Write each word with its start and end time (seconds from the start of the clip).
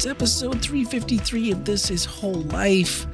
It's 0.00 0.06
episode 0.06 0.62
353 0.62 1.52
of 1.52 1.66
This 1.66 1.90
Is 1.90 2.06
Whole 2.06 2.40
Life. 2.44 3.06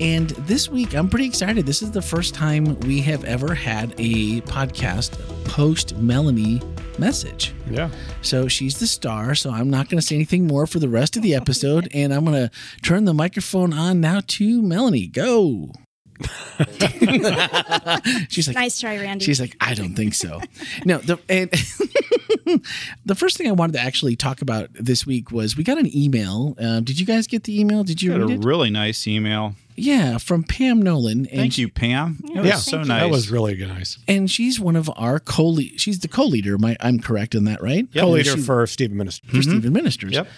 And 0.00 0.28
this 0.28 0.68
week, 0.68 0.94
I'm 0.94 1.08
pretty 1.08 1.24
excited. 1.24 1.64
This 1.64 1.80
is 1.80 1.92
the 1.92 2.02
first 2.02 2.34
time 2.34 2.78
we 2.80 3.00
have 3.00 3.24
ever 3.24 3.54
had 3.54 3.94
a 3.96 4.42
podcast 4.42 5.18
post 5.46 5.96
Melanie 5.96 6.60
message. 6.98 7.54
Yeah. 7.70 7.88
So 8.20 8.48
she's 8.48 8.78
the 8.78 8.86
star. 8.86 9.34
So 9.34 9.50
I'm 9.50 9.70
not 9.70 9.88
going 9.88 9.98
to 9.98 10.06
say 10.06 10.14
anything 10.14 10.46
more 10.46 10.66
for 10.66 10.78
the 10.78 10.90
rest 10.90 11.16
of 11.16 11.22
the 11.22 11.34
episode. 11.34 11.88
and 11.94 12.12
I'm 12.12 12.26
going 12.26 12.50
to 12.50 12.50
turn 12.82 13.06
the 13.06 13.14
microphone 13.14 13.72
on 13.72 14.02
now 14.02 14.20
to 14.26 14.60
Melanie. 14.60 15.06
Go. 15.06 15.70
she's 18.28 18.46
like, 18.46 18.56
Nice 18.56 18.78
try, 18.78 18.98
Randy. 18.98 19.24
She's 19.24 19.40
like, 19.40 19.56
I 19.58 19.72
don't 19.72 19.94
think 19.94 20.12
so. 20.12 20.42
no, 20.84 20.98
the 20.98 21.18
and 21.30 21.50
the 23.04 23.14
first 23.14 23.36
thing 23.36 23.48
I 23.48 23.52
wanted 23.52 23.74
to 23.74 23.80
actually 23.80 24.16
talk 24.16 24.42
about 24.42 24.68
this 24.74 25.06
week 25.06 25.30
was 25.30 25.56
we 25.56 25.64
got 25.64 25.78
an 25.78 25.94
email. 25.96 26.54
Um, 26.58 26.84
did 26.84 26.98
you 27.00 27.06
guys 27.06 27.26
get 27.26 27.44
the 27.44 27.58
email? 27.60 27.84
Did 27.84 28.02
you 28.02 28.10
Got 28.12 28.20
read 28.20 28.30
a 28.30 28.34
it? 28.34 28.44
really 28.44 28.70
nice 28.70 29.06
email. 29.06 29.54
yeah, 29.76 30.16
from 30.18 30.42
Pam 30.42 30.80
Nolan. 30.80 31.26
And 31.26 31.30
Thank 31.40 31.58
you, 31.58 31.68
Pam. 31.68 32.20
It 32.24 32.36
was 32.38 32.46
Yeah. 32.46 32.56
so 32.56 32.78
you. 32.80 32.84
nice. 32.86 33.02
That 33.02 33.10
was 33.10 33.30
really 33.30 33.56
nice. 33.56 33.98
And 34.08 34.30
she's 34.30 34.58
one 34.60 34.76
of 34.76 34.90
our 34.96 35.18
co 35.20 35.56
She's 35.76 35.98
the 36.00 36.08
co-leader. 36.08 36.56
My, 36.58 36.76
I'm 36.80 36.98
correct 37.00 37.34
in 37.34 37.44
that, 37.44 37.62
right? 37.62 37.86
Yep. 37.92 38.02
Co-leader 38.02 38.36
for 38.38 38.66
Stephen 38.66 38.96
Minister. 38.96 39.26
for 39.28 39.42
Stephen 39.42 39.72
Ministers. 39.72 40.12
Yep. 40.12 40.28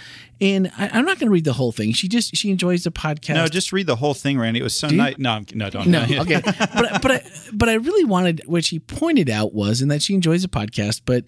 And 0.40 0.70
I, 0.78 0.88
I'm 0.92 1.04
not 1.04 1.18
going 1.18 1.26
to 1.26 1.32
read 1.32 1.44
the 1.44 1.52
whole 1.52 1.72
thing. 1.72 1.92
She 1.92 2.06
just 2.06 2.36
she 2.36 2.50
enjoys 2.50 2.84
the 2.84 2.92
podcast. 2.92 3.34
no, 3.34 3.46
just 3.48 3.72
read 3.72 3.86
the 3.88 3.96
whole 3.96 4.14
thing, 4.14 4.38
Randy. 4.38 4.60
It 4.60 4.62
was 4.62 4.78
so 4.78 4.88
nice. 4.88 5.18
No, 5.18 5.30
I'm- 5.32 5.46
no, 5.52 5.68
don't. 5.68 5.88
No, 5.88 6.02
okay, 6.02 6.40
but 6.44 7.02
but 7.02 7.10
I, 7.10 7.22
but 7.52 7.68
I 7.68 7.74
really 7.74 8.04
wanted 8.04 8.42
what 8.46 8.64
she 8.64 8.78
pointed 8.78 9.28
out 9.28 9.52
was, 9.52 9.80
and 9.80 9.90
that 9.90 10.00
she 10.00 10.14
enjoys 10.14 10.42
the 10.42 10.48
podcast, 10.48 11.02
but 11.04 11.24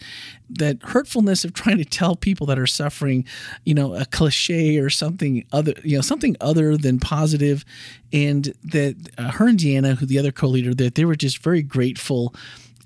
that 0.51 0.79
hurtfulness 0.83 1.45
of 1.45 1.55
trying 1.55 1.79
to 1.79 1.85
tell 1.85 2.15
people 2.15 2.47
that 2.47 2.59
are 2.59 2.67
suffering, 2.69 3.25
you 3.65 3.75
know, 3.75 3.95
a 3.97 4.05
cliche 4.05 4.79
or 4.79 4.91
something 4.91 5.45
other, 5.53 5.75
you 5.83 5.97
know, 5.97 6.03
something 6.03 6.37
other 6.41 6.77
than 6.77 7.01
positive, 7.01 7.65
and 8.13 8.55
that 8.65 8.97
uh, 9.19 9.33
her 9.33 9.49
and 9.49 9.59
Deanna, 9.59 9.97
who 9.97 10.07
the 10.07 10.19
other 10.21 10.31
co-leader, 10.33 10.73
that 10.75 10.95
they 10.95 11.05
were 11.05 11.17
just 11.17 11.39
very 11.43 11.63
grateful 11.63 12.33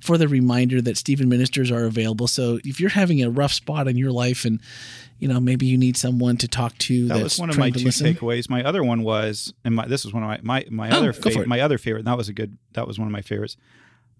for 0.00 0.18
the 0.18 0.28
reminder 0.28 0.82
that 0.82 0.98
Stephen 0.98 1.30
ministers 1.30 1.70
are 1.70 1.84
available. 1.86 2.28
So 2.28 2.58
if 2.62 2.78
you're 2.78 2.90
having 2.90 3.22
a 3.22 3.30
rough 3.30 3.54
spot 3.54 3.88
in 3.88 3.96
your 3.96 4.12
life 4.12 4.44
and 4.44 4.60
you 5.18 5.28
know 5.28 5.40
maybe 5.40 5.66
you 5.66 5.78
need 5.78 5.96
someone 5.96 6.36
to 6.38 6.48
talk 6.48 6.76
to, 6.78 7.08
That 7.08 7.14
that's 7.14 7.22
was 7.24 7.38
one 7.38 7.50
of 7.50 7.58
my 7.58 7.70
two 7.70 7.84
listen. 7.84 8.14
takeaways. 8.14 8.48
My 8.50 8.62
other 8.64 8.82
one 8.84 9.02
was, 9.02 9.52
and 9.64 9.74
my, 9.74 9.86
this 9.86 10.04
was 10.04 10.12
one 10.14 10.22
of 10.22 10.28
my 10.28 10.38
my, 10.42 10.64
my 10.70 10.90
Oh, 10.90 10.98
other 10.98 11.12
go 11.12 11.20
favorite. 11.30 11.48
My 11.48 11.60
other 11.60 11.78
favorite. 11.78 12.04
That 12.04 12.16
was 12.16 12.28
a 12.28 12.32
good. 12.32 12.58
That 12.72 12.86
was 12.86 12.98
one 12.98 13.06
of 13.08 13.12
my 13.12 13.22
favorites. 13.22 13.56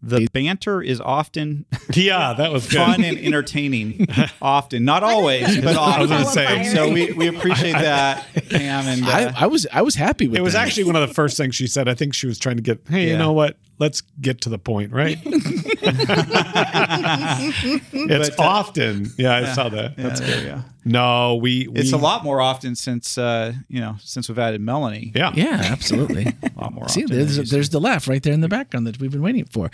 The 0.07 0.29
banter 0.35 0.83
is 0.83 1.01
often 1.01 1.65
Yeah, 1.95 2.35
that 2.35 2.53
was 2.53 2.69
good. 2.69 2.77
fun 2.77 3.03
and 3.03 3.17
entertaining. 3.19 4.07
often, 4.43 4.85
not 4.85 5.03
always, 5.03 5.57
but 5.63 5.77
I 5.77 5.99
was 6.01 6.11
often. 6.11 6.25
gonna 6.25 6.27
say. 6.27 6.75
So 6.75 6.93
we, 6.93 7.13
we 7.13 7.27
appreciate 7.29 7.73
that, 7.91 8.27
Pam. 8.51 8.87
And 8.87 9.03
uh, 9.05 9.09
I, 9.09 9.45
I 9.45 9.47
was 9.47 9.67
I 9.73 9.81
was 9.81 9.95
happy 9.95 10.29
with 10.29 10.37
It 10.39 10.43
was 10.43 10.55
actually 10.55 10.85
one 10.85 10.97
of 10.97 11.09
the 11.09 11.15
first 11.15 11.39
things 11.39 11.55
she 11.55 11.67
said. 11.67 11.89
I 11.89 11.95
think 11.95 12.13
she 12.13 12.27
was 12.27 12.39
trying 12.39 12.57
to 12.57 12.63
get, 12.63 12.81
hey, 12.89 13.09
you 13.09 13.17
know 13.17 13.33
what? 13.33 13.57
Let's 13.79 14.03
get 14.21 14.43
to 14.43 14.51
the 14.51 14.59
point, 14.59 14.93
right? 14.93 15.19
it's 17.93 18.31
But, 18.31 18.39
uh, 18.39 18.43
often. 18.43 19.11
Yeah, 19.17 19.37
I 19.37 19.53
saw 19.55 19.69
that. 19.71 19.95
yeah, 19.97 20.03
That's 20.09 20.21
good. 20.21 20.43
you 20.43 20.49
go. 20.51 20.63
No, 20.85 21.37
we, 21.37 21.67
we 21.69 21.81
It's 21.81 21.93
a 21.93 21.97
lot 21.97 22.25
more 22.25 22.41
often 22.41 22.75
since 22.75 23.17
uh, 23.19 23.55
you 23.69 23.81
know 23.81 23.97
since 24.01 24.29
we've 24.29 24.39
added 24.39 24.61
Melanie. 24.61 25.13
Yeah. 25.15 25.33
Yeah, 25.35 25.61
absolutely. 25.65 26.25
a 26.43 26.61
lot 26.61 26.73
more. 26.75 26.89
See, 26.89 27.05
often 27.05 27.17
there's, 27.17 27.37
than 27.37 27.47
there's 27.47 27.71
the 27.71 27.81
laugh 27.81 28.07
right 28.09 28.23
there 28.23 28.33
in 28.33 28.41
the 28.41 28.49
background 28.49 28.87
that 28.87 28.99
we've 29.01 29.11
been 29.11 29.23
waiting 29.23 29.47
for. 29.47 29.71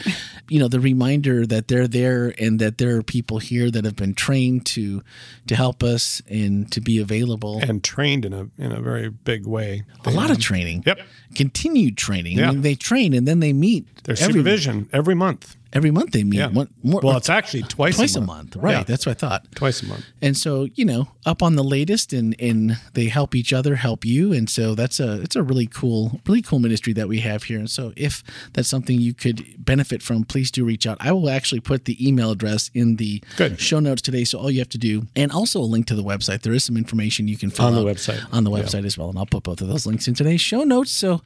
You 0.48 0.60
know, 0.60 0.68
the 0.68 0.80
reminder 0.80 1.46
that 1.46 1.68
they're 1.68 1.88
there 1.88 2.34
and 2.38 2.60
that 2.60 2.78
there 2.78 2.96
are 2.96 3.02
people 3.02 3.38
here 3.38 3.70
that 3.70 3.84
have 3.84 3.96
been 3.96 4.14
trained 4.14 4.66
to 4.66 5.02
to 5.48 5.56
help 5.56 5.82
us 5.82 6.22
and 6.28 6.70
to 6.72 6.80
be 6.80 6.98
available. 6.98 7.60
And 7.62 7.82
trained 7.82 8.24
in 8.24 8.32
a 8.32 8.48
in 8.58 8.72
a 8.72 8.80
very 8.80 9.08
big 9.08 9.46
way. 9.46 9.82
a 10.04 10.10
lot 10.10 10.30
of 10.30 10.38
training. 10.38 10.84
Yep. 10.86 11.00
Continued 11.34 11.96
training. 11.96 12.38
I 12.38 12.42
Yeah. 12.42 12.50
mean, 12.52 12.62
they 12.62 12.74
train 12.74 13.14
and 13.14 13.26
then 13.26 13.40
they 13.40 13.52
meet. 13.52 13.86
There's 14.04 14.20
every, 14.20 14.34
supervision 14.34 14.88
every 14.92 15.14
month. 15.14 15.56
Every 15.72 15.90
month 15.92 16.10
they 16.10 16.24
meet. 16.24 16.38
Yeah. 16.38 16.48
One, 16.48 16.68
more, 16.82 17.00
Well, 17.02 17.16
it's 17.16 17.28
actually 17.30 17.62
twice, 17.62 17.94
twice 17.96 18.16
a 18.16 18.18
a 18.18 18.22
month. 18.22 18.56
month. 18.56 18.64
Right. 18.64 18.72
Yeah. 18.78 18.82
That's 18.82 19.06
what 19.06 19.12
I 19.12 19.28
thought. 19.28 19.46
Twice 19.54 19.82
a 19.82 19.86
month. 19.86 20.04
And 20.20 20.36
so, 20.36 20.68
you 20.74 20.84
know, 20.84 21.08
up 21.24 21.42
on 21.44 21.54
the 21.54 21.62
latest 21.62 22.12
and 22.12 22.34
and 22.40 22.76
they 22.94 23.06
help 23.06 23.34
each 23.36 23.52
other, 23.52 23.76
help 23.76 24.04
you. 24.04 24.32
And 24.32 24.50
so 24.50 24.74
that's 24.74 24.98
a 24.98 25.20
it's 25.22 25.36
a 25.36 25.42
really 25.44 25.66
cool, 25.68 26.20
really 26.26 26.42
cool 26.42 26.58
ministry 26.58 26.92
that 26.94 27.06
we 27.08 27.20
have 27.20 27.44
here. 27.44 27.58
And 27.58 27.70
so 27.70 27.92
if 27.96 28.24
that's 28.52 28.68
something 28.68 29.00
you 29.00 29.14
could 29.14 29.64
benefit 29.64 30.02
from, 30.02 30.24
please 30.24 30.50
do 30.50 30.64
reach 30.64 30.86
out. 30.88 30.96
I 31.00 31.12
will 31.12 31.30
actually 31.30 31.60
put 31.60 31.84
the 31.84 31.96
email 32.06 32.32
address 32.32 32.70
in 32.74 32.96
the 32.96 33.22
Good. 33.36 33.60
show 33.60 33.78
notes 33.78 34.02
today. 34.02 34.24
So 34.24 34.38
all 34.40 34.50
you 34.50 34.58
have 34.58 34.68
to 34.70 34.78
do 34.78 35.06
and 35.14 35.30
also 35.30 35.60
a 35.60 35.68
link 35.70 35.86
to 35.86 35.94
the 35.94 36.02
website. 36.04 36.42
There 36.42 36.52
is 36.52 36.64
some 36.64 36.76
information 36.76 37.28
you 37.28 37.36
can 37.36 37.50
fill 37.50 37.66
On 37.66 37.74
the 37.76 37.84
website. 37.84 38.20
On 38.32 38.42
the 38.42 38.50
website 38.50 38.84
as 38.84 38.98
well. 38.98 39.10
And 39.10 39.18
I'll 39.18 39.26
put 39.26 39.44
both 39.44 39.60
of 39.60 39.68
those 39.68 39.86
links 39.86 40.08
in 40.08 40.14
today's 40.14 40.40
show 40.40 40.64
notes. 40.64 40.90
So 40.90 41.22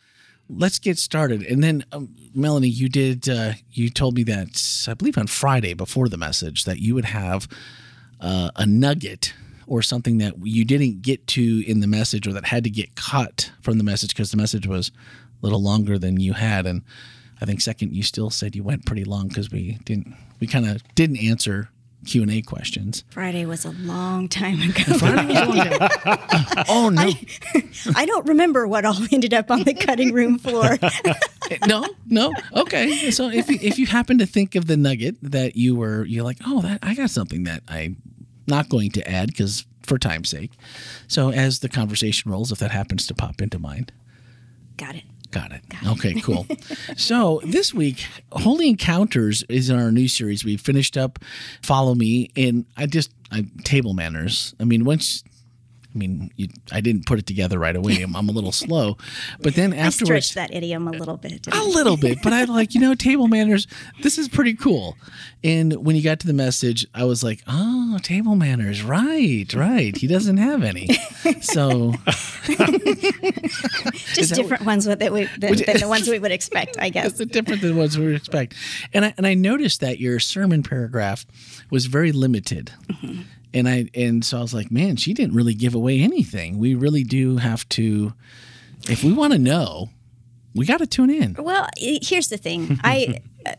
let's 0.49 0.78
get 0.78 0.99
started. 0.99 1.43
And 1.43 1.62
then, 1.62 1.84
um, 1.93 2.15
Melanie, 2.34 2.69
you 2.69 2.88
did, 2.88 3.28
uh, 3.28 3.53
you 3.72 3.91
told 3.91 4.15
me 4.15 4.22
that, 4.25 4.87
I 4.88 4.94
believe 4.94 5.19
on 5.19 5.27
Friday 5.27 5.75
before 5.75 6.09
the 6.09 6.19
message, 6.19 6.65
that 6.65 6.78
you 6.78 6.94
would 6.94 7.06
have 7.06 7.49
uh, 8.21 8.50
a 8.56 8.66
nugget 8.66 9.34
or 9.66 9.82
something 9.82 10.19
that 10.19 10.34
you 10.43 10.65
didn't 10.65 11.03
get 11.03 11.27
to 11.27 11.65
in 11.66 11.81
the 11.81 11.87
message 11.87 12.27
or 12.27 12.32
that 12.32 12.47
had 12.47 12.65
to 12.65 12.71
get 12.71 12.94
cut 12.97 13.50
from 13.62 13.78
the 13.78 13.84
message 13.84 14.10
because 14.10 14.31
the 14.31 14.37
message 14.37 14.66
was 14.66 14.91
a 14.91 15.47
little 15.47 15.62
longer 15.62 15.99
than 15.99 16.21
you 16.21 16.34
had. 16.34 16.66
And 16.66 16.82
I 17.41 17.47
think, 17.47 17.61
second, 17.61 17.94
you 17.94 18.03
still 18.03 18.31
said 18.31 18.55
you 18.55 18.62
went 18.62 18.87
pretty 18.87 19.05
long 19.05 19.28
because 19.28 19.50
we 19.50 19.78
didn't, 19.84 20.15
we 20.41 20.47
kind 20.47 20.66
of 20.69 20.82
didn't 20.94 21.19
answer 21.19 21.71
Q&A 22.04 22.42
questions. 22.42 23.04
Friday 23.10 23.47
was 23.47 23.65
a 23.65 23.70
long 23.70 24.28
time 24.28 24.60
ago. 24.60 24.82
oh, 26.69 26.91
no. 26.92 27.10
I 27.97 28.06
don't 28.06 28.26
remember 28.26 28.66
what 28.66 28.84
all 28.84 28.98
ended 29.12 29.34
up 29.34 29.50
on 29.50 29.65
the 29.65 29.75
cutting 29.75 30.12
room 30.12 30.38
floor. 30.38 30.78
no, 31.66 31.87
no. 32.06 32.32
Okay. 32.54 33.10
So 33.10 33.28
if 33.28 33.48
you, 33.50 33.59
if 33.60 33.78
you 33.78 33.87
happen 33.87 34.19
to 34.19 34.26
think 34.26 34.54
of 34.54 34.66
the 34.66 34.76
nugget 34.76 35.16
that 35.22 35.56
you 35.56 35.75
were, 35.75 36.04
you're 36.04 36.25
like, 36.25 36.38
oh, 36.47 36.60
that 36.62 36.78
I 36.82 36.94
got 36.94 37.10
something 37.10 37.44
that 37.44 37.62
I'm 37.69 37.97
not 38.47 38.69
going 38.69 38.91
to 38.93 39.09
add 39.10 39.28
because 39.28 39.66
for 39.82 39.98
time's 39.98 40.31
sake. 40.31 40.53
So 41.09 41.31
as 41.31 41.60
the 41.60 41.69
conversation 41.69 42.31
rolls, 42.31 42.53
if 42.53 42.59
that 42.59 42.70
happens 42.70 43.06
to 43.06 43.14
pop 43.14 43.41
into 43.41 43.59
mind, 43.59 43.93
Got 44.76 44.97
it. 44.97 45.04
Got 45.34 45.53
it. 45.53 45.62
Okay, 45.87 46.15
cool. 46.21 46.47
so 46.97 47.41
this 47.45 47.75
week, 47.75 48.06
Holy 48.33 48.69
Encounters 48.69 49.43
is 49.49 49.69
in 49.69 49.78
our 49.78 49.91
new 49.91 50.09
series. 50.09 50.45
We 50.45 50.56
finished 50.56 50.97
up 50.97 51.19
Follow 51.62 51.95
Me, 51.95 52.31
and 52.37 52.65
I 52.77 52.87
just 52.87 53.12
I 53.33 53.44
table 53.65 53.93
manners. 53.94 54.55
I 54.61 54.65
mean, 54.65 54.84
once. 54.84 55.25
I 55.87 55.97
mean, 55.97 56.33
you, 56.34 56.49
I 56.73 56.81
didn't 56.81 57.06
put 57.06 57.21
it 57.21 57.27
together 57.27 57.56
right 57.56 57.77
away. 57.77 58.03
I'm, 58.03 58.17
I'm 58.17 58.28
a 58.28 58.33
little 58.33 58.50
slow, 58.50 58.97
but 59.41 59.55
then 59.55 59.73
I 59.75 59.77
afterwards, 59.77 60.27
stretched 60.27 60.34
that 60.34 60.53
idiom 60.53 60.89
a 60.89 60.91
little 60.91 61.17
bit. 61.17 61.47
a 61.47 61.50
I? 61.55 61.62
little 61.62 61.97
bit, 61.97 62.19
but 62.21 62.33
I 62.33 62.43
like, 62.61 62.75
you 62.75 62.81
know, 62.81 62.97
table 62.97 63.28
manners, 63.28 63.69
this 64.03 64.19
is 64.19 64.28
pretty 64.28 64.55
cool. 64.55 64.97
And 65.44 65.73
when 65.87 65.94
you 65.94 66.03
got 66.03 66.19
to 66.21 66.27
the 66.27 66.33
message, 66.33 66.84
I 66.94 67.05
was 67.05 67.23
like, 67.23 67.43
oh, 67.47 67.84
Oh, 67.94 67.99
table 67.99 68.34
manners, 68.34 68.82
right, 68.82 69.47
right. 69.55 69.97
He 69.97 70.09
doesn't 70.09 70.38
have 70.38 70.65
any. 70.65 70.88
So, 71.41 71.94
Just 74.15 74.34
different 74.34 74.65
ones 74.65 74.84
that 74.87 75.12
we 75.12 75.27
than, 75.38 75.55
than 75.55 75.78
the 75.78 75.87
ones 75.88 76.09
we 76.10 76.19
would 76.19 76.32
expect, 76.32 76.77
I 76.81 76.88
guess. 76.88 77.21
it's 77.21 77.32
different 77.32 77.62
than 77.62 77.77
what 77.77 77.94
we 77.97 78.06
would 78.06 78.16
expect. 78.16 78.55
And 78.93 79.05
I, 79.05 79.15
and 79.16 79.28
I 79.28 79.34
noticed 79.34 79.81
that 79.81 80.00
your 80.00 80.19
sermon 80.19 80.65
paragraph 80.65 81.25
was 81.71 81.87
very 81.87 82.10
limited. 82.10 82.72
Mm-hmm. 82.88 83.22
And 83.53 83.69
I 83.69 83.88
and 83.94 84.25
so 84.25 84.38
I 84.38 84.41
was 84.41 84.53
like, 84.53 84.72
man, 84.72 84.97
she 84.97 85.15
didn't 85.15 85.37
really 85.37 85.55
give 85.55 85.76
away 85.76 86.00
anything. 86.00 86.59
We 86.59 86.75
really 86.75 87.05
do 87.05 87.37
have 87.37 87.69
to, 87.71 88.12
if 88.88 89.05
we 89.05 89.12
want 89.12 89.34
to 89.34 89.38
know, 89.38 89.91
we 90.52 90.67
got 90.67 90.79
to 90.79 90.87
tune 90.87 91.11
in. 91.11 91.37
Well, 91.38 91.69
here's 91.79 92.26
the 92.26 92.38
thing. 92.38 92.81
I 92.82 93.20
uh, 93.46 93.52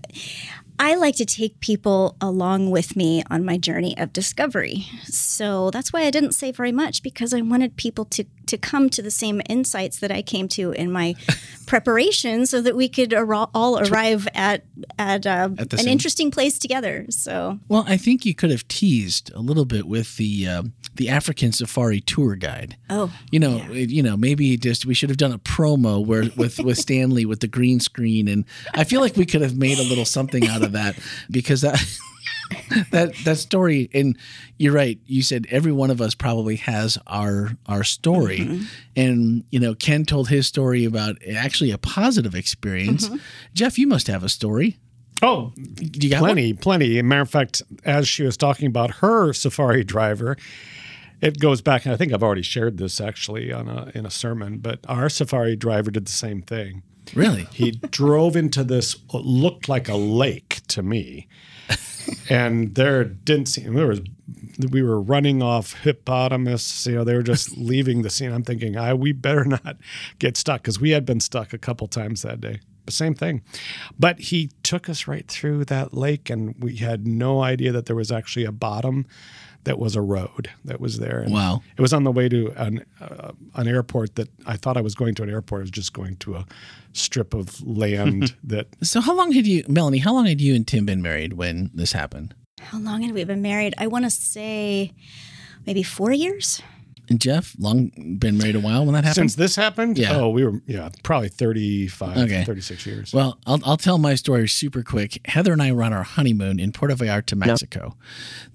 I 0.78 0.96
like 0.96 1.16
to 1.18 1.26
take 1.26 1.60
people 1.62 2.18
along 2.20 2.70
with 2.70 2.96
me 2.96 3.24
on 3.30 3.46
my 3.46 3.58
journey 3.58 3.98
of 3.98 4.12
discovery. 4.14 4.86
So 5.06 5.72
that's 5.72 5.94
why 5.94 6.02
I 6.04 6.12
didn't 6.12 6.34
say 6.34 6.52
very 6.52 6.72
much 6.72 7.02
because 7.02 7.34
I 7.34 7.42
wanted 7.42 7.78
people 7.78 8.06
to 8.06 8.26
to 8.48 8.58
come 8.60 8.92
to 8.92 9.02
the 9.02 9.10
same 9.10 9.42
insights 9.50 9.98
that 10.00 10.12
I 10.12 10.22
came 10.22 10.48
to 10.50 10.72
in 10.74 10.92
my 10.92 11.16
preparation, 11.66 12.46
so 12.46 12.62
that 12.62 12.76
we 12.76 12.88
could 12.88 13.12
ar- 13.14 13.50
all 13.56 13.80
arrive 13.80 14.28
at 14.36 14.64
at, 15.00 15.26
uh, 15.26 15.50
At 15.58 15.74
an 15.74 15.80
same- 15.80 15.88
interesting 15.88 16.30
place 16.32 16.60
together. 16.60 17.06
So 17.10 17.60
Well, 17.68 17.86
I 17.88 17.98
think 17.98 18.26
you 18.26 18.36
could 18.36 18.52
have 18.52 18.68
teased 18.68 19.32
a 19.34 19.40
little 19.40 19.66
bit 19.66 19.88
with 19.88 20.18
the 20.18 20.48
uh, 20.48 20.64
the 20.96 21.10
African 21.10 21.52
safari 21.52 22.02
tour 22.02 22.36
guide. 22.36 22.78
oh, 22.90 23.12
You 23.32 23.40
know, 23.40 23.58
it- 23.72 23.90
you 23.90 24.02
know, 24.02 24.16
maybe 24.18 24.58
just 24.58 24.86
we 24.86 24.94
should 24.94 25.10
have 25.10 25.18
done 25.18 25.32
a 25.32 25.40
promo 25.40 26.06
where 26.06 26.30
with 26.36 26.60
with 26.60 26.78
Stanley 26.86 27.26
with 27.26 27.40
the 27.42 27.48
green 27.48 27.80
screen, 27.80 28.28
and 28.28 28.46
I 28.74 28.84
feel 28.84 29.02
like 29.02 29.16
we 29.16 29.26
could 29.26 29.42
have 29.42 29.58
made 29.58 29.80
a 29.80 29.84
little 29.84 30.06
something 30.06 30.48
out 30.48 30.64
of 30.64 30.72
that 30.74 30.98
because 31.30 31.62
that. 31.62 31.82
that 32.92 33.12
that 33.26 33.38
story 33.38 33.90
and 33.92 34.16
you're 34.60 34.72
right 34.74 35.00
you 35.08 35.24
said 35.24 35.48
every 35.50 35.72
one 35.72 35.90
of 35.90 36.00
us 36.00 36.14
probably 36.14 36.58
has 36.58 36.96
our 37.08 37.58
our 37.66 37.84
story 37.84 38.40
mm-hmm. 38.40 38.64
and 38.96 39.44
you 39.50 39.60
know 39.60 39.74
ken 39.74 40.06
told 40.06 40.30
his 40.30 40.46
story 40.46 40.86
about 40.86 41.16
actually 41.36 41.72
a 41.72 41.78
positive 41.80 42.36
experience 42.36 43.08
mm-hmm. 43.08 43.18
jeff 43.56 43.80
you 43.80 43.88
must 43.88 44.06
have 44.06 44.24
a 44.24 44.30
story 44.30 44.78
Oh, 45.22 45.54
you 45.80 46.10
got 46.10 46.22
one? 46.22 46.32
plenty, 46.32 46.54
plenty. 46.54 47.02
Matter 47.02 47.22
of 47.22 47.30
fact, 47.30 47.62
as 47.86 48.08
she 48.08 48.24
was 48.24 48.36
talking 48.36 48.68
about 48.68 48.96
her 48.96 49.32
safari 49.32 49.84
driver, 49.84 50.36
it 51.26 51.40
goes 51.40 51.62
back, 51.62 51.86
and 51.86 51.94
I 51.94 51.98
think 51.98 52.14
I've 52.14 52.24
already 52.24 52.44
shared 52.44 52.78
this 52.78 53.02
actually 53.02 53.52
on 53.52 53.68
a 53.68 53.92
in 53.96 54.06
a 54.06 54.12
sermon. 54.12 54.60
But 54.60 54.80
our 54.88 55.10
safari 55.10 55.56
driver 55.56 55.90
did 55.90 56.06
the 56.06 56.12
same 56.12 56.42
thing. 56.42 56.84
Really? 57.14 57.48
He 57.52 57.72
drove 57.72 58.36
into 58.36 58.64
this 58.64 58.96
what 59.10 59.26
looked 59.26 59.68
like 59.68 59.90
a 59.90 59.96
lake 59.96 60.62
to 60.68 60.84
me, 60.84 61.28
and 62.30 62.76
there 62.76 63.04
didn't 63.04 63.48
seem 63.48 63.74
there 63.74 63.88
was 63.88 64.02
we 64.70 64.84
were 64.84 65.02
running 65.02 65.42
off 65.42 65.74
hippopotamus. 65.82 66.86
You 66.86 66.96
know, 66.96 67.04
they 67.04 67.16
were 67.16 67.24
just 67.24 67.58
leaving 67.58 68.04
the 68.04 68.10
scene. 68.12 68.32
I'm 68.32 68.44
thinking, 68.44 68.78
I 68.78 68.94
we 68.94 69.12
better 69.12 69.46
not 69.46 69.78
get 70.20 70.38
stuck 70.38 70.62
because 70.62 70.80
we 70.80 70.92
had 70.92 71.06
been 71.06 71.20
stuck 71.20 71.54
a 71.54 71.58
couple 71.58 71.88
times 71.88 72.22
that 72.22 72.40
day. 72.40 72.60
The 72.86 72.92
same 72.92 73.16
thing, 73.16 73.42
but 73.98 74.20
he 74.20 74.52
took 74.62 74.90
us 74.90 75.08
right 75.08 75.28
through 75.28 75.66
that 75.66 75.96
lake, 75.96 76.30
and 76.30 76.54
we 76.60 76.76
had 76.76 77.08
no 77.08 77.42
idea 77.42 77.72
that 77.72 77.88
there 77.88 77.96
was 77.96 78.12
actually 78.12 78.46
a 78.46 78.52
bottom 78.52 79.08
that 79.66 79.78
was 79.78 79.96
a 79.96 80.02
road 80.02 80.50
that 80.64 80.80
was 80.80 81.00
there. 81.00 81.20
And 81.20 81.34
Wow. 81.34 81.62
It 81.78 81.82
was 81.82 81.94
on 81.94 82.04
the 82.04 82.12
way 82.12 82.30
to 82.30 82.52
an 82.56 82.86
uh, 83.02 83.34
an 83.56 83.68
airport 83.68 84.16
that 84.16 84.30
I 84.46 84.58
thought 84.58 84.78
I 84.78 84.82
was 84.82 84.96
going 84.96 85.14
to 85.16 85.24
an 85.24 85.30
airport. 85.30 85.60
I 85.60 85.64
was 85.64 85.72
just 85.72 85.94
going 85.94 86.16
to 86.18 86.36
a 86.36 86.46
strip 86.94 87.34
of 87.34 87.62
land 87.62 88.36
that 88.44 88.68
So 88.82 89.02
how 89.02 89.14
long 89.14 89.32
had 89.34 89.46
you, 89.46 89.64
Melanie? 89.68 90.00
How 90.00 90.14
long 90.14 90.26
had 90.26 90.40
you 90.42 90.56
and 90.56 90.66
Tim 90.66 90.86
been 90.86 91.02
married 91.02 91.34
when 91.34 91.70
this 91.74 91.92
happened? 91.92 92.34
How 92.62 92.80
long 92.80 93.02
had 93.02 93.14
we 93.14 93.24
been 93.26 93.42
married? 93.42 93.74
I 93.78 93.88
want 93.88 94.06
to 94.06 94.10
say 94.12 94.92
maybe 95.66 95.84
four 95.84 96.12
years. 96.12 96.62
And 97.10 97.22
Jeff, 97.22 97.56
long 97.60 97.92
been 98.20 98.38
married 98.38 98.56
a 98.56 98.60
while 98.60 98.84
when 98.86 98.94
that 98.94 99.04
happened. 99.04 99.16
since 99.32 99.36
this 99.36 99.56
happened. 99.56 99.98
Yeah. 99.98 100.16
Oh, 100.18 100.30
we 100.30 100.44
were 100.44 100.62
yeah 100.66 100.90
probably 101.04 101.30
35, 101.30 102.18
Okay. 102.18 102.44
36 102.44 102.86
years. 102.86 103.14
Well, 103.14 103.38
I'll, 103.46 103.60
I'll 103.64 103.78
tell 103.78 103.98
my 103.98 104.16
story 104.16 104.48
super 104.48 104.82
quick. 104.84 105.20
Heather 105.26 105.54
and 105.54 105.62
I 105.62 105.72
were 105.72 105.84
on 105.84 105.94
our 105.94 106.04
honeymoon 106.04 106.60
in 106.60 106.72
Puerto 106.72 106.96
Vallarta, 106.96 107.36
Mexico. 107.36 107.96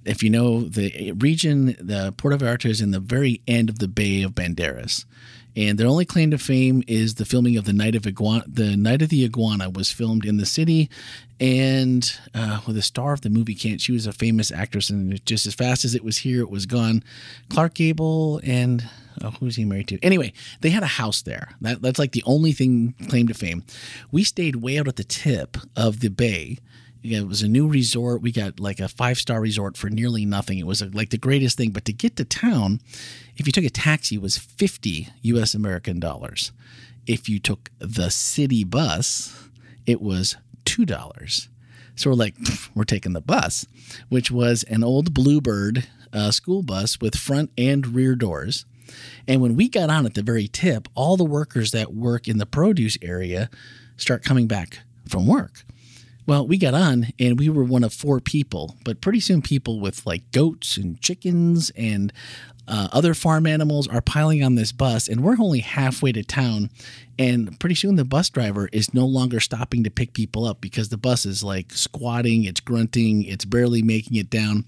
If 0.04 0.22
you 0.22 0.30
know 0.30 0.62
the 0.62 1.12
region, 1.12 1.76
the 1.80 2.12
Puerto 2.16 2.36
Vallarta 2.38 2.66
is 2.68 2.80
in 2.80 2.90
the 2.90 3.00
very 3.00 3.40
end 3.46 3.68
of 3.68 3.78
the 3.78 3.88
Bay 3.88 4.22
of 4.22 4.32
Banderas. 4.34 5.04
And 5.56 5.78
their 5.78 5.86
only 5.86 6.04
claim 6.04 6.30
to 6.30 6.38
fame 6.38 6.82
is 6.86 7.16
the 7.16 7.24
filming 7.24 7.56
of 7.56 7.64
the 7.64 7.72
Night 7.72 7.94
of 7.94 8.06
Iguana. 8.06 8.44
The 8.46 8.76
Night 8.76 9.02
of 9.02 9.08
the 9.08 9.24
Iguana 9.24 9.68
was 9.70 9.90
filmed 9.90 10.24
in 10.24 10.36
the 10.36 10.46
city, 10.46 10.88
and 11.40 12.10
uh, 12.34 12.60
well, 12.66 12.74
the 12.74 12.82
star 12.82 13.12
of 13.12 13.22
the 13.22 13.30
movie 13.30 13.54
can't. 13.54 13.80
She 13.80 13.92
was 13.92 14.06
a 14.06 14.12
famous 14.12 14.52
actress, 14.52 14.90
and 14.90 15.24
just 15.26 15.46
as 15.46 15.54
fast 15.54 15.84
as 15.84 15.94
it 15.94 16.04
was 16.04 16.18
here, 16.18 16.40
it 16.40 16.50
was 16.50 16.66
gone. 16.66 17.02
Clark 17.48 17.74
Gable 17.74 18.40
and 18.44 18.88
oh, 19.22 19.30
who's 19.30 19.56
he 19.56 19.64
married 19.64 19.88
to? 19.88 19.98
Anyway, 20.02 20.32
they 20.60 20.70
had 20.70 20.82
a 20.82 20.86
house 20.86 21.22
there. 21.22 21.50
That, 21.60 21.82
that's 21.82 21.98
like 21.98 22.12
the 22.12 22.22
only 22.26 22.52
thing 22.52 22.94
claim 23.08 23.28
to 23.28 23.34
fame. 23.34 23.64
We 24.10 24.24
stayed 24.24 24.56
way 24.56 24.78
out 24.78 24.88
at 24.88 24.96
the 24.96 25.04
tip 25.04 25.56
of 25.76 26.00
the 26.00 26.08
bay. 26.08 26.58
It 27.02 27.26
was 27.26 27.42
a 27.42 27.48
new 27.48 27.66
resort. 27.66 28.20
We 28.20 28.30
got 28.30 28.60
like 28.60 28.78
a 28.78 28.88
five 28.88 29.18
star 29.18 29.40
resort 29.40 29.76
for 29.76 29.88
nearly 29.88 30.26
nothing. 30.26 30.58
It 30.58 30.66
was 30.66 30.82
like 30.94 31.10
the 31.10 31.18
greatest 31.18 31.56
thing. 31.56 31.70
But 31.70 31.86
to 31.86 31.92
get 31.92 32.16
to 32.16 32.24
town, 32.24 32.80
if 33.40 33.46
you 33.46 33.52
took 33.52 33.64
a 33.64 33.70
taxi, 33.70 34.16
it 34.16 34.22
was 34.22 34.36
50 34.36 35.08
US 35.22 35.54
American 35.54 35.98
dollars. 35.98 36.52
If 37.06 37.26
you 37.26 37.38
took 37.38 37.70
the 37.78 38.10
city 38.10 38.64
bus, 38.64 39.48
it 39.86 40.02
was 40.02 40.36
$2. 40.66 41.48
So 41.96 42.10
we're 42.10 42.16
like, 42.16 42.34
we're 42.74 42.84
taking 42.84 43.14
the 43.14 43.22
bus, 43.22 43.66
which 44.10 44.30
was 44.30 44.62
an 44.64 44.84
old 44.84 45.14
Bluebird 45.14 45.88
uh, 46.12 46.32
school 46.32 46.62
bus 46.62 47.00
with 47.00 47.16
front 47.16 47.50
and 47.56 47.94
rear 47.94 48.14
doors. 48.14 48.66
And 49.26 49.40
when 49.40 49.56
we 49.56 49.70
got 49.70 49.88
on 49.88 50.04
at 50.04 50.12
the 50.12 50.22
very 50.22 50.46
tip, 50.46 50.86
all 50.94 51.16
the 51.16 51.24
workers 51.24 51.70
that 51.70 51.94
work 51.94 52.28
in 52.28 52.36
the 52.36 52.44
produce 52.44 52.98
area 53.00 53.48
start 53.96 54.22
coming 54.22 54.48
back 54.48 54.80
from 55.08 55.26
work. 55.26 55.64
Well, 56.26 56.46
we 56.46 56.58
got 56.58 56.74
on 56.74 57.08
and 57.18 57.38
we 57.38 57.48
were 57.48 57.64
one 57.64 57.84
of 57.84 57.94
four 57.94 58.20
people, 58.20 58.76
but 58.84 59.00
pretty 59.00 59.20
soon 59.20 59.40
people 59.40 59.80
with 59.80 60.06
like 60.06 60.30
goats 60.30 60.76
and 60.76 61.00
chickens 61.00 61.70
and 61.70 62.12
uh, 62.70 62.88
other 62.92 63.14
farm 63.14 63.46
animals 63.46 63.88
are 63.88 64.00
piling 64.00 64.42
on 64.44 64.54
this 64.54 64.72
bus, 64.72 65.08
and 65.08 65.22
we're 65.22 65.36
only 65.40 65.60
halfway 65.60 66.12
to 66.12 66.22
town. 66.22 66.70
And 67.20 67.60
pretty 67.60 67.74
soon 67.74 67.96
the 67.96 68.04
bus 68.06 68.30
driver 68.30 68.70
is 68.72 68.94
no 68.94 69.04
longer 69.04 69.40
stopping 69.40 69.84
to 69.84 69.90
pick 69.90 70.14
people 70.14 70.46
up 70.46 70.62
because 70.62 70.88
the 70.88 70.96
bus 70.96 71.26
is 71.26 71.44
like 71.44 71.70
squatting, 71.70 72.44
it's 72.44 72.60
grunting, 72.60 73.24
it's 73.24 73.44
barely 73.44 73.82
making 73.82 74.16
it 74.16 74.30
down. 74.30 74.64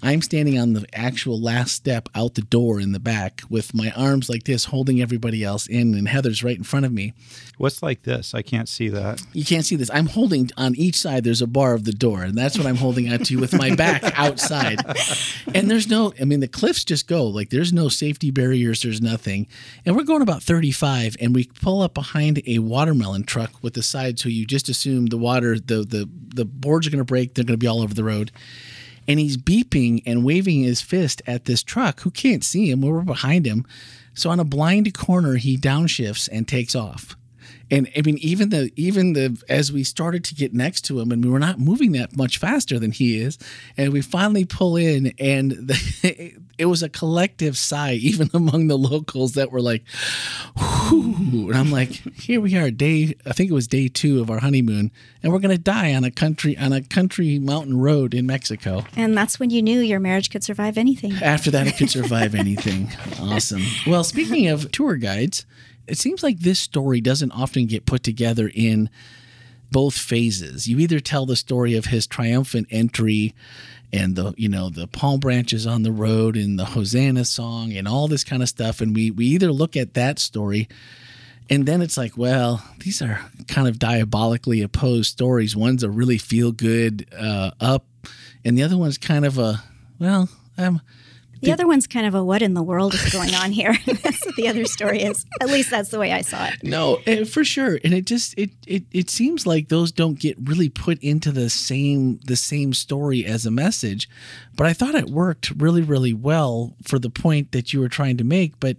I'm 0.00 0.22
standing 0.22 0.56
on 0.60 0.74
the 0.74 0.86
actual 0.92 1.40
last 1.40 1.74
step 1.74 2.08
out 2.14 2.36
the 2.36 2.42
door 2.42 2.78
in 2.78 2.92
the 2.92 3.00
back 3.00 3.42
with 3.50 3.74
my 3.74 3.90
arms 3.96 4.28
like 4.28 4.44
this, 4.44 4.66
holding 4.66 5.00
everybody 5.00 5.42
else 5.42 5.66
in, 5.66 5.92
and 5.94 6.06
Heather's 6.06 6.44
right 6.44 6.56
in 6.56 6.62
front 6.62 6.86
of 6.86 6.92
me. 6.92 7.14
What's 7.56 7.82
like 7.82 8.04
this? 8.04 8.32
I 8.32 8.42
can't 8.42 8.68
see 8.68 8.88
that. 8.90 9.20
You 9.32 9.44
can't 9.44 9.64
see 9.64 9.74
this. 9.74 9.90
I'm 9.92 10.06
holding 10.06 10.50
on 10.56 10.76
each 10.76 10.94
side. 10.94 11.24
There's 11.24 11.42
a 11.42 11.48
bar 11.48 11.74
of 11.74 11.82
the 11.82 11.92
door, 11.92 12.22
and 12.22 12.36
that's 12.38 12.56
what 12.56 12.68
I'm 12.68 12.76
holding 12.76 13.12
onto 13.12 13.40
with 13.40 13.52
my 13.52 13.74
back 13.74 14.04
outside. 14.16 14.78
And 15.52 15.68
there's 15.68 15.88
no. 15.88 16.12
I 16.20 16.24
mean, 16.24 16.38
the 16.38 16.46
cliffs 16.46 16.84
just 16.84 17.08
go 17.08 17.26
like 17.26 17.50
there's 17.50 17.72
no 17.72 17.88
safety 17.88 18.30
barriers. 18.30 18.82
There's 18.82 19.02
nothing, 19.02 19.48
and 19.84 19.96
we're 19.96 20.04
going 20.04 20.22
about 20.22 20.44
35, 20.44 21.16
and 21.20 21.34
we 21.34 21.46
pull 21.60 21.82
up 21.82 21.87
behind 21.94 22.42
a 22.46 22.58
watermelon 22.60 23.24
truck 23.24 23.50
with 23.62 23.74
the 23.74 23.82
side, 23.82 24.18
so 24.18 24.28
you 24.28 24.46
just 24.46 24.68
assume 24.68 25.06
the 25.06 25.18
water, 25.18 25.58
the 25.58 25.82
the 25.82 26.08
the 26.34 26.44
boards 26.44 26.86
are 26.86 26.90
going 26.90 26.98
to 26.98 27.04
break. 27.04 27.34
They're 27.34 27.44
going 27.44 27.58
to 27.58 27.58
be 27.58 27.66
all 27.66 27.82
over 27.82 27.94
the 27.94 28.04
road. 28.04 28.30
And 29.06 29.18
he's 29.18 29.38
beeping 29.38 30.02
and 30.04 30.22
waving 30.22 30.62
his 30.62 30.82
fist 30.82 31.22
at 31.26 31.46
this 31.46 31.62
truck 31.62 32.00
who 32.00 32.10
can't 32.10 32.44
see 32.44 32.70
him. 32.70 32.82
We're 32.82 33.00
behind 33.00 33.46
him. 33.46 33.66
So 34.12 34.28
on 34.30 34.38
a 34.38 34.44
blind 34.44 34.92
corner, 34.94 35.36
he 35.36 35.56
downshifts 35.56 36.28
and 36.30 36.46
takes 36.46 36.74
off. 36.74 37.16
And 37.70 37.88
I 37.96 38.02
mean, 38.02 38.18
even 38.18 38.48
the 38.48 38.72
even 38.76 39.12
the 39.12 39.42
as 39.48 39.70
we 39.72 39.84
started 39.84 40.24
to 40.24 40.34
get 40.34 40.54
next 40.54 40.82
to 40.86 40.98
him, 41.00 41.12
and 41.12 41.24
we 41.24 41.30
were 41.30 41.38
not 41.38 41.58
moving 41.58 41.92
that 41.92 42.16
much 42.16 42.38
faster 42.38 42.78
than 42.78 42.92
he 42.92 43.20
is, 43.20 43.38
and 43.76 43.92
we 43.92 44.00
finally 44.00 44.44
pull 44.44 44.76
in, 44.76 45.12
and 45.18 45.52
the, 45.52 46.34
it 46.58 46.66
was 46.66 46.82
a 46.82 46.88
collective 46.88 47.56
sigh, 47.58 47.92
even 47.92 48.30
among 48.34 48.68
the 48.68 48.78
locals 48.78 49.34
that 49.34 49.50
were 49.52 49.60
like, 49.60 49.84
Whew. 50.56 51.48
and 51.50 51.56
I'm 51.56 51.70
like, 51.70 51.90
here 52.18 52.40
we 52.40 52.56
are, 52.56 52.70
day 52.70 53.14
I 53.26 53.32
think 53.32 53.50
it 53.50 53.54
was 53.54 53.66
day 53.68 53.88
two 53.88 54.20
of 54.20 54.30
our 54.30 54.38
honeymoon, 54.40 54.90
and 55.22 55.32
we're 55.32 55.38
gonna 55.38 55.58
die 55.58 55.94
on 55.94 56.04
a 56.04 56.10
country 56.10 56.56
on 56.56 56.72
a 56.72 56.82
country 56.82 57.38
mountain 57.38 57.78
road 57.78 58.14
in 58.14 58.26
Mexico. 58.26 58.84
And 58.96 59.16
that's 59.16 59.38
when 59.38 59.50
you 59.50 59.62
knew 59.62 59.80
your 59.80 60.00
marriage 60.00 60.30
could 60.30 60.42
survive 60.44 60.78
anything. 60.78 61.12
After 61.22 61.50
that, 61.50 61.66
it 61.66 61.76
could 61.76 61.90
survive 61.90 62.34
anything. 62.34 62.90
Awesome. 63.20 63.62
Well, 63.86 64.04
speaking 64.04 64.46
of 64.48 64.70
tour 64.70 64.96
guides, 64.96 65.44
it 65.88 65.98
seems 65.98 66.22
like 66.22 66.40
this 66.40 66.58
story 66.58 67.00
doesn't 67.00 67.32
often 67.32 67.66
get 67.66 67.86
put 67.86 68.02
together 68.02 68.50
in 68.52 68.90
both 69.70 69.96
phases. 69.96 70.66
You 70.66 70.78
either 70.78 71.00
tell 71.00 71.26
the 71.26 71.36
story 71.36 71.74
of 71.74 71.86
his 71.86 72.06
triumphant 72.06 72.68
entry 72.70 73.34
and 73.92 74.16
the 74.16 74.34
you 74.36 74.48
know 74.48 74.68
the 74.68 74.86
palm 74.86 75.18
branches 75.18 75.66
on 75.66 75.82
the 75.82 75.92
road 75.92 76.36
and 76.36 76.58
the 76.58 76.66
Hosanna 76.66 77.24
song 77.24 77.72
and 77.72 77.88
all 77.88 78.06
this 78.06 78.24
kind 78.24 78.42
of 78.42 78.48
stuff 78.48 78.82
and 78.82 78.94
we 78.94 79.10
we 79.10 79.24
either 79.26 79.50
look 79.50 79.76
at 79.76 79.94
that 79.94 80.18
story 80.18 80.68
and 81.50 81.64
then 81.64 81.80
it's 81.80 81.96
like, 81.96 82.16
well, 82.16 82.62
these 82.80 83.00
are 83.00 83.20
kind 83.46 83.68
of 83.68 83.78
diabolically 83.78 84.60
opposed 84.60 85.10
stories. 85.10 85.56
One's 85.56 85.82
a 85.82 85.88
really 85.90 86.18
feel 86.18 86.52
good 86.52 87.08
uh, 87.18 87.52
up, 87.60 87.86
and 88.44 88.56
the 88.56 88.62
other 88.62 88.76
one's 88.76 88.98
kind 88.98 89.24
of 89.24 89.38
a 89.38 89.62
well, 89.98 90.28
um, 90.58 90.80
The 91.40 91.52
other 91.52 91.66
one's 91.66 91.86
kind 91.86 92.06
of 92.06 92.14
a 92.14 92.24
what 92.24 92.42
in 92.42 92.54
the 92.54 92.62
world 92.62 92.94
is 92.94 93.12
going 93.12 93.34
on 93.34 93.52
here? 93.52 93.76
that's 93.86 94.24
what 94.24 94.36
the 94.36 94.48
other 94.48 94.64
story 94.64 95.02
is. 95.02 95.24
At 95.40 95.48
least 95.48 95.70
that's 95.70 95.90
the 95.90 95.98
way 95.98 96.12
I 96.12 96.22
saw 96.22 96.46
it. 96.46 96.62
No, 96.62 96.98
eh, 97.06 97.24
for 97.24 97.44
sure, 97.44 97.78
and 97.84 97.94
it 97.94 98.06
just 98.06 98.38
it, 98.38 98.50
it 98.66 98.84
it 98.90 99.10
seems 99.10 99.46
like 99.46 99.68
those 99.68 99.92
don't 99.92 100.18
get 100.18 100.36
really 100.42 100.68
put 100.68 100.98
into 101.02 101.30
the 101.30 101.50
same 101.50 102.18
the 102.24 102.36
same 102.36 102.72
story 102.72 103.24
as 103.24 103.46
a 103.46 103.50
message, 103.50 104.08
but 104.56 104.66
I 104.66 104.72
thought 104.72 104.94
it 104.94 105.10
worked 105.10 105.50
really 105.52 105.82
really 105.82 106.14
well 106.14 106.74
for 106.82 106.98
the 106.98 107.10
point 107.10 107.52
that 107.52 107.72
you 107.72 107.80
were 107.80 107.88
trying 107.88 108.16
to 108.16 108.24
make. 108.24 108.58
But 108.58 108.76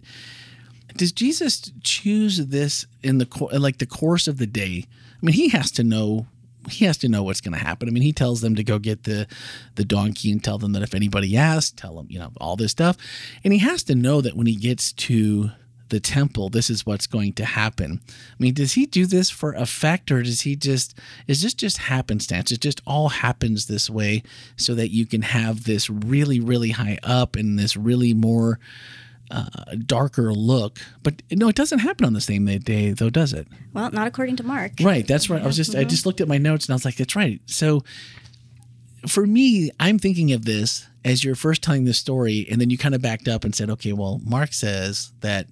does 0.96 1.12
Jesus 1.12 1.72
choose 1.84 2.48
this 2.48 2.86
in 3.02 3.20
the 3.20 3.28
like 3.58 3.78
the 3.78 3.86
course 3.86 4.28
of 4.28 4.38
the 4.38 4.48
day? 4.48 4.86
I 5.22 5.26
mean, 5.26 5.36
he 5.36 5.50
has 5.50 5.72
to 5.72 5.84
know 5.84 6.28
he 6.70 6.86
has 6.86 6.98
to 7.00 7.10
know 7.10 7.24
what's 7.24 7.42
going 7.42 7.58
to 7.58 7.64
happen. 7.64 7.88
I 7.88 7.92
mean, 7.92 8.04
he 8.04 8.14
tells 8.14 8.42
them 8.42 8.56
to 8.56 8.64
go 8.64 8.80
get 8.80 9.04
the 9.04 9.28
the 9.76 9.86
donkey 9.86 10.32
and 10.32 10.44
tell 10.44 10.58
them 10.58 10.74
that 10.74 10.84
if 10.84 10.94
anybody 10.94 11.36
asks, 11.36 11.72
tell 11.72 11.96
them 11.96 12.08
you 12.10 12.20
know 12.20 12.32
all 12.40 12.56
this 12.56 12.72
stuff, 12.72 12.98
and 13.44 13.54
he 13.54 13.60
has 13.60 13.84
to 13.84 13.96
know 13.96 14.22
that 14.22 14.36
when 14.36 14.48
he 14.48 14.56
gets 14.56 14.92
to 14.94 15.52
the 15.90 16.00
temple, 16.00 16.50
this 16.50 16.70
is 16.70 16.86
what's 16.86 17.08
going 17.08 17.34
to 17.34 17.46
happen. 17.46 18.00
I 18.08 18.36
mean, 18.38 18.54
does 18.54 18.74
he 18.74 18.86
do 18.86 19.06
this 19.06 19.30
for 19.30 19.54
effect, 19.54 20.12
or 20.12 20.24
does 20.24 20.42
he 20.42 20.56
just 20.56 20.98
is 21.28 21.42
this 21.42 21.54
just 21.54 21.78
happenstance? 21.78 22.52
It 22.52 22.62
just 22.62 22.82
all 22.86 23.10
happens 23.10 23.66
this 23.66 23.90
way 23.90 24.24
so 24.56 24.76
that 24.76 24.90
you 24.90 25.06
can 25.06 25.24
have 25.24 25.66
this 25.66 25.90
really 25.90 26.40
really 26.40 26.72
high 26.72 27.00
up 27.04 27.36
and 27.36 27.58
this 27.60 27.76
really 27.76 28.14
more 28.14 28.60
uh, 29.32 29.76
darker 29.86 30.34
look. 30.34 30.80
But 31.04 31.22
no, 31.32 31.50
it 31.50 31.56
doesn't 31.56 31.80
happen 31.80 32.06
on 32.06 32.14
the 32.14 32.22
same 32.22 32.46
day, 32.46 32.92
though, 32.92 33.10
does 33.10 33.34
it? 33.34 33.48
Well, 33.74 33.92
not 33.92 34.08
according 34.08 34.38
to 34.38 34.44
Mark. 34.44 34.74
Right. 34.82 35.08
That's 35.08 35.30
right. 35.30 35.42
I 35.42 35.46
was 35.46 35.56
just 35.56 35.76
I 35.76 35.80
mm-hmm. 35.80 35.90
just 35.90 36.06
looked 36.06 36.22
at 36.22 36.28
my 36.28 36.38
notes 36.38 36.66
and 36.66 36.74
I 36.74 36.76
was 36.76 36.86
like, 36.86 36.96
that's 36.96 37.16
right. 37.16 37.42
So 37.46 37.84
for 39.08 39.26
me, 39.26 39.72
I'm 39.80 40.00
thinking 40.00 40.32
of 40.34 40.46
this 40.46 40.88
as 41.06 41.24
you're 41.24 41.36
first 41.36 41.64
telling 41.64 41.86
this 41.86 41.98
story, 41.98 42.46
and 42.52 42.60
then 42.60 42.70
you 42.70 42.78
kind 42.78 42.94
of 42.94 43.02
backed 43.02 43.28
up 43.28 43.44
and 43.44 43.56
said, 43.56 43.70
okay, 43.70 43.94
well, 43.94 44.20
Mark 44.26 44.54
says 44.54 45.14
that 45.22 45.48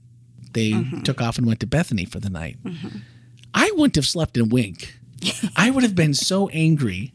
they 0.52 0.72
mm-hmm. 0.72 1.04
took 1.04 1.22
off 1.22 1.38
and 1.38 1.48
went 1.48 1.60
to 1.62 1.68
Bethany 1.68 2.06
for 2.06 2.20
the 2.20 2.30
night. 2.30 2.58
Mm-hmm. 2.64 2.98
I 3.54 3.72
wouldn't 3.76 3.96
have 3.96 4.06
slept 4.06 4.38
in 4.38 4.44
a 4.44 4.46
wink 4.46 5.00
I 5.56 5.70
would 5.70 5.84
have 5.84 5.96
been 5.96 6.14
so 6.14 6.48
angry 6.50 7.14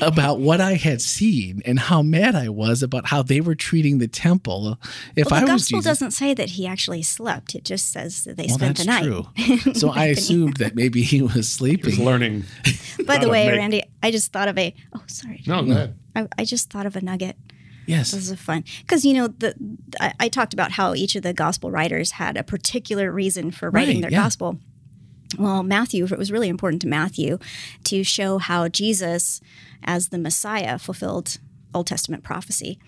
about 0.00 0.40
what 0.40 0.60
I 0.62 0.74
had 0.74 1.02
seen 1.02 1.60
and 1.66 1.78
how 1.78 2.00
mad 2.02 2.34
I 2.34 2.48
was 2.48 2.82
about 2.82 3.06
how 3.08 3.22
they 3.22 3.40
were 3.42 3.54
treating 3.54 3.98
the 3.98 4.08
temple. 4.08 4.78
If 5.14 5.30
Well, 5.30 5.40
the 5.40 5.50
I 5.50 5.52
was 5.52 5.62
gospel 5.62 5.78
Jesus, 5.80 5.90
doesn't 5.90 6.10
say 6.12 6.32
that 6.34 6.50
he 6.50 6.66
actually 6.66 7.02
slept. 7.02 7.54
It 7.54 7.64
just 7.64 7.92
says 7.92 8.24
that 8.24 8.36
they 8.38 8.46
well, 8.46 8.56
spent 8.58 8.78
that's 8.78 8.86
the 8.86 8.92
night. 9.46 9.62
true. 9.64 9.74
So 9.74 9.90
I 9.90 10.06
assumed 10.06 10.56
that 10.56 10.74
maybe 10.74 11.02
he 11.02 11.20
was 11.22 11.34
He's 11.34 11.48
sleeping. 11.48 12.02
learning. 12.04 12.44
By 13.06 13.18
the 13.18 13.28
way, 13.28 13.46
make- 13.48 13.58
Randy, 13.58 13.82
I 14.02 14.10
just 14.10 14.32
thought 14.32 14.48
of 14.48 14.56
a. 14.56 14.74
Oh, 14.94 15.02
sorry. 15.06 15.42
No, 15.46 15.62
go 15.62 15.70
ahead. 15.72 15.98
I, 16.16 16.28
I 16.38 16.44
just 16.44 16.70
thought 16.70 16.86
of 16.86 16.96
a 16.96 17.00
nugget. 17.02 17.36
Yes. 17.86 18.10
This 18.12 18.30
is 18.30 18.38
fun 18.40 18.64
because 18.80 19.04
you 19.06 19.14
know 19.14 19.28
the 19.28 19.54
I, 19.98 20.12
I 20.20 20.28
talked 20.28 20.52
about 20.52 20.72
how 20.72 20.94
each 20.94 21.14
of 21.16 21.22
the 21.22 21.32
gospel 21.32 21.70
writers 21.70 22.10
had 22.12 22.36
a 22.36 22.42
particular 22.42 23.10
reason 23.10 23.50
for 23.50 23.70
writing 23.70 23.96
Right, 23.96 24.02
their 24.02 24.10
yeah. 24.10 24.24
gospel. 24.24 24.58
Well, 25.36 25.62
Matthew, 25.62 26.04
it 26.04 26.18
was 26.18 26.32
really 26.32 26.48
important 26.48 26.80
to 26.82 26.88
Matthew 26.88 27.38
to 27.84 28.02
show 28.02 28.38
how 28.38 28.68
Jesus, 28.68 29.40
as 29.84 30.08
the 30.08 30.18
Messiah, 30.18 30.78
fulfilled 30.78 31.38
Old 31.74 31.86
Testament 31.86 32.24
prophecy. 32.24 32.78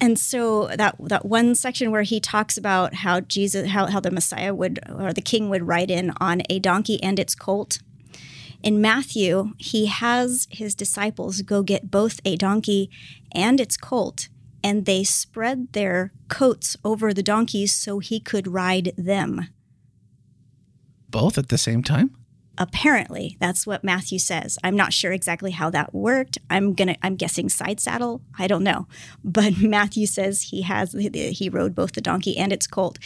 And 0.00 0.18
so 0.18 0.66
that 0.68 0.96
that 0.98 1.24
one 1.24 1.54
section 1.54 1.90
where 1.90 2.02
he 2.02 2.18
talks 2.18 2.56
about 2.56 2.94
how 2.94 3.20
Jesus, 3.20 3.70
how, 3.70 3.86
how 3.86 4.00
the 4.00 4.10
Messiah 4.10 4.54
would 4.54 4.80
or 4.92 5.12
the 5.12 5.20
King 5.20 5.48
would 5.48 5.66
ride 5.66 5.90
in 5.90 6.12
on 6.20 6.42
a 6.50 6.58
donkey 6.58 7.02
and 7.02 7.18
its 7.18 7.34
colt. 7.34 7.78
In 8.62 8.80
Matthew, 8.80 9.52
he 9.58 9.86
has 9.86 10.46
his 10.50 10.74
disciples 10.74 11.42
go 11.42 11.62
get 11.62 11.90
both 11.90 12.20
a 12.24 12.36
donkey 12.36 12.90
and 13.32 13.60
its 13.60 13.76
colt, 13.76 14.28
and 14.62 14.86
they 14.86 15.02
spread 15.02 15.72
their 15.72 16.12
coats 16.28 16.76
over 16.84 17.12
the 17.12 17.22
donkeys 17.22 17.72
so 17.72 17.98
he 17.98 18.20
could 18.20 18.46
ride 18.46 18.92
them. 18.96 19.48
Both 21.12 21.38
at 21.38 21.48
the 21.48 21.58
same 21.58 21.84
time? 21.84 22.16
Apparently, 22.58 23.36
that's 23.40 23.66
what 23.66 23.82
Matthew 23.82 24.18
says. 24.18 24.58
I'm 24.62 24.76
not 24.76 24.92
sure 24.92 25.12
exactly 25.12 25.52
how 25.52 25.70
that 25.70 25.94
worked. 25.94 26.38
I'm 26.50 26.74
gonna. 26.74 26.96
I'm 27.02 27.16
guessing 27.16 27.48
side 27.48 27.80
saddle. 27.80 28.20
I 28.38 28.46
don't 28.46 28.62
know, 28.62 28.88
but 29.24 29.56
Matthew 29.60 30.06
says 30.06 30.42
he 30.42 30.62
has. 30.62 30.92
He 30.92 31.48
rode 31.48 31.74
both 31.74 31.92
the 31.92 32.00
donkey 32.00 32.36
and 32.36 32.52
its 32.52 32.66
colt, 32.66 32.98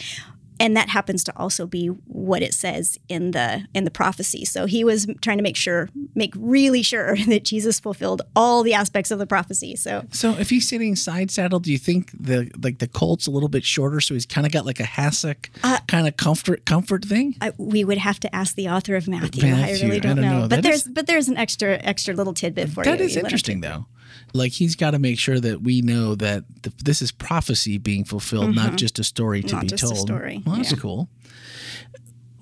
and 0.59 0.75
that 0.77 0.89
happens 0.89 1.23
to 1.25 1.33
also 1.37 1.65
be 1.67 1.87
what 1.87 2.41
it 2.41 2.53
says 2.53 2.97
in 3.09 3.31
the 3.31 3.65
in 3.73 3.83
the 3.83 3.91
prophecy. 3.91 4.45
So 4.45 4.65
he 4.65 4.83
was 4.83 5.07
trying 5.21 5.37
to 5.37 5.43
make 5.43 5.55
sure, 5.57 5.89
make 6.15 6.33
really 6.37 6.81
sure 6.83 7.15
that 7.27 7.43
Jesus 7.43 7.79
fulfilled 7.79 8.21
all 8.35 8.63
the 8.63 8.73
aspects 8.73 9.11
of 9.11 9.19
the 9.19 9.27
prophecy. 9.27 9.75
So 9.75 10.05
So 10.11 10.31
if 10.37 10.49
he's 10.49 10.67
sitting 10.67 10.95
side 10.95 11.31
saddle, 11.31 11.59
do 11.59 11.71
you 11.71 11.77
think 11.77 12.11
the 12.19 12.49
like 12.61 12.79
the 12.79 12.87
Colt's 12.87 13.27
a 13.27 13.31
little 13.31 13.49
bit 13.49 13.63
shorter, 13.63 13.99
so 14.01 14.13
he's 14.13 14.25
kind 14.25 14.45
of 14.47 14.51
got 14.53 14.65
like 14.65 14.79
a 14.79 14.83
hassock 14.83 15.49
Uh, 15.63 15.79
kind 15.87 16.07
of 16.07 16.17
comfort 16.17 16.65
comfort 16.65 17.05
thing? 17.05 17.35
I, 17.41 17.53
we 17.57 17.83
would 17.83 17.97
have 17.99 18.19
to 18.21 18.35
ask 18.35 18.55
the 18.55 18.69
author 18.69 18.95
of 18.95 19.07
Matthew. 19.07 19.47
I 19.53 19.71
really 19.81 19.99
don't, 19.99 20.15
don't 20.17 20.25
know. 20.25 20.31
know. 20.39 20.41
But 20.47 20.49
That 20.57 20.63
there's 20.63 20.85
is- 20.85 20.91
but 20.93 21.07
there's 21.07 21.27
an 21.27 21.37
extra 21.37 21.79
extra 21.83 22.13
little 22.13 22.33
tidbit 22.33 22.69
for 22.69 22.83
you. 22.83 22.91
That 22.91 23.01
is 23.01 23.15
you 23.15 23.21
interesting, 23.21 23.61
though. 23.61 23.85
Like 24.33 24.51
he's 24.51 24.75
got 24.75 24.91
to 24.91 24.99
make 24.99 25.19
sure 25.19 25.39
that 25.39 25.61
we 25.61 25.81
know 25.81 26.15
that 26.15 26.43
th- 26.63 26.75
this 26.83 27.01
is 27.01 27.11
prophecy 27.11 27.77
being 27.77 28.03
fulfilled, 28.03 28.55
not 28.55 28.75
just 28.75 28.99
a 28.99 29.03
story 29.03 29.41
to 29.41 29.47
Mm-hmm. 29.47 29.55
Not 29.55 29.61
be 29.61 29.67
just 29.67 29.83
a 29.83 29.87
told. 29.87 29.99
story, 29.99 30.43
Well, 30.47 30.57
that's 30.57 30.71
yeah. 30.71 30.77
cool. 30.77 31.09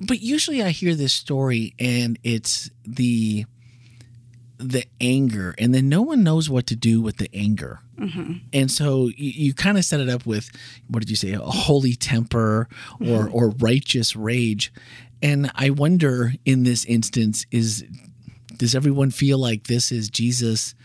But 0.01 0.21
usually, 0.21 0.61
I 0.61 0.69
hear 0.69 0.93
this 0.95 1.13
story, 1.13 1.73
and 1.79 2.19
it's 2.23 2.69
the 2.85 3.45
the 4.57 4.85
anger, 5.01 5.53
and 5.57 5.73
then 5.75 5.89
no 5.89 6.01
one 6.01 6.23
knows 6.23 6.49
what 6.49 6.65
to 6.67 6.75
do 6.75 7.01
with 7.01 7.17
the 7.17 7.29
anger. 7.33 7.79
Mm-hmm. 7.99 8.33
And 8.53 8.71
so 8.71 9.07
you, 9.07 9.31
you 9.47 9.53
kind 9.53 9.77
of 9.77 9.83
set 9.85 9.99
it 9.99 10.09
up 10.09 10.25
with 10.25 10.49
what 10.89 10.99
did 10.99 11.09
you 11.09 11.15
say, 11.15 11.31
a 11.31 11.39
holy 11.39 11.93
temper 11.95 12.67
or 12.99 13.05
Mm-hmm. 13.05 13.35
or 13.35 13.49
righteous 13.49 14.15
rage. 14.15 14.73
And 15.21 15.51
I 15.55 15.69
wonder 15.71 16.33
in 16.45 16.63
this 16.63 16.85
instance 16.85 17.45
is 17.51 17.85
does 18.57 18.75
everyone 18.75 19.11
feel 19.11 19.37
like 19.37 19.67
this 19.67 19.91
is 19.91 20.09
Jesus 20.09 20.75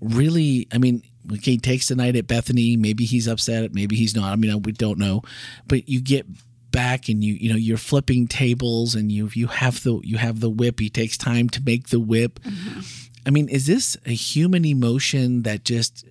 really 0.00 0.66
I 0.72 0.78
mean 0.78 1.02
okay, 1.32 1.52
he 1.52 1.58
takes 1.58 1.88
the 1.88 1.96
night 1.96 2.16
at 2.16 2.26
Bethany, 2.26 2.76
maybe 2.76 3.04
he's 3.04 3.28
upset, 3.28 3.72
maybe 3.74 3.94
he's 3.96 4.16
not. 4.16 4.32
I 4.32 4.36
mean, 4.36 4.62
we 4.62 4.72
don't 4.72 4.98
know. 4.98 5.22
But 5.66 5.88
you 5.88 6.00
get 6.00 6.26
back 6.70 7.08
and 7.08 7.24
you 7.24 7.34
you 7.34 7.50
know 7.50 7.56
you're 7.56 7.76
flipping 7.76 8.26
tables 8.26 8.94
and 8.94 9.10
you 9.10 9.30
you 9.34 9.46
have 9.46 9.82
the 9.82 10.00
you 10.02 10.18
have 10.18 10.40
the 10.40 10.50
whip 10.50 10.80
he 10.80 10.88
takes 10.88 11.16
time 11.16 11.48
to 11.50 11.62
make 11.62 11.88
the 11.88 12.00
whip. 12.00 12.40
Mm-hmm. 12.40 12.80
I 13.26 13.30
mean 13.30 13.48
is 13.48 13.66
this 13.66 13.96
a 14.06 14.12
human 14.12 14.64
emotion 14.64 15.42
that 15.42 15.64
just 15.64 16.04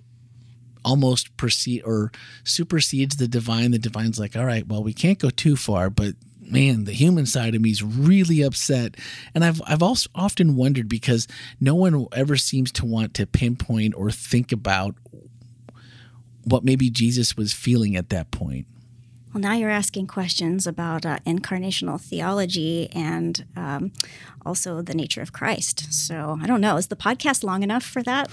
almost 0.84 1.36
precede 1.38 1.84
or 1.84 2.12
supersedes 2.44 3.18
the 3.18 3.28
divine? 3.28 3.72
The 3.72 3.80
divine's 3.80 4.20
like 4.20 4.36
all 4.36 4.46
right 4.46 4.68
well 4.68 4.84
we 4.84 4.94
can't 4.94 5.20
go 5.20 5.30
too 5.30 5.56
far 5.56 5.90
but 5.90 6.16
man 6.42 6.86
the 6.86 6.94
human 6.94 7.26
side 7.26 7.54
of 7.54 7.62
me 7.62 7.70
is 7.70 7.84
really 7.84 8.42
upset. 8.42 8.96
And 9.34 9.44
i've 9.46 9.62
i've 9.66 9.84
also 9.84 10.10
often 10.16 10.56
wondered 10.56 10.90
because 10.90 11.28
no 11.60 11.76
one 11.76 12.08
ever 12.14 12.38
seems 12.38 12.72
to 12.74 12.86
want 12.86 13.14
to 13.16 13.28
pinpoint 13.28 13.96
or 13.96 14.12
think 14.12 14.52
about 14.52 14.96
what 16.46 16.64
maybe 16.64 16.90
jesus 16.90 17.38
was 17.38 17.54
feeling 17.54 17.96
at 17.96 18.10
that 18.10 18.32
point 18.32 18.66
Well, 19.34 19.42
now 19.42 19.54
you're 19.54 19.70
asking 19.70 20.08
questions 20.08 20.66
about 20.66 21.06
uh, 21.06 21.20
incarnational 21.26 22.02
theology 22.02 22.90
and 22.94 23.46
um, 23.56 23.92
also 24.44 24.82
the 24.82 24.96
nature 24.96 25.22
of 25.22 25.34
Christ. 25.34 25.94
So 25.94 26.40
I 26.42 26.48
don't 26.48 26.62
know. 26.62 26.78
Is 26.78 26.88
the 26.88 26.96
podcast 26.96 27.44
long 27.44 27.62
enough 27.62 27.84
for 27.84 28.02
that? 28.04 28.30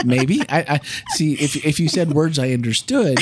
maybe 0.04 0.42
I, 0.48 0.64
I 0.68 0.80
see 1.14 1.34
if 1.34 1.64
if 1.66 1.80
you 1.80 1.88
said 1.88 2.12
words 2.12 2.38
I 2.38 2.50
understood, 2.50 3.18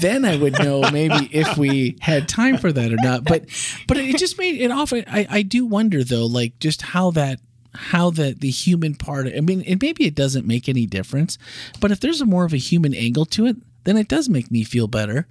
then 0.00 0.24
I 0.24 0.36
would 0.36 0.58
know 0.58 0.80
maybe 0.90 1.28
if 1.30 1.56
we 1.56 1.96
had 2.00 2.28
time 2.28 2.58
for 2.58 2.72
that 2.72 2.92
or 2.92 2.96
not. 2.96 3.24
But 3.24 3.44
but 3.86 3.96
it 3.98 4.18
just 4.18 4.38
made 4.38 4.60
it 4.60 4.72
often. 4.72 5.04
I 5.06 5.26
I 5.30 5.42
do 5.42 5.64
wonder 5.64 6.02
though, 6.02 6.26
like 6.26 6.58
just 6.58 6.82
how 6.82 7.12
that 7.12 7.38
how 7.76 8.10
the 8.10 8.34
the 8.36 8.50
human 8.50 8.94
part. 8.94 9.28
I 9.28 9.40
mean, 9.40 9.62
and 9.62 9.80
maybe 9.80 10.06
it 10.06 10.14
doesn't 10.16 10.46
make 10.46 10.68
any 10.68 10.86
difference, 10.86 11.38
but 11.80 11.92
if 11.92 12.00
there's 12.00 12.20
a 12.20 12.26
more 12.26 12.44
of 12.44 12.52
a 12.52 12.58
human 12.58 12.94
angle 12.94 13.26
to 13.26 13.46
it, 13.46 13.56
then 13.86 13.96
it 13.96 14.08
does 14.08 14.28
make 14.28 14.50
me 14.50 14.62
feel 14.62 14.86
better. 14.86 15.26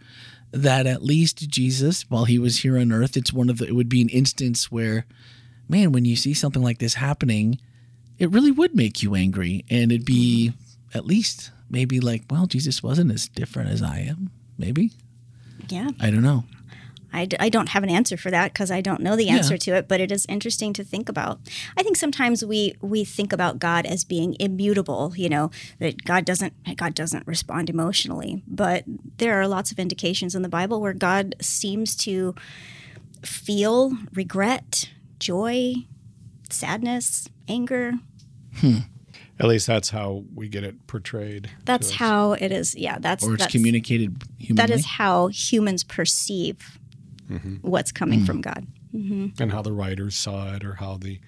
That 0.52 0.88
at 0.88 1.04
least 1.04 1.50
Jesus, 1.50 2.10
while 2.10 2.26
he 2.26 2.40
was 2.40 2.60
here 2.60 2.78
on 2.78 2.92
earth, 2.92 3.18
it's 3.18 3.34
one 3.34 3.50
of 3.50 3.58
the. 3.58 3.68
It 3.68 3.76
would 3.76 3.90
be 3.90 4.02
an 4.02 4.10
instance 4.10 4.72
where, 4.72 5.06
man, 5.68 5.92
when 5.92 6.06
you 6.06 6.16
see 6.16 6.34
something 6.34 6.64
like 6.64 6.78
this 6.80 6.94
happening, 6.96 7.60
it 8.18 8.32
really 8.32 8.52
would 8.52 8.76
make 8.76 9.04
you 9.04 9.16
angry 9.16 9.66
and 9.70 9.92
it'd 9.92 10.06
be 10.06 10.54
at 10.94 11.06
least 11.06 11.52
maybe 11.70 12.00
like 12.00 12.24
well 12.30 12.46
jesus 12.46 12.82
wasn't 12.82 13.12
as 13.12 13.28
different 13.28 13.70
as 13.70 13.82
i 13.82 14.00
am 14.00 14.32
maybe 14.58 14.92
yeah. 15.70 15.90
i 16.00 16.10
don't 16.10 16.24
know 16.24 16.44
I, 17.16 17.26
d- 17.26 17.38
I 17.40 17.50
don't 17.50 17.70
have 17.70 17.84
an 17.84 17.90
answer 17.90 18.18
for 18.18 18.30
that 18.30 18.52
because 18.52 18.70
I 18.70 18.82
don't 18.82 19.02
know 19.02 19.16
the 19.16 19.30
answer 19.30 19.58
to 19.58 19.72
it, 19.76 19.88
but 19.88 20.02
it 20.02 20.12
is 20.12 20.26
interesting 20.28 20.74
to 20.74 20.84
think 20.84 21.08
about. 21.08 21.40
I 21.78 21.84
think 21.84 21.96
sometimes 21.96 22.44
we 22.44 22.76
we 22.82 23.06
think 23.06 23.32
about 23.32 23.58
God 23.58 23.86
as 23.86 24.04
being 24.04 24.36
immutable, 24.40 25.14
you 25.16 25.30
know, 25.30 25.50
that 25.80 26.04
God 26.04 26.26
doesn't 26.26 26.54
God 26.76 26.94
doesn't 26.94 27.26
respond 27.26 27.70
emotionally, 27.70 28.44
but 28.48 28.84
there 29.18 29.40
are 29.40 29.48
lots 29.48 29.72
of 29.72 29.80
indications 29.80 30.36
in 30.36 30.42
the 30.42 30.50
Bible 30.50 30.82
where 30.82 30.94
God 30.94 31.36
seems 31.42 31.96
to 31.98 32.36
feel 33.24 33.98
regret, 34.14 34.90
joy, 35.20 35.76
sadness, 36.50 37.30
anger. 37.48 37.94
Hmm. 38.58 38.80
At 39.38 39.48
least 39.48 39.68
that's 39.68 39.90
how 39.90 40.24
we 40.34 40.48
get 40.48 40.64
it 40.64 40.88
portrayed. 40.88 41.50
That's 41.66 41.92
how 41.92 42.34
it 42.34 42.54
is. 42.54 42.74
Yeah, 42.74 43.00
that's 43.00 43.24
or 43.24 43.34
it's 43.34 43.44
that's, 43.44 43.52
communicated 43.52 44.24
humanly 44.38 44.68
that 44.68 44.74
is 44.74 44.86
how 44.86 45.28
humans 45.28 45.84
perceive 45.84 46.80
what's 47.62 47.92
coming 47.92 48.26
from 48.26 48.42
God. 48.42 48.68
and 49.40 49.52
how 49.52 49.62
the 49.62 49.74
writers 49.74 50.16
saw 50.16 50.54
it, 50.54 50.64
or 50.64 50.76
how 50.76 50.98
the 50.98 51.20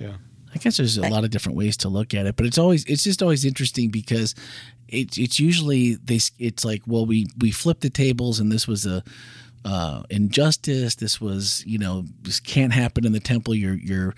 yeah. 0.00 0.14
i 0.54 0.58
guess 0.58 0.76
there's 0.78 0.96
a 0.98 1.02
lot 1.02 1.22
of 1.22 1.30
different 1.30 1.56
ways 1.56 1.76
to 1.76 1.88
look 1.88 2.14
at 2.14 2.26
it 2.26 2.34
but 2.34 2.46
it's 2.46 2.58
always 2.58 2.84
it's 2.86 3.04
just 3.04 3.22
always 3.22 3.44
interesting 3.44 3.90
because 3.90 4.34
it's 4.88 5.18
it's 5.18 5.38
usually 5.38 5.94
they 5.96 6.18
it's 6.38 6.64
like 6.64 6.82
well 6.86 7.06
we 7.06 7.26
we 7.38 7.50
flipped 7.50 7.82
the 7.82 7.90
tables 7.90 8.40
and 8.40 8.50
this 8.50 8.66
was 8.66 8.86
a 8.86 9.04
uh, 9.64 10.02
injustice. 10.10 10.96
This 10.96 11.20
was, 11.20 11.64
you 11.66 11.78
know, 11.78 12.04
this 12.22 12.38
can't 12.40 12.72
happen 12.72 13.06
in 13.06 13.12
the 13.12 13.20
temple. 13.20 13.54
Your 13.54 13.74
your 13.74 14.14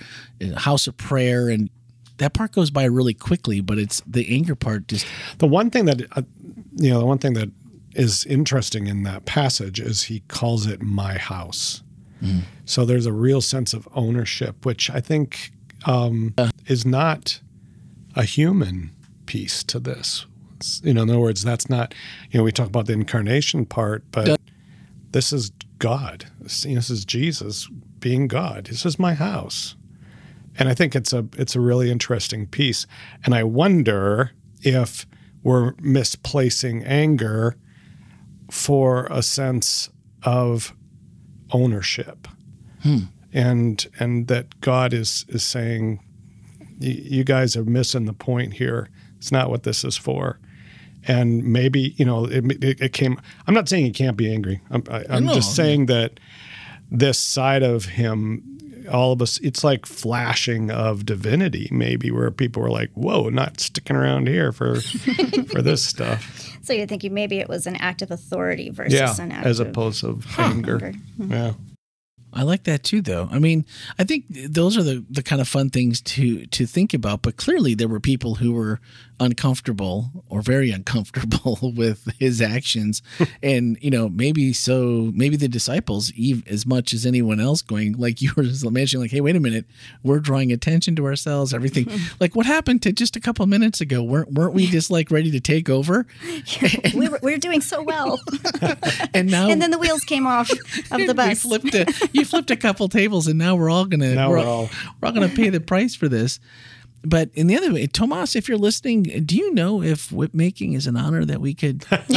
house 0.57 0.87
of 0.87 0.97
prayer, 0.97 1.49
and 1.49 1.71
that 2.19 2.35
part 2.35 2.53
goes 2.53 2.71
by 2.71 2.85
really 2.85 3.15
quickly. 3.15 3.61
But 3.61 3.79
it's 3.79 4.03
the 4.07 4.35
anger 4.35 4.55
part. 4.55 4.89
Just 4.89 5.07
The 5.39 5.47
one 5.47 5.71
thing 5.71 5.85
that 5.85 6.03
uh, 6.17 6.23
you 6.77 6.91
know, 6.91 6.99
the 6.99 7.07
one 7.07 7.19
thing 7.19 7.35
that 7.35 7.49
is 7.99 8.25
interesting 8.27 8.87
in 8.87 9.03
that 9.05 9.25
passage 9.25 9.81
is 9.81 10.05
he 10.05 10.21
calls 10.29 10.67
it 10.67 10.83
my 10.83 11.19
house. 11.19 11.83
So 12.65 12.85
there's 12.85 13.07
a 13.07 13.13
real 13.13 13.41
sense 13.41 13.73
of 13.75 13.87
ownership, 13.95 14.65
which 14.67 14.91
I 14.91 15.01
think 15.01 15.53
um, 15.85 16.35
is 16.67 16.85
not 16.85 17.41
a 18.17 18.25
human 18.25 18.91
piece 19.27 19.63
to 19.65 19.79
this. 19.79 20.27
It's- 20.57 20.81
you 20.83 20.95
know, 20.95 21.03
in 21.03 21.11
other 21.11 21.21
words, 21.21 21.43
that's 21.45 21.69
not. 21.69 21.95
You 22.31 22.39
know, 22.39 22.45
we 22.45 22.51
talk 22.53 22.67
about 22.69 22.87
the 22.87 22.95
incarnation 22.95 23.65
part, 23.67 24.03
but 24.11 24.27
this 25.13 25.33
is 25.33 25.51
God. 25.79 26.25
This, 26.41 26.65
you 26.65 26.71
know, 26.71 26.77
this 26.77 26.91
is 26.91 27.05
Jesus 27.05 27.69
being 28.01 28.27
God. 28.29 28.67
This 28.67 28.85
is 28.87 28.99
my 28.99 29.15
house 29.15 29.77
and 30.59 30.69
I 30.71 30.75
think 30.75 30.97
it's 30.97 31.13
a 31.13 31.27
it's 31.37 31.55
a 31.55 31.61
really 31.61 31.91
interesting 31.91 32.47
piece. 32.47 32.87
And 33.25 33.35
I 33.35 33.45
wonder 33.45 34.33
if 34.63 35.07
we're 35.43 35.75
misplacing 35.81 36.83
anger 36.85 37.57
for 38.51 39.07
a 39.11 39.23
sense 39.23 39.91
of 40.23 40.75
ownership. 41.53 42.29
Hmm. 42.83 42.99
and 43.33 43.87
and 43.99 44.29
that 44.29 44.61
God 44.61 44.93
is 44.93 45.25
is 45.29 45.43
saying, 45.43 46.01
you 46.79 47.25
guys 47.25 47.57
are 47.57 47.65
missing 47.65 48.05
the 48.05 48.13
point 48.13 48.55
here. 48.55 48.89
It's 49.19 49.33
not 49.33 49.51
what 49.51 49.63
this 49.63 49.85
is 49.85 49.97
for. 49.97 50.39
And 51.09 51.45
maybe 51.45 51.95
you 51.97 52.05
know 52.05 52.25
it, 52.27 52.65
it, 52.65 52.81
it 52.81 52.93
came. 52.93 53.21
I'm 53.47 53.55
not 53.55 53.69
saying 53.69 53.85
he 53.85 53.93
can't 53.93 54.17
be 54.17 54.33
angry. 54.33 54.61
I'm, 54.71 54.83
I, 54.91 55.05
am 55.09 55.29
just 55.29 55.55
saying 55.55 55.87
that 55.87 56.19
this 56.91 57.19
side 57.19 57.63
of 57.63 57.85
him 57.85 58.56
all 58.87 59.13
of 59.13 59.23
us 59.23 59.39
it's 59.39 59.63
like 59.65 59.87
flashing 59.87 60.71
of 60.71 61.07
divinity 61.07 61.69
maybe 61.71 62.11
where 62.11 62.31
people 62.31 62.63
were 62.63 62.71
like 62.71 62.91
whoa 62.95 63.29
not 63.29 63.61
sticking 63.61 63.97
around 63.97 64.29
here 64.29 64.53
for 64.53 64.81
for 65.53 65.63
this 65.63 65.85
stuff 65.85 66.59
So 66.63 66.73
you're 66.73 66.87
thinking 66.87 67.15
maybe 67.15 67.39
it 67.39 67.49
was 67.49 67.67
an 67.67 67.77
act 67.77 68.03
of 68.03 68.11
authority 68.11 68.71
versus 68.71 68.95
yeah 68.95 69.15
an 69.21 69.33
act 69.33 69.47
as 69.47 69.61
of 69.61 69.69
opposed 69.69 70.01
to 70.01 70.21
anger 70.39 70.93
hmm. 71.17 71.33
yeah 71.33 71.53
I 72.37 72.43
like 72.43 72.65
that 72.65 72.85
too, 72.85 73.01
though. 73.01 73.31
I 73.33 73.39
mean, 73.39 73.65
I 73.99 74.05
think 74.05 74.27
those 74.29 74.77
are 74.77 74.83
the, 74.83 75.03
the 75.09 75.23
kind 75.23 75.41
of 75.41 75.49
fun 75.49 75.71
things 75.71 76.03
to 76.03 76.45
to 76.47 76.67
think 76.67 76.93
about. 76.93 77.23
But 77.23 77.37
clearly, 77.37 77.75
there 77.75 77.89
were 77.89 77.99
people 77.99 78.35
who 78.35 78.53
were 78.53 78.79
uncomfortable 79.21 80.11
or 80.29 80.43
very 80.43 80.71
uncomfortable 80.71 81.73
with 81.77 82.09
his 82.19 82.41
actions, 82.41 83.03
and 83.43 83.79
you 83.81 83.91
know, 83.91 84.09
maybe 84.09 84.53
so, 84.53 85.11
maybe 85.15 85.37
the 85.37 85.49
disciples, 85.49 86.13
even 86.13 86.43
as 86.49 86.67
much 86.67 86.93
as 86.93 87.07
anyone 87.07 87.41
else, 87.41 87.63
going 87.63 87.95
like 87.99 88.21
you 88.23 88.31
were 88.37 88.43
just 88.45 88.69
mentioning, 88.71 89.03
like, 89.03 89.11
hey, 89.11 89.21
wait 89.21 89.37
a 89.37 89.41
minute, 89.41 89.65
we're 90.03 90.19
drawing 90.21 90.53
attention 90.53 90.97
to 90.97 91.05
ourselves, 91.07 91.53
everything. 91.55 91.89
like, 92.21 92.35
what 92.35 92.47
happened 92.47 92.83
to 92.83 92.93
just 92.93 93.17
a 93.17 93.21
couple 93.21 93.45
minutes 93.47 93.81
ago? 93.81 94.03
weren't 94.03 94.33
weren't 94.33 94.55
we 94.55 94.67
just 94.67 94.91
like 94.91 95.11
ready 95.11 95.31
to 95.31 95.41
take 95.41 95.69
over? 95.69 96.07
we 96.95 97.09
were, 97.09 97.19
we 97.23 97.33
were 97.33 97.39
doing 97.39 97.61
so 97.61 97.83
well. 97.83 98.21
And 99.15 99.31
now, 99.31 99.49
and 99.49 99.61
then 99.63 99.71
the 99.71 99.79
wheels 99.79 100.03
came 100.05 100.27
off 100.27 100.51
of 100.51 100.59
the 100.91 100.99
you 101.07 101.15
bus. 101.15 101.43
flipped 101.43 101.75
a, 101.75 101.87
you 102.13 102.25
flipped 102.25 102.51
a 102.51 102.57
couple 102.57 102.89
tables, 102.89 103.27
and 103.27 103.39
now 103.39 103.57
we're 103.57 103.71
all 103.71 103.85
gonna 103.87 104.15
Now 104.15 104.31
we're, 104.31 104.37
we're 104.39 104.45
all- 104.45 104.71
we're 105.01 105.07
all 105.09 105.13
gonna 105.13 105.29
pay 105.29 105.49
the 105.51 105.61
price 105.61 105.95
for 105.95 106.09
this. 106.09 106.41
But 107.09 107.31
in 107.35 107.47
the 107.47 107.57
other 107.57 107.73
way, 107.73 107.87
Tomas, 107.87 108.35
if 108.35 108.49
you're 108.49 108.59
listening, 108.59 109.05
do 109.05 109.37
you 109.37 109.55
know 109.55 109.81
if 109.83 110.11
whip 110.11 110.35
making 110.35 110.73
is 110.73 110.87
an 110.89 110.97
honor 110.97 111.25
that 111.25 111.41
we 111.41 111.55
could, 111.55 111.85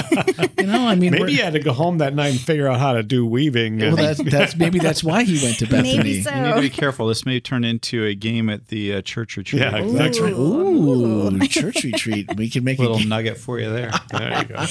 you 0.57 0.65
know, 0.65 0.87
I 0.87 0.95
mean, 0.95 1.11
maybe 1.11 1.19
we're- 1.21 1.31
he 1.33 1.37
had 1.37 1.53
to 1.53 1.59
go 1.59 1.73
home 1.73 1.99
that 1.99 2.15
night 2.15 2.29
and 2.31 2.39
figure 2.41 2.67
out 2.67 2.79
how 2.79 2.93
to 2.93 3.03
do 3.03 3.25
weaving 3.25 3.77
well, 3.77 3.89
and- 3.89 3.97
that's 3.99 4.23
that's 4.23 4.55
maybe 4.55 4.79
that's 4.79 5.03
why 5.03 5.23
he 5.23 5.43
went 5.45 5.59
to 5.59 5.65
Bethany. 5.65 5.97
Maybe 5.97 6.21
so. 6.23 6.31
You 6.33 6.41
need 6.41 6.55
to 6.55 6.61
be 6.61 6.69
careful. 6.71 7.07
This 7.07 7.25
may 7.25 7.39
turn 7.39 7.63
into 7.63 8.03
a 8.05 8.15
game 8.15 8.49
at 8.49 8.67
the 8.67 8.95
uh, 8.95 9.01
church 9.03 9.37
retreat. 9.37 9.61
Yeah, 9.61 9.77
exactly. 9.77 10.31
Ooh, 10.31 11.39
church 11.47 11.83
retreat. 11.83 12.35
We 12.35 12.49
can 12.49 12.63
make 12.63 12.79
a 12.79 12.81
Little 12.81 12.99
nugget 13.07 13.37
for 13.37 13.59
you 13.59 13.71
there. 13.71 13.91
there 14.11 14.39
you 14.39 14.45
go 14.45 14.65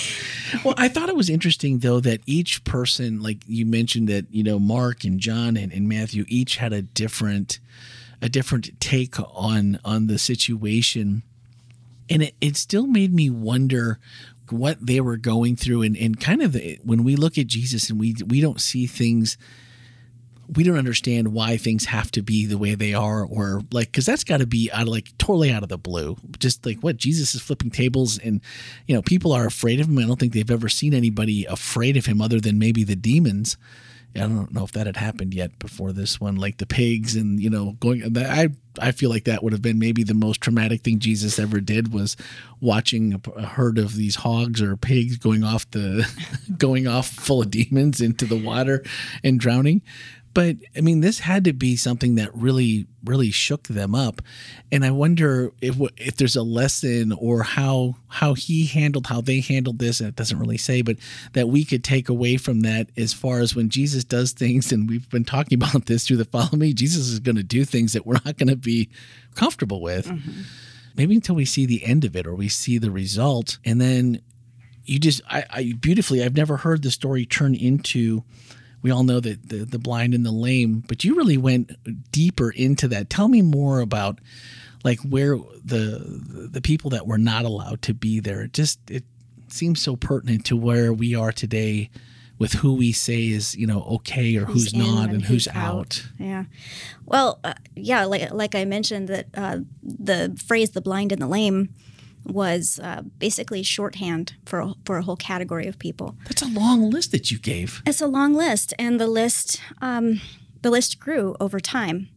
Well, 0.65 0.75
I 0.77 0.89
thought 0.89 1.09
it 1.09 1.17
was 1.17 1.31
interesting 1.31 1.79
though 1.79 2.01
that 2.01 2.21
each 2.27 2.65
person, 2.65 3.23
like 3.23 3.39
you 3.47 3.67
mentioned 3.67 4.09
that, 4.09 4.27
you 4.31 4.43
know, 4.43 4.59
Mark 4.59 5.05
and 5.05 5.21
John 5.21 5.57
and, 5.57 5.73
and 5.73 5.89
Matthew 5.89 6.25
each 6.29 6.57
had 6.57 6.73
a 6.73 6.83
different 6.83 7.61
a 8.21 8.29
different 8.29 8.81
take 8.81 9.19
on 9.21 9.79
on 9.85 10.07
the 10.07 10.19
situation. 10.19 11.23
And 12.11 12.23
it, 12.23 12.35
it 12.41 12.57
still 12.57 12.87
made 12.87 13.13
me 13.13 13.31
wonder 13.31 13.99
what 14.51 14.85
they 14.85 15.01
were 15.01 15.17
going 15.17 15.57
through. 15.57 15.83
And, 15.83 15.97
and 15.97 16.19
kind 16.19 16.43
of 16.43 16.53
the, 16.53 16.79
when 16.83 17.05
we 17.05 17.17
look 17.17 17.39
at 17.39 17.47
Jesus 17.47 17.91
and 17.91 18.01
we 18.01 18.17
we 18.27 18.41
don't 18.41 18.61
see 18.61 18.87
things 18.87 19.37
we 20.55 20.65
don't 20.65 20.79
understand 20.79 21.35
why 21.35 21.59
things 21.59 21.85
have 21.85 22.11
to 22.11 22.23
be 22.23 22.47
the 22.47 22.57
way 22.57 22.75
they 22.75 22.95
are 22.95 23.23
or 23.23 23.61
like 23.71 23.89
because 23.89 24.07
that's 24.07 24.25
got 24.25 24.39
to 24.39 24.47
be 24.47 24.71
out 24.73 24.83
of 24.83 24.89
like 24.89 25.17
totally 25.19 25.53
out 25.53 25.63
of 25.63 25.69
the 25.69 25.77
blue. 25.77 26.17
Just 26.39 26.65
like 26.65 26.79
what 26.81 26.97
jesus 26.97 27.35
is 27.35 27.43
flipping 27.43 27.71
tables 27.71 28.19
and 28.19 28.41
you 28.87 28.95
know 28.95 29.03
people 29.03 29.33
are 29.33 29.47
afraid 29.47 29.81
of 29.81 29.89
him. 29.89 29.99
I 29.99 30.07
don't 30.07 30.19
think 30.19 30.33
they've 30.33 30.51
ever 30.51 30.69
seen 30.69 30.95
anybody 30.95 31.45
afraid 31.45 31.97
of 31.97 32.07
him 32.07 32.23
other 32.23 32.41
than 32.41 32.59
maybe 32.59 32.83
the 32.83 32.97
demons 32.97 33.59
I 34.17 34.21
don't 34.21 34.53
know 34.53 34.65
if 34.65 34.73
that 34.73 34.87
had 34.87 34.97
happened 34.97 35.35
yet 35.35 35.59
before 35.59 35.93
this 35.93 36.21
one, 36.21 36.37
like 36.37 36.59
the 36.59 36.67
pigs 36.67 37.15
and 37.15 37.41
you 37.41 37.51
know 37.51 37.73
going. 37.81 38.17
I 38.17 38.49
I 38.81 38.93
feel 38.93 39.11
like 39.11 39.25
that 39.25 39.43
would 39.43 39.53
have 39.53 39.63
been 39.63 39.79
maybe 39.79 40.03
the 40.03 40.15
most 40.15 40.41
traumatic 40.41 40.83
thing 40.83 40.99
Jesus 40.99 41.39
ever 41.39 41.61
did 41.61 41.93
was 41.93 42.17
watching 42.61 43.21
a, 43.37 43.47
herd 43.47 43.79
of 43.79 43.95
these 43.95 44.17
hogs 44.17 44.63
or 44.63 44.77
pigs 44.77 45.17
going 45.19 45.45
off 45.45 45.71
the 45.71 46.09
going 46.59 46.87
off 46.87 47.09
full 47.09 47.43
of 47.43 47.51
demons 47.51 48.01
into 48.01 48.25
the 48.25 48.37
water 48.37 48.83
and 49.23 49.39
drowning. 49.39 49.83
But 50.39 50.59
I 50.77 50.83
mean, 50.83 51.01
this 51.01 51.19
had 51.19 51.43
to 51.47 51.53
be 51.53 51.75
something 51.75 52.15
that 52.15 52.33
really, 52.33 52.87
really 53.05 53.33
shook 53.33 53.67
them 53.67 53.93
up, 53.93 54.23
and 54.71 54.85
I 54.85 54.93
wonder 54.93 55.53
if 55.61 55.77
if 55.97 56.15
there's 56.15 56.37
a 56.37 56.45
lesson 56.45 57.11
or 57.11 57.43
how 57.43 57.97
how 58.07 58.35
he 58.35 58.67
handled 58.67 59.09
how 59.09 59.21
they 59.21 59.41
handled 59.41 59.81
this. 59.81 59.99
And 59.99 60.09
it 60.09 60.15
doesn't 60.15 60.39
really 60.39 60.57
say, 60.57 60.81
but 60.81 60.95
that 61.33 61.49
we 61.49 61.65
could 61.65 61.83
take 61.83 62.09
away 62.09 62.37
from 62.37 62.61
that 62.61 62.89
as 62.97 63.13
far 63.13 63.41
as 63.41 63.57
when 63.57 63.69
Jesus 63.69 64.05
does 64.05 64.31
things, 64.31 64.71
and 64.71 64.89
we've 64.89 65.11
been 65.11 65.25
talking 65.25 65.57
about 65.61 65.87
this 65.87 66.07
through 66.07 66.19
the 66.19 66.25
follow 66.25 66.57
me. 66.57 66.73
Jesus 66.73 67.09
is 67.09 67.19
going 67.19 67.35
to 67.35 67.43
do 67.43 67.65
things 67.65 67.93
that 67.95 68.07
we're 68.07 68.21
not 68.25 68.39
going 68.39 68.47
to 68.47 68.55
be 68.55 68.91
comfortable 69.35 69.81
with. 69.81 70.07
Mm-hmm. 70.07 70.43
Maybe 70.97 71.17
until 71.17 71.35
we 71.35 71.47
see 71.47 71.67
the 71.67 71.85
end 71.85 72.05
of 72.05 72.15
it 72.15 72.29
or 72.29 72.37
we 72.37 72.49
see 72.49 72.79
the 72.79 72.93
result, 72.93 73.59
and 73.65 73.81
then 73.81 74.23
you 74.85 75.01
just 75.01 75.21
I, 75.29 75.45
I 75.51 75.73
beautifully. 75.81 76.23
I've 76.23 76.37
never 76.37 76.59
heard 76.59 76.85
the 76.85 76.93
story 76.93 77.27
turn 77.27 77.57
into 77.57 78.23
we 78.89 78.93
all 78.93 79.05
know 79.05 79.21
that 79.21 79.51
the, 79.51 79.67
the 79.67 79.79
blind 79.79 80.15
and 80.15 80.25
the 80.25 80.33
lame, 80.33 80.83
but 80.89 81.05
you 81.05 81.15
really 81.15 81.37
went 81.37 81.73
deeper 82.11 82.51
into 82.51 82.89
that. 82.89 83.11
Tell 83.11 83.29
me 83.29 83.43
more 83.43 83.81
about 83.81 84.19
like 84.83 84.99
where 85.01 85.37
the 85.63 86.49
the 86.51 86.63
people 86.63 86.89
that 86.89 87.07
were 87.07 87.19
not 87.19 87.45
allowed 87.45 87.83
to 87.83 87.93
be 87.93 88.19
there. 88.19 88.41
It 88.41 88.55
just 88.55 88.79
it 88.91 89.05
seems 89.49 89.83
so 89.83 89.95
pertinent 89.95 90.47
to 90.47 90.57
where 90.57 90.91
we 90.91 91.15
are 91.15 91.33
today 91.33 91.91
with 92.39 92.55
who 92.55 92.73
we 92.73 92.93
say 92.93 93.29
is 93.29 93.55
you 93.57 93.67
know 93.67 93.83
okay 93.83 94.35
or 94.37 94.47
who's, 94.47 94.73
in 94.73 94.79
not 94.79 95.11
and, 95.11 95.23
who's, 95.23 95.47
out. 95.49 96.09
Yeah. 96.19 96.45
Well, 97.05 97.41
uh, 97.45 97.55
yeah, 97.77 98.07
like 98.07 98.33
like 98.33 98.55
I 98.55 98.65
mentioned 98.65 99.09
that 99.09 99.27
uh, 99.35 99.59
the 99.83 100.41
phrase 100.47 100.71
"the 100.71 100.81
blind 100.81 101.13
and 101.13 101.21
the 101.21 101.27
lame" 101.27 101.75
was 102.29 102.79
uh, 102.83 103.03
basically 103.19 103.63
shorthand 103.63 104.35
for 104.45 104.61
a, 104.61 104.75
for 104.85 104.99
a 104.99 105.03
whole 105.03 105.17
category 105.17 105.67
of 105.67 105.79
people. 105.79 106.17
That's 106.25 106.43
a 106.43 106.47
long 106.49 106.91
list 106.91 107.11
that 107.13 107.31
you 107.31 107.39
gave. 107.39 107.83
It's 107.87 108.01
a 108.01 108.07
long 108.07 108.35
list, 108.35 108.75
and 108.79 109.01
the 109.01 109.07
list 109.07 109.61
um, 109.81 110.21
the 110.63 110.71
list 110.71 110.99
grew 111.01 111.37
over 111.41 111.61
time 111.61 112.09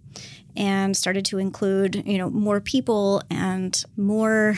and 0.56 0.98
started 0.98 1.24
to 1.26 1.38
include 1.38 2.04
you 2.06 2.18
know 2.18 2.30
more 2.30 2.60
people 2.60 3.22
and 3.30 3.86
more 3.96 4.56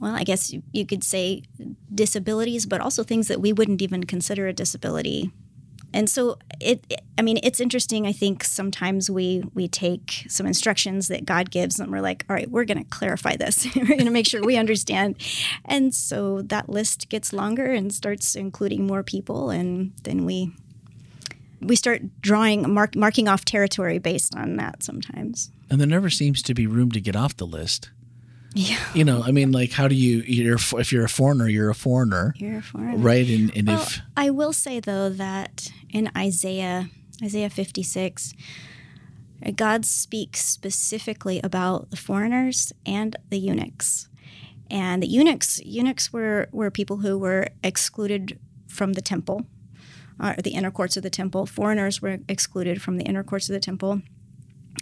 well 0.00 0.14
i 0.14 0.24
guess 0.24 0.50
you- 0.52 0.62
you 0.72 0.86
could 0.86 1.04
say 1.04 1.42
disabilities 1.94 2.64
but 2.66 2.80
also 2.80 3.02
things 3.02 3.28
that 3.28 3.40
we 3.40 3.52
wouldn't 3.52 3.82
even 3.82 4.04
consider 4.04 4.46
a 4.46 4.52
disability 4.52 5.30
and 5.94 6.08
so 6.10 6.38
it, 6.60 6.84
it- 6.90 7.00
i 7.18 7.22
mean 7.22 7.38
it's 7.42 7.60
interesting 7.60 8.06
i 8.06 8.12
think 8.12 8.44
sometimes 8.44 9.10
we 9.10 9.42
we 9.54 9.66
take 9.68 10.24
some 10.28 10.46
instructions 10.46 11.08
that 11.08 11.24
god 11.24 11.50
gives 11.50 11.80
and 11.80 11.90
we're 11.90 12.00
like 12.00 12.24
all 12.28 12.34
right 12.36 12.50
we're 12.50 12.64
going 12.64 12.78
to 12.78 12.88
clarify 12.90 13.36
this. 13.36 13.66
We're 13.76 13.86
going 13.86 14.04
to 14.04 14.10
make 14.10 14.26
sure 14.26 14.42
we 14.42 14.56
understand. 14.56 15.16
And 15.64 15.94
so 15.94 16.42
that 16.42 16.68
list 16.68 17.08
gets 17.08 17.32
longer 17.32 17.66
and 17.72 17.92
starts 17.92 18.34
including 18.36 18.86
more 18.86 19.02
people 19.02 19.50
and 19.50 19.92
then 20.04 20.24
we 20.24 20.52
we 21.60 21.74
start 21.74 22.02
drawing 22.20 22.72
mark, 22.72 22.94
marking 22.94 23.26
off 23.28 23.44
territory 23.44 23.98
based 23.98 24.36
on 24.36 24.56
that 24.56 24.82
sometimes. 24.82 25.50
And 25.70 25.80
there 25.80 25.88
never 25.88 26.08
seems 26.10 26.40
to 26.42 26.54
be 26.54 26.66
room 26.66 26.92
to 26.92 27.00
get 27.00 27.16
off 27.16 27.36
the 27.36 27.46
list. 27.46 27.90
Yeah 28.58 28.78
You 28.94 29.04
know, 29.04 29.22
I 29.22 29.30
mean, 29.30 29.52
like, 29.52 29.72
how 29.72 29.86
do 29.88 29.94
you? 29.94 30.18
You're 30.26 30.58
if 30.72 30.92
you're 30.92 31.04
a 31.04 31.08
foreigner, 31.08 31.48
you're 31.48 31.70
a 31.70 31.74
foreigner, 31.74 32.34
you're 32.36 32.58
a 32.58 32.62
foreigner. 32.62 32.96
right? 32.98 33.28
And 33.28 33.56
and 33.56 33.68
Well, 33.68 33.82
if 33.82 34.00
I 34.16 34.30
will 34.30 34.52
say 34.52 34.80
though 34.80 35.08
that 35.10 35.70
in 35.90 36.10
Isaiah, 36.16 36.88
Isaiah 37.22 37.50
56, 37.50 38.34
uh, 39.46 39.50
God 39.52 39.84
speaks 39.86 40.44
specifically 40.44 41.40
about 41.42 41.90
the 41.90 41.96
foreigners 41.96 42.72
and 42.84 43.16
the 43.30 43.38
eunuchs. 43.38 44.08
And 44.70 45.02
the 45.02 45.06
eunuchs, 45.06 45.60
eunuchs 45.64 46.12
were, 46.12 46.48
were 46.52 46.70
people 46.70 46.98
who 46.98 47.16
were 47.18 47.48
excluded 47.62 48.38
from 48.66 48.92
the 48.92 49.00
temple, 49.00 49.46
or 50.22 50.34
the 50.42 50.50
inner 50.50 50.70
courts 50.70 50.96
of 50.96 51.02
the 51.02 51.10
temple. 51.10 51.46
Foreigners 51.46 52.02
were 52.02 52.18
excluded 52.28 52.82
from 52.82 52.96
the 52.98 53.04
inner 53.04 53.24
courts 53.24 53.48
of 53.48 53.54
the 53.54 53.60
temple. 53.60 54.02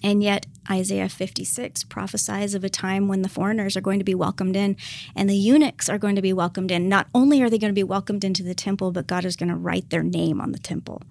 And 0.07 0.23
yet, 0.23 0.47
Isaiah 0.71 1.09
56 1.09 1.83
prophesies 1.83 2.55
of 2.55 2.63
a 2.63 2.69
time 2.69 3.09
when 3.09 3.23
the 3.23 3.29
foreigners 3.29 3.77
are 3.77 3.81
going 3.81 3.99
to 3.99 4.05
be 4.05 4.15
welcomed 4.15 4.55
in 4.55 4.77
and 5.17 5.29
the 5.29 5.35
eunuchs 5.35 5.89
are 5.89 5.99
going 5.99 6.15
to 6.15 6.23
be 6.23 6.33
welcomed 6.33 6.71
in. 6.71 6.89
Not 6.89 7.09
only 7.13 7.43
are 7.43 7.51
they 7.51 7.59
going 7.59 7.73
to 7.73 7.75
be 7.75 7.83
welcomed 7.83 8.23
into 8.23 8.45
the 8.45 8.55
temple, 8.55 8.93
but 8.93 9.09
God 9.09 9.25
is 9.25 9.35
going 9.35 9.49
to 9.49 9.57
write 9.57 9.91
their 9.91 10.05
name 10.05 10.41
on 10.41 10.53
the 10.53 10.61
temple. 10.61 11.03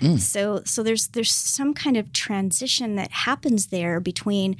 Mm. 0.00 0.20
So, 0.20 0.62
so 0.64 0.84
there's 0.84 1.08
there's 1.08 1.32
some 1.32 1.74
kind 1.74 1.96
of 1.96 2.12
transition 2.12 2.94
that 2.94 3.10
happens 3.10 3.66
there 3.66 3.98
between, 3.98 4.56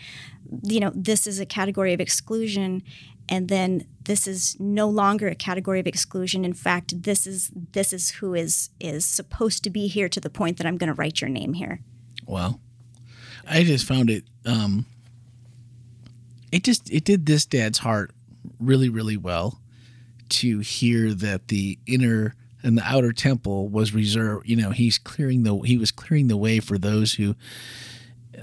you 0.65 0.81
know, 0.81 0.91
this 0.93 1.29
is 1.29 1.39
a 1.39 1.47
category 1.47 1.93
of 1.93 2.01
exclusion, 2.01 2.83
and 3.29 3.47
then 3.49 3.87
this 4.03 4.27
is 4.27 4.57
no 4.59 4.89
longer 4.89 5.29
a 5.29 5.37
category 5.37 5.79
of 5.79 5.87
exclusion. 5.87 6.45
In 6.45 6.53
fact, 6.53 7.05
this 7.05 7.29
is 7.29 7.53
this 7.55 7.93
is 7.93 8.11
who 8.11 8.35
is 8.35 8.71
is 8.81 9.05
supposed 9.05 9.63
to 9.63 9.71
be 9.71 9.87
here 9.87 10.09
to 10.09 10.19
the 10.19 10.31
point 10.31 10.57
that 10.57 10.67
I'm 10.67 10.79
going 10.79 10.93
to 10.93 11.01
write 11.01 11.21
your 11.21 11.31
name 11.31 11.53
here. 11.53 11.79
Well, 12.27 12.61
I 13.49 13.65
just 13.65 13.87
found 13.87 14.11
it. 14.11 14.25
Um, 14.45 14.87
it 16.53 16.65
just 16.65 16.91
it 16.91 17.05
did 17.05 17.27
this 17.27 17.47
dad's 17.47 17.79
heart 17.79 18.13
really 18.59 18.89
really 18.89 19.17
well 19.17 19.61
to 20.29 20.61
hear 20.61 21.15
that 21.15 21.49
the 21.49 21.79
inner 21.87 22.35
and 22.63 22.77
the 22.77 22.83
outer 22.83 23.13
temple 23.13 23.69
was 23.69 23.95
reserved. 23.95 24.49
You 24.49 24.57
know, 24.57 24.71
he's 24.71 24.99
clearing 24.99 25.43
the 25.43 25.57
he 25.61 25.77
was 25.77 25.91
clearing 25.91 26.29
the 26.29 26.37
way 26.37 26.61
for 26.61 26.79
those 26.79 27.15
who 27.15 27.35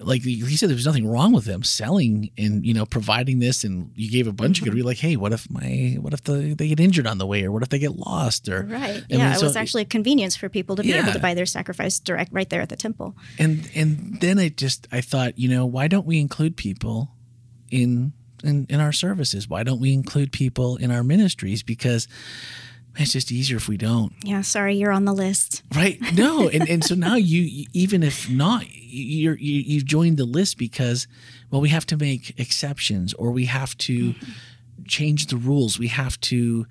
like 0.02 0.22
he 0.24 0.56
said 0.58 0.70
there 0.70 0.76
was 0.76 0.86
nothing 0.86 1.08
wrong 1.08 1.32
with 1.34 1.46
them 1.46 1.64
selling 1.64 2.30
and 2.38 2.66
you 2.66 2.74
know 2.74 2.86
providing 2.86 3.40
this 3.40 3.64
and 3.64 3.92
you 3.96 4.10
gave 4.12 4.28
a 4.28 4.32
bunch 4.34 4.60
Mm-hmm. 4.62 4.70
of 4.70 4.76
good 4.76 4.86
like 4.86 4.98
hey 4.98 5.16
what 5.16 5.32
if 5.34 5.50
my 5.50 5.98
what 6.02 6.14
if 6.14 6.24
the, 6.24 6.54
they 6.54 6.68
get 6.68 6.80
injured 6.80 7.08
on 7.08 7.18
the 7.18 7.26
way 7.26 7.44
or 7.44 7.52
what 7.52 7.64
if 7.64 7.70
they 7.70 7.80
get 7.80 7.96
lost 7.96 8.48
or 8.50 8.64
Right. 8.64 9.04
Yeah, 9.10 9.34
it 9.34 9.40
so- 9.40 9.46
was 9.46 9.56
actually 9.56 9.84
a 9.84 9.86
convenience 9.86 10.36
for 10.36 10.50
people 10.50 10.76
to 10.76 10.84
be 10.84 10.94
able 10.94 11.12
to 11.14 11.20
buy 11.20 11.34
their 11.34 11.46
sacrifice 11.46 12.00
direct 12.00 12.32
right 12.34 12.50
there 12.50 12.62
at 12.62 12.70
the 12.70 12.76
temple. 12.76 13.16
and 13.40 13.70
and 13.76 14.20
then 14.22 14.38
I 14.40 14.50
just 14.50 14.88
I 14.92 15.02
thought 15.02 15.38
you 15.40 15.50
know 15.50 15.66
why 15.66 15.88
don't 15.88 16.06
we 16.06 16.20
include 16.20 16.58
people 16.58 17.12
in 17.72 18.14
in, 18.44 18.66
in 18.70 18.80
our 18.80 18.92
services 18.92 19.48
why 19.50 19.64
don't 19.64 19.80
we 19.80 19.92
include 19.94 20.32
people 20.32 20.76
in 20.78 20.92
our 20.92 21.04
ministries 21.04 21.64
because 21.64 22.08
it's 22.98 23.12
just 23.14 23.32
easier 23.32 23.58
if 23.58 23.68
we 23.68 23.78
don't 23.78 24.14
Yeah, 24.24 24.42
sorry, 24.42 24.76
you're 24.78 24.92
on 24.92 25.06
the 25.06 25.14
list. 25.14 25.64
Right. 25.76 26.00
No. 26.14 26.50
And, 26.56 26.70
and 26.70 26.84
so 26.84 26.96
now 26.96 27.16
you, 27.16 27.42
you- 27.42 27.66
even 27.74 28.04
if 28.04 28.30
not, 28.30 28.66
you're, 28.72 29.38
you, 29.38 29.60
you've 29.62 29.86
joined 29.86 30.18
the 30.18 30.26
list 30.26 30.58
because, 30.58 31.08
well, 31.52 31.60
we 31.62 31.70
have 31.70 31.86
to 31.88 31.98
make 31.98 32.34
exceptions 32.40 33.14
or 33.16 33.32
we 33.32 33.46
have 33.46 33.78
to 33.80 34.16
change 34.88 35.28
the 35.28 35.38
rules. 35.38 35.78
We 35.80 35.88
have 35.90 36.20
to, 36.22 36.66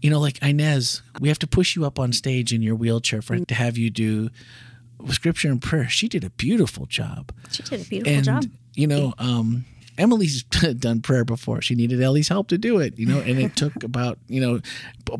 you 0.00 0.10
know, 0.10 0.18
like 0.20 0.38
Inez, 0.42 1.02
we 1.20 1.28
have 1.28 1.38
to 1.40 1.46
push 1.46 1.76
you 1.76 1.84
up 1.84 1.98
on 1.98 2.12
stage 2.12 2.52
in 2.52 2.62
your 2.62 2.74
wheelchair 2.74 3.22
for 3.22 3.38
to 3.38 3.54
have 3.54 3.76
you 3.78 3.90
do 3.90 4.30
scripture 5.10 5.48
and 5.50 5.62
prayer. 5.62 5.88
She 5.88 6.08
did 6.08 6.24
a 6.24 6.30
beautiful 6.30 6.86
job. 6.86 7.32
She 7.50 7.62
did 7.62 7.80
a 7.82 7.84
beautiful 7.84 8.12
And, 8.14 8.24
job. 8.24 8.44
you 8.74 8.86
know, 8.86 9.14
um, 9.18 9.64
Emily's 9.98 10.42
done 10.78 11.00
prayer 11.00 11.24
before. 11.24 11.60
She 11.60 11.74
needed 11.74 12.00
Ellie's 12.00 12.28
help 12.28 12.48
to 12.48 12.58
do 12.58 12.78
it, 12.78 12.98
you 12.98 13.06
know, 13.06 13.18
and 13.18 13.38
it 13.38 13.56
took 13.56 13.82
about, 13.84 14.18
you 14.28 14.40
know, 14.40 14.60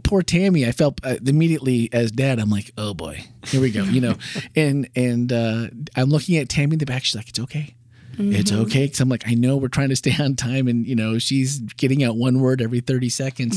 poor 0.05 0.23
Tammy. 0.23 0.67
I 0.67 0.73
felt 0.73 1.01
uh, 1.05 1.17
immediately 1.27 1.91
as 1.93 2.11
dad, 2.11 2.39
I'm 2.39 2.51
like, 2.51 2.71
oh 2.79 2.95
boy, 2.95 3.25
here 3.47 3.61
we 3.61 3.71
go, 3.71 3.83
you 3.85 4.01
know, 4.01 4.17
and 4.57 4.89
and 4.95 5.33
uh, 5.33 5.69
I'm 5.97 6.09
looking 6.09 6.37
at 6.37 6.49
Tammy 6.49 6.75
in 6.75 6.79
the 6.79 6.87
back. 6.87 7.05
She's 7.05 7.17
like, 7.17 7.29
it's 7.29 7.41
okay. 7.41 7.75
It's 8.21 8.51
okay 8.51 8.87
because 8.87 8.99
I'm 8.99 9.09
like 9.09 9.29
I 9.29 9.35
know 9.35 9.57
we're 9.57 9.69
trying 9.69 9.91
to 9.91 9.97
stay 9.97 10.13
on 10.19 10.35
time 10.35 10.67
and 10.67 10.85
you 10.85 10.97
know 10.97 11.21
she's 11.21 11.61
getting 11.61 12.03
out 12.03 12.17
one 12.17 12.41
word 12.41 12.61
every 12.61 12.81
30 12.81 13.09
seconds, 13.11 13.57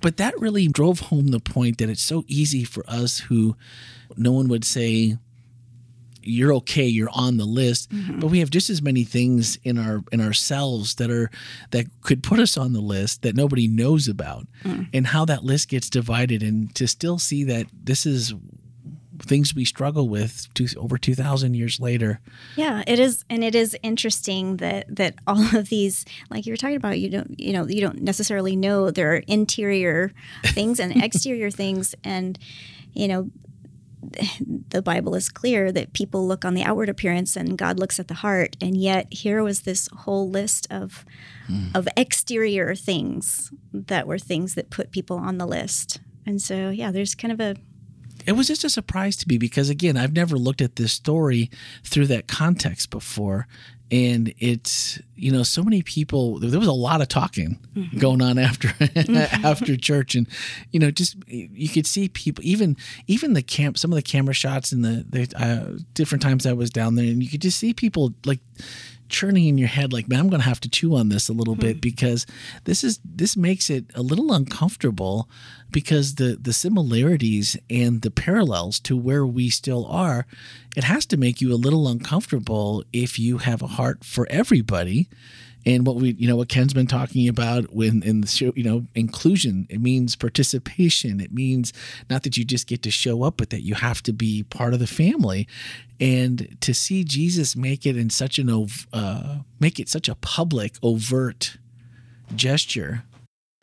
but 0.00 0.18
that 0.18 0.38
really 0.38 0.68
drove 0.68 1.00
home 1.00 1.28
the 1.28 1.40
point 1.40 1.78
that 1.78 1.90
it's 1.90 2.00
so 2.00 2.22
easy 2.28 2.62
for 2.62 2.84
us 2.86 3.18
who 3.18 3.56
no 4.16 4.30
one 4.30 4.46
would 4.46 4.64
say 4.64 5.16
you're 6.28 6.52
okay 6.54 6.86
you're 6.86 7.10
on 7.12 7.36
the 7.36 7.44
list. 7.44 7.90
Mm-hmm. 7.90 8.20
But 8.20 8.28
we 8.28 8.40
have 8.40 8.50
just 8.50 8.70
as 8.70 8.82
many 8.82 9.04
things 9.04 9.58
in 9.64 9.78
our 9.78 10.02
in 10.12 10.20
ourselves 10.20 10.96
that 10.96 11.10
are 11.10 11.30
that 11.70 11.86
could 12.02 12.22
put 12.22 12.38
us 12.38 12.56
on 12.56 12.72
the 12.72 12.80
list 12.80 13.22
that 13.22 13.36
nobody 13.36 13.68
knows 13.68 14.08
about. 14.08 14.46
Mm. 14.64 14.88
And 14.92 15.06
how 15.06 15.24
that 15.26 15.44
list 15.44 15.68
gets 15.68 15.90
divided 15.90 16.42
and 16.42 16.74
to 16.74 16.86
still 16.86 17.18
see 17.18 17.44
that 17.44 17.66
this 17.72 18.06
is 18.06 18.34
things 19.22 19.54
we 19.54 19.64
struggle 19.64 20.08
with 20.08 20.48
two, 20.54 20.66
over 20.76 20.98
2000 20.98 21.54
years 21.54 21.80
later. 21.80 22.20
Yeah, 22.56 22.82
it 22.86 22.98
is, 22.98 23.24
and 23.28 23.42
it 23.42 23.54
is 23.54 23.76
interesting 23.82 24.58
that 24.58 24.94
that 24.94 25.16
all 25.26 25.56
of 25.56 25.68
these, 25.68 26.04
like 26.30 26.46
you 26.46 26.52
were 26.52 26.56
talking 26.56 26.76
about, 26.76 26.98
you 26.98 27.10
don't, 27.10 27.38
you 27.38 27.52
know, 27.52 27.66
you 27.66 27.80
don't 27.80 28.02
necessarily 28.02 28.56
know 28.56 28.90
there 28.90 29.14
are 29.14 29.22
interior 29.26 30.12
things 30.44 30.80
and 30.80 31.02
exterior 31.02 31.50
things, 31.50 31.94
and 32.04 32.38
you 32.92 33.08
know, 33.08 33.30
the 34.68 34.82
Bible 34.82 35.14
is 35.14 35.28
clear 35.28 35.72
that 35.72 35.92
people 35.92 36.26
look 36.26 36.44
on 36.44 36.54
the 36.54 36.62
outward 36.62 36.88
appearance 36.88 37.36
and 37.36 37.58
God 37.58 37.78
looks 37.78 37.98
at 37.98 38.08
the 38.08 38.14
heart, 38.14 38.56
and 38.60 38.76
yet 38.76 39.12
here 39.12 39.42
was 39.42 39.62
this 39.62 39.88
whole 39.88 40.28
list 40.28 40.66
of 40.70 41.04
hmm. 41.46 41.68
of 41.74 41.88
exterior 41.96 42.74
things 42.74 43.52
that 43.72 44.06
were 44.06 44.18
things 44.18 44.54
that 44.54 44.70
put 44.70 44.90
people 44.90 45.16
on 45.16 45.38
the 45.38 45.46
list, 45.46 46.00
and 46.26 46.40
so 46.40 46.70
yeah, 46.70 46.90
there's 46.90 47.14
kind 47.14 47.32
of 47.32 47.40
a 47.40 47.56
it 48.26 48.32
was 48.32 48.48
just 48.48 48.64
a 48.64 48.70
surprise 48.70 49.16
to 49.16 49.28
me 49.28 49.38
because 49.38 49.70
again 49.70 49.96
i've 49.96 50.12
never 50.12 50.36
looked 50.36 50.60
at 50.60 50.76
this 50.76 50.92
story 50.92 51.48
through 51.84 52.06
that 52.06 52.26
context 52.26 52.90
before 52.90 53.46
and 53.90 54.34
it's 54.38 55.00
you 55.16 55.32
know 55.32 55.42
so 55.42 55.62
many 55.62 55.82
people 55.82 56.38
there 56.38 56.58
was 56.58 56.68
a 56.68 56.72
lot 56.72 57.00
of 57.00 57.08
talking 57.08 57.58
going 57.98 58.20
on 58.20 58.38
after 58.38 58.68
after 59.42 59.76
church. 59.76 60.14
And 60.14 60.26
you 60.72 60.80
know 60.80 60.90
just 60.90 61.16
you 61.26 61.68
could 61.68 61.86
see 61.86 62.08
people 62.08 62.44
even 62.44 62.76
even 63.06 63.32
the 63.32 63.42
camp 63.42 63.78
some 63.78 63.90
of 63.90 63.96
the 63.96 64.02
camera 64.02 64.34
shots 64.34 64.72
and 64.72 64.84
the, 64.84 65.06
the 65.08 65.42
uh, 65.42 65.78
different 65.94 66.22
times 66.22 66.46
i 66.46 66.52
was 66.52 66.70
down 66.70 66.94
there 66.94 67.06
and 67.06 67.22
you 67.22 67.28
could 67.28 67.42
just 67.42 67.58
see 67.58 67.72
people 67.72 68.12
like 68.24 68.40
churning 69.08 69.46
in 69.46 69.58
your 69.58 69.68
head 69.68 69.92
like 69.92 70.08
man 70.08 70.20
i'm 70.20 70.28
gonna 70.28 70.42
have 70.42 70.60
to 70.60 70.68
chew 70.68 70.96
on 70.96 71.08
this 71.08 71.28
a 71.28 71.32
little 71.32 71.54
bit 71.54 71.76
hmm. 71.76 71.80
because 71.80 72.26
this 72.64 72.84
is 72.84 73.00
this 73.04 73.36
makes 73.36 73.70
it 73.70 73.84
a 73.94 74.02
little 74.02 74.32
uncomfortable 74.32 75.28
because 75.70 76.16
the 76.16 76.38
the 76.40 76.52
similarities 76.52 77.56
and 77.68 78.02
the 78.02 78.10
parallels 78.10 78.80
to 78.80 78.96
where 78.96 79.26
we 79.26 79.50
still 79.50 79.86
are 79.86 80.26
it 80.76 80.84
has 80.84 81.06
to 81.06 81.16
make 81.16 81.40
you 81.40 81.52
a 81.52 81.56
little 81.56 81.88
uncomfortable 81.88 82.84
if 82.92 83.18
you 83.18 83.38
have 83.38 83.62
a 83.62 83.66
heart 83.66 84.04
for 84.04 84.26
everybody 84.30 85.08
and 85.68 85.86
what 85.86 85.96
we 85.96 86.12
you 86.12 86.26
know 86.26 86.36
what 86.36 86.48
ken's 86.48 86.72
been 86.72 86.86
talking 86.86 87.28
about 87.28 87.74
when 87.74 88.02
in 88.02 88.22
the 88.22 88.26
show 88.26 88.52
you 88.56 88.64
know 88.64 88.86
inclusion 88.94 89.66
it 89.68 89.80
means 89.80 90.16
participation. 90.16 91.20
It 91.20 91.32
means 91.32 91.72
not 92.08 92.22
that 92.22 92.36
you 92.36 92.44
just 92.44 92.66
get 92.66 92.82
to 92.82 92.90
show 92.90 93.22
up 93.22 93.36
but 93.36 93.50
that 93.50 93.62
you 93.62 93.74
have 93.74 94.02
to 94.04 94.12
be 94.12 94.42
part 94.44 94.72
of 94.72 94.80
the 94.80 94.86
family. 94.86 95.46
And 96.00 96.56
to 96.60 96.72
see 96.72 97.04
jesus 97.04 97.54
make 97.54 97.84
it 97.84 97.96
in 97.96 98.08
such 98.10 98.38
an 98.38 98.48
ov- 98.48 98.86
uh, 98.92 99.38
make 99.60 99.78
it 99.78 99.88
such 99.88 100.08
a 100.08 100.14
public 100.14 100.76
overt 100.82 101.58
gesture. 102.34 103.04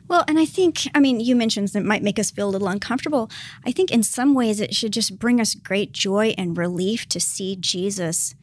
Well, 0.08 0.24
and 0.28 0.38
I 0.38 0.44
think, 0.44 0.86
I 0.94 1.00
mean, 1.00 1.18
you 1.18 1.34
mentioned 1.34 1.74
it 1.74 1.84
might 1.84 2.02
make 2.02 2.20
us 2.20 2.30
feel 2.30 2.48
a 2.48 2.50
little 2.50 2.68
uncomfortable. 2.68 3.28
I 3.64 3.72
think 3.72 3.90
in 3.90 4.04
some 4.04 4.34
ways 4.34 4.60
it 4.60 4.72
should 4.72 4.92
just 4.92 5.18
bring 5.18 5.40
us 5.40 5.54
great 5.54 5.90
joy 5.90 6.32
and 6.38 6.56
relief 6.56 7.08
to 7.08 7.18
see 7.18 7.56
Jesus 7.56 8.36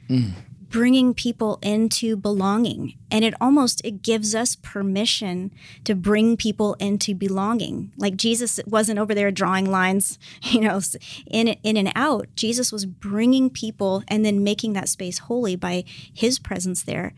bringing 0.73 1.13
people 1.13 1.59
into 1.61 2.17
belonging. 2.17 2.97
And 3.11 3.23
it 3.23 3.35
almost 3.39 3.79
it 3.85 4.01
gives 4.01 4.33
us 4.33 4.55
permission 4.55 5.51
to 5.83 5.93
bring 5.93 6.35
people 6.35 6.73
into 6.79 7.13
belonging. 7.13 7.91
Like 7.95 8.17
Jesus 8.17 8.59
wasn't 8.65 8.97
over 8.97 9.13
there 9.13 9.29
drawing 9.29 9.69
lines, 9.69 10.17
you 10.41 10.61
know, 10.61 10.81
in 11.27 11.49
in 11.61 11.77
and 11.77 11.91
out. 11.95 12.27
Jesus 12.35 12.71
was 12.71 12.87
bringing 12.87 13.51
people 13.51 14.03
and 14.07 14.25
then 14.25 14.43
making 14.43 14.73
that 14.73 14.89
space 14.89 15.19
holy 15.19 15.55
by 15.55 15.83
his 16.11 16.39
presence 16.39 16.81
there. 16.81 17.13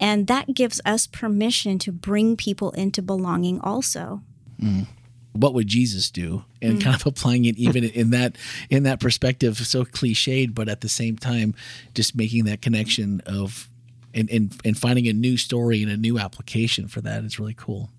And 0.00 0.26
that 0.26 0.52
gives 0.54 0.80
us 0.84 1.06
permission 1.06 1.78
to 1.78 1.92
bring 1.92 2.36
people 2.36 2.72
into 2.72 3.02
belonging 3.02 3.60
also. 3.60 4.22
Mm. 4.60 4.88
What 5.42 5.54
would 5.54 5.66
Jesus 5.66 6.10
do? 6.10 6.44
And 6.60 6.78
mm. 6.78 6.82
kind 6.82 6.96
of 6.96 7.06
applying 7.06 7.44
it 7.44 7.56
even 7.56 7.84
in 7.84 8.10
that 8.10 8.36
in 8.70 8.84
that 8.84 9.00
perspective, 9.00 9.58
so 9.58 9.84
cliched, 9.84 10.54
but 10.54 10.68
at 10.68 10.80
the 10.80 10.88
same 10.88 11.16
time, 11.16 11.54
just 11.94 12.16
making 12.16 12.44
that 12.44 12.62
connection 12.62 13.22
of 13.26 13.68
and 14.14 14.30
and, 14.30 14.58
and 14.64 14.78
finding 14.78 15.06
a 15.08 15.12
new 15.12 15.36
story 15.36 15.82
and 15.82 15.90
a 15.90 15.96
new 15.96 16.18
application 16.18 16.88
for 16.88 17.00
that 17.02 17.24
is 17.24 17.38
really 17.38 17.54
cool. 17.54 17.90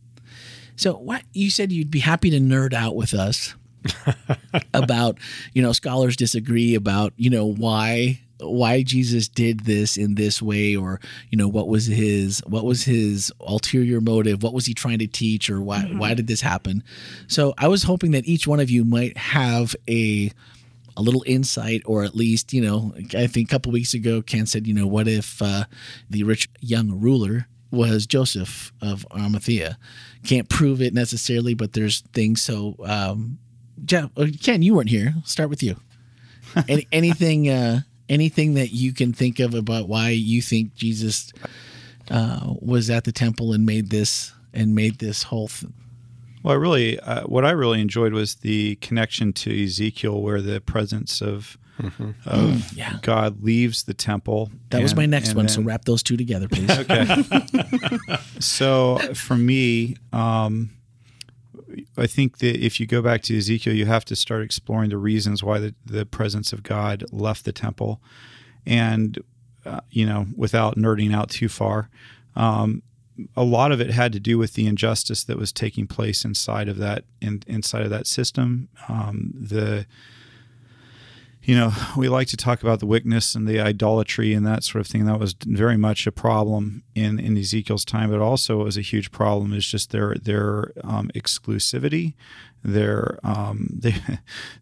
So 0.75 0.93
what 0.93 1.23
you 1.33 1.49
said 1.49 1.71
you'd 1.71 1.91
be 1.91 1.99
happy 1.99 2.29
to 2.29 2.39
nerd 2.39 2.73
out 2.73 2.95
with 2.95 3.13
us 3.13 3.55
about, 4.73 5.17
you 5.53 5.61
know, 5.61 5.71
scholars 5.71 6.15
disagree 6.15 6.75
about, 6.75 7.13
you 7.17 7.29
know, 7.29 7.45
why 7.45 8.21
why 8.39 8.83
Jesus 8.83 9.27
did 9.27 9.61
this 9.61 9.97
in 9.97 10.15
this 10.15 10.41
way 10.41 10.75
or 10.75 10.99
you 11.29 11.37
know 11.37 11.47
what 11.47 11.67
was 11.67 11.87
his 11.87 12.41
what 12.47 12.65
was 12.65 12.83
his 12.83 13.31
ulterior 13.39 14.01
motive? 14.01 14.43
What 14.43 14.53
was 14.53 14.65
he 14.65 14.73
trying 14.73 14.99
to 14.99 15.07
teach 15.07 15.49
or 15.49 15.61
why 15.61 15.81
why 15.81 16.13
did 16.13 16.27
this 16.27 16.41
happen? 16.41 16.83
So 17.27 17.53
i 17.57 17.67
was 17.67 17.83
hoping 17.83 18.11
that 18.11 18.25
each 18.25 18.47
one 18.47 18.59
of 18.59 18.69
you 18.69 18.83
might 18.83 19.17
have 19.17 19.75
a 19.89 20.31
a 20.95 21.01
little 21.01 21.23
insight 21.27 21.81
or 21.85 22.03
at 22.03 22.15
least 22.15 22.53
you 22.53 22.61
know 22.61 22.93
i 23.15 23.27
think 23.27 23.49
a 23.49 23.51
couple 23.51 23.71
weeks 23.71 23.93
ago 23.93 24.21
ken 24.21 24.47
said 24.47 24.65
you 24.65 24.73
know 24.73 24.87
what 24.87 25.07
if 25.07 25.41
uh, 25.41 25.65
the 26.09 26.23
rich 26.23 26.49
young 26.59 26.99
ruler 26.99 27.47
was 27.69 28.07
joseph 28.07 28.71
of 28.81 29.05
arimathea? 29.13 29.77
Can't 30.23 30.49
prove 30.49 30.81
it 30.81 30.93
necessarily 30.93 31.53
but 31.53 31.73
there's 31.73 32.01
things 32.13 32.41
so 32.41 32.75
um 32.83 33.39
Jeff, 33.85 34.09
uh, 34.17 34.27
ken 34.41 34.61
you 34.63 34.73
weren't 34.75 34.89
here. 34.89 35.13
I'll 35.15 35.25
start 35.25 35.49
with 35.49 35.61
you. 35.61 35.79
Any, 36.67 36.87
anything 36.91 37.49
uh 37.49 37.81
anything 38.09 38.53
that 38.55 38.71
you 38.71 38.93
can 38.93 39.13
think 39.13 39.39
of 39.39 39.53
about 39.53 39.87
why 39.89 40.09
you 40.09 40.41
think 40.41 40.73
jesus 40.75 41.31
uh 42.09 42.53
was 42.61 42.89
at 42.89 43.03
the 43.03 43.11
temple 43.11 43.53
and 43.53 43.65
made 43.65 43.89
this 43.89 44.33
and 44.53 44.73
made 44.73 44.99
this 44.99 45.23
whole 45.23 45.47
th- 45.49 45.71
Well, 46.43 46.53
I 46.53 46.57
really, 46.57 46.99
uh, 46.99 47.23
what 47.23 47.43
I 47.45 47.51
really 47.51 47.81
enjoyed 47.81 48.13
was 48.13 48.35
the 48.35 48.75
connection 48.77 49.33
to 49.33 49.63
Ezekiel, 49.65 50.21
where 50.21 50.41
the 50.41 50.61
presence 50.61 51.21
of 51.21 51.57
of 52.25 52.73
Yeah. 52.73 52.97
God 53.03 53.43
leaves 53.43 53.83
the 53.83 53.93
temple. 53.93 54.49
that 54.71 54.81
was 54.81 54.95
my 54.95 55.05
next 55.05 55.29
and 55.29 55.37
one 55.37 55.47
so 55.49 55.61
wrap 55.61 55.85
those 55.85 56.01
two 56.01 56.17
together 56.17 56.47
please 56.47 56.69
Okay. 56.79 57.05
so 58.39 58.97
for 59.13 59.35
me, 59.35 59.95
um, 60.13 60.69
I 61.97 62.07
think 62.07 62.37
that 62.39 62.63
if 62.63 62.79
you 62.79 62.87
go 62.87 63.01
back 63.01 63.21
to 63.23 63.37
Ezekiel, 63.37 63.73
you 63.73 63.85
have 63.85 64.05
to 64.05 64.15
start 64.15 64.43
exploring 64.43 64.89
the 64.89 64.97
reasons 64.97 65.43
why 65.43 65.59
the, 65.59 65.75
the 65.85 66.05
presence 66.05 66.53
of 66.53 66.63
God 66.63 67.03
left 67.11 67.45
the 67.45 67.51
temple. 67.51 68.01
And, 68.65 69.19
uh, 69.65 69.81
you 69.89 70.05
know, 70.05 70.27
without 70.35 70.75
nerding 70.75 71.13
out 71.13 71.29
too 71.29 71.49
far, 71.49 71.89
um, 72.35 72.83
a 73.35 73.43
lot 73.43 73.71
of 73.71 73.81
it 73.81 73.89
had 73.89 74.13
to 74.13 74.19
do 74.19 74.37
with 74.37 74.53
the 74.53 74.67
injustice 74.67 75.23
that 75.23 75.37
was 75.37 75.51
taking 75.51 75.87
place 75.87 76.23
inside 76.23 76.69
of 76.69 76.77
that 76.77 77.03
in, 77.21 77.41
inside 77.47 77.81
of 77.81 77.89
that 77.89 78.07
system. 78.07 78.69
Um, 78.87 79.33
the 79.33 79.85
you 81.47 81.55
know, 81.55 81.71
we 81.95 82.09
like 82.09 82.27
to 82.27 82.35
talk 82.35 82.61
about 82.61 82.81
the 82.81 82.85
wickedness 82.85 83.33
and 83.33 83.47
the 83.47 83.61
idolatry 83.61 84.33
and 84.33 84.45
that 84.45 84.65
sort 84.65 84.81
of 84.81 84.87
thing. 84.87 85.05
That 85.05 85.17
was 85.17 85.33
very 85.45 85.77
much 85.77 86.05
a 86.05 86.11
problem 86.11 86.83
in, 86.93 87.19
in 87.19 87.37
Ezekiel's 87.37 87.85
time, 87.85 88.09
but 88.11 88.19
also 88.19 88.65
was 88.65 88.75
a 88.75 88.81
huge 88.81 89.13
problem 89.13 89.53
is 89.53 89.65
just 89.65 89.91
their 89.91 90.15
their 90.15 90.73
um, 90.83 91.09
exclusivity. 91.15 92.15
Their 92.65 93.17
um, 93.23 93.69
they 93.79 93.95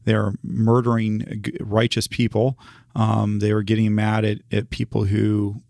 they're 0.03 0.33
murdering 0.43 1.43
righteous 1.59 2.07
people. 2.07 2.55
Um, 2.95 3.39
they 3.39 3.51
were 3.51 3.63
getting 3.63 3.95
mad 3.95 4.23
at, 4.23 4.37
at 4.51 4.69
people 4.69 5.05
who 5.05 5.63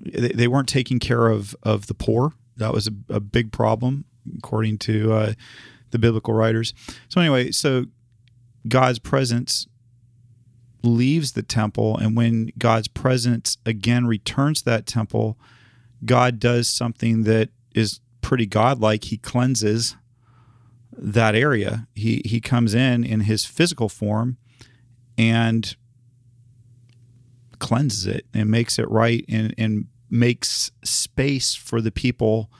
they, 0.00 0.28
they 0.28 0.46
weren't 0.46 0.68
taking 0.68 1.00
care 1.00 1.26
of 1.26 1.56
of 1.64 1.88
the 1.88 1.94
poor. 1.94 2.34
That 2.56 2.72
was 2.72 2.86
a, 2.86 2.92
a 3.08 3.18
big 3.18 3.50
problem 3.50 4.04
according 4.38 4.78
to 4.78 5.12
uh, 5.12 5.32
the 5.90 5.98
biblical 5.98 6.34
writers. 6.34 6.72
So 7.08 7.20
anyway, 7.20 7.50
so 7.50 7.86
God's 8.68 9.00
presence 9.00 9.66
leaves 10.82 11.32
the 11.32 11.42
temple 11.42 11.96
and 11.98 12.16
when 12.16 12.52
God's 12.58 12.88
presence 12.88 13.58
again 13.66 14.06
returns 14.06 14.60
to 14.60 14.64
that 14.66 14.86
temple, 14.86 15.38
God 16.04 16.38
does 16.38 16.68
something 16.68 17.24
that 17.24 17.50
is 17.74 18.00
pretty 18.20 18.46
godlike. 18.46 19.04
He 19.04 19.18
cleanses 19.18 19.96
that 20.92 21.34
area. 21.34 21.86
He 21.94 22.22
he 22.24 22.40
comes 22.40 22.74
in 22.74 23.04
in 23.04 23.20
his 23.20 23.44
physical 23.44 23.88
form 23.88 24.38
and 25.16 25.76
cleanses 27.58 28.06
it 28.06 28.26
and 28.32 28.50
makes 28.50 28.78
it 28.78 28.88
right 28.90 29.24
and, 29.28 29.54
and 29.58 29.86
makes 30.08 30.70
space 30.82 31.54
for 31.54 31.80
the 31.80 31.92
people 31.92 32.50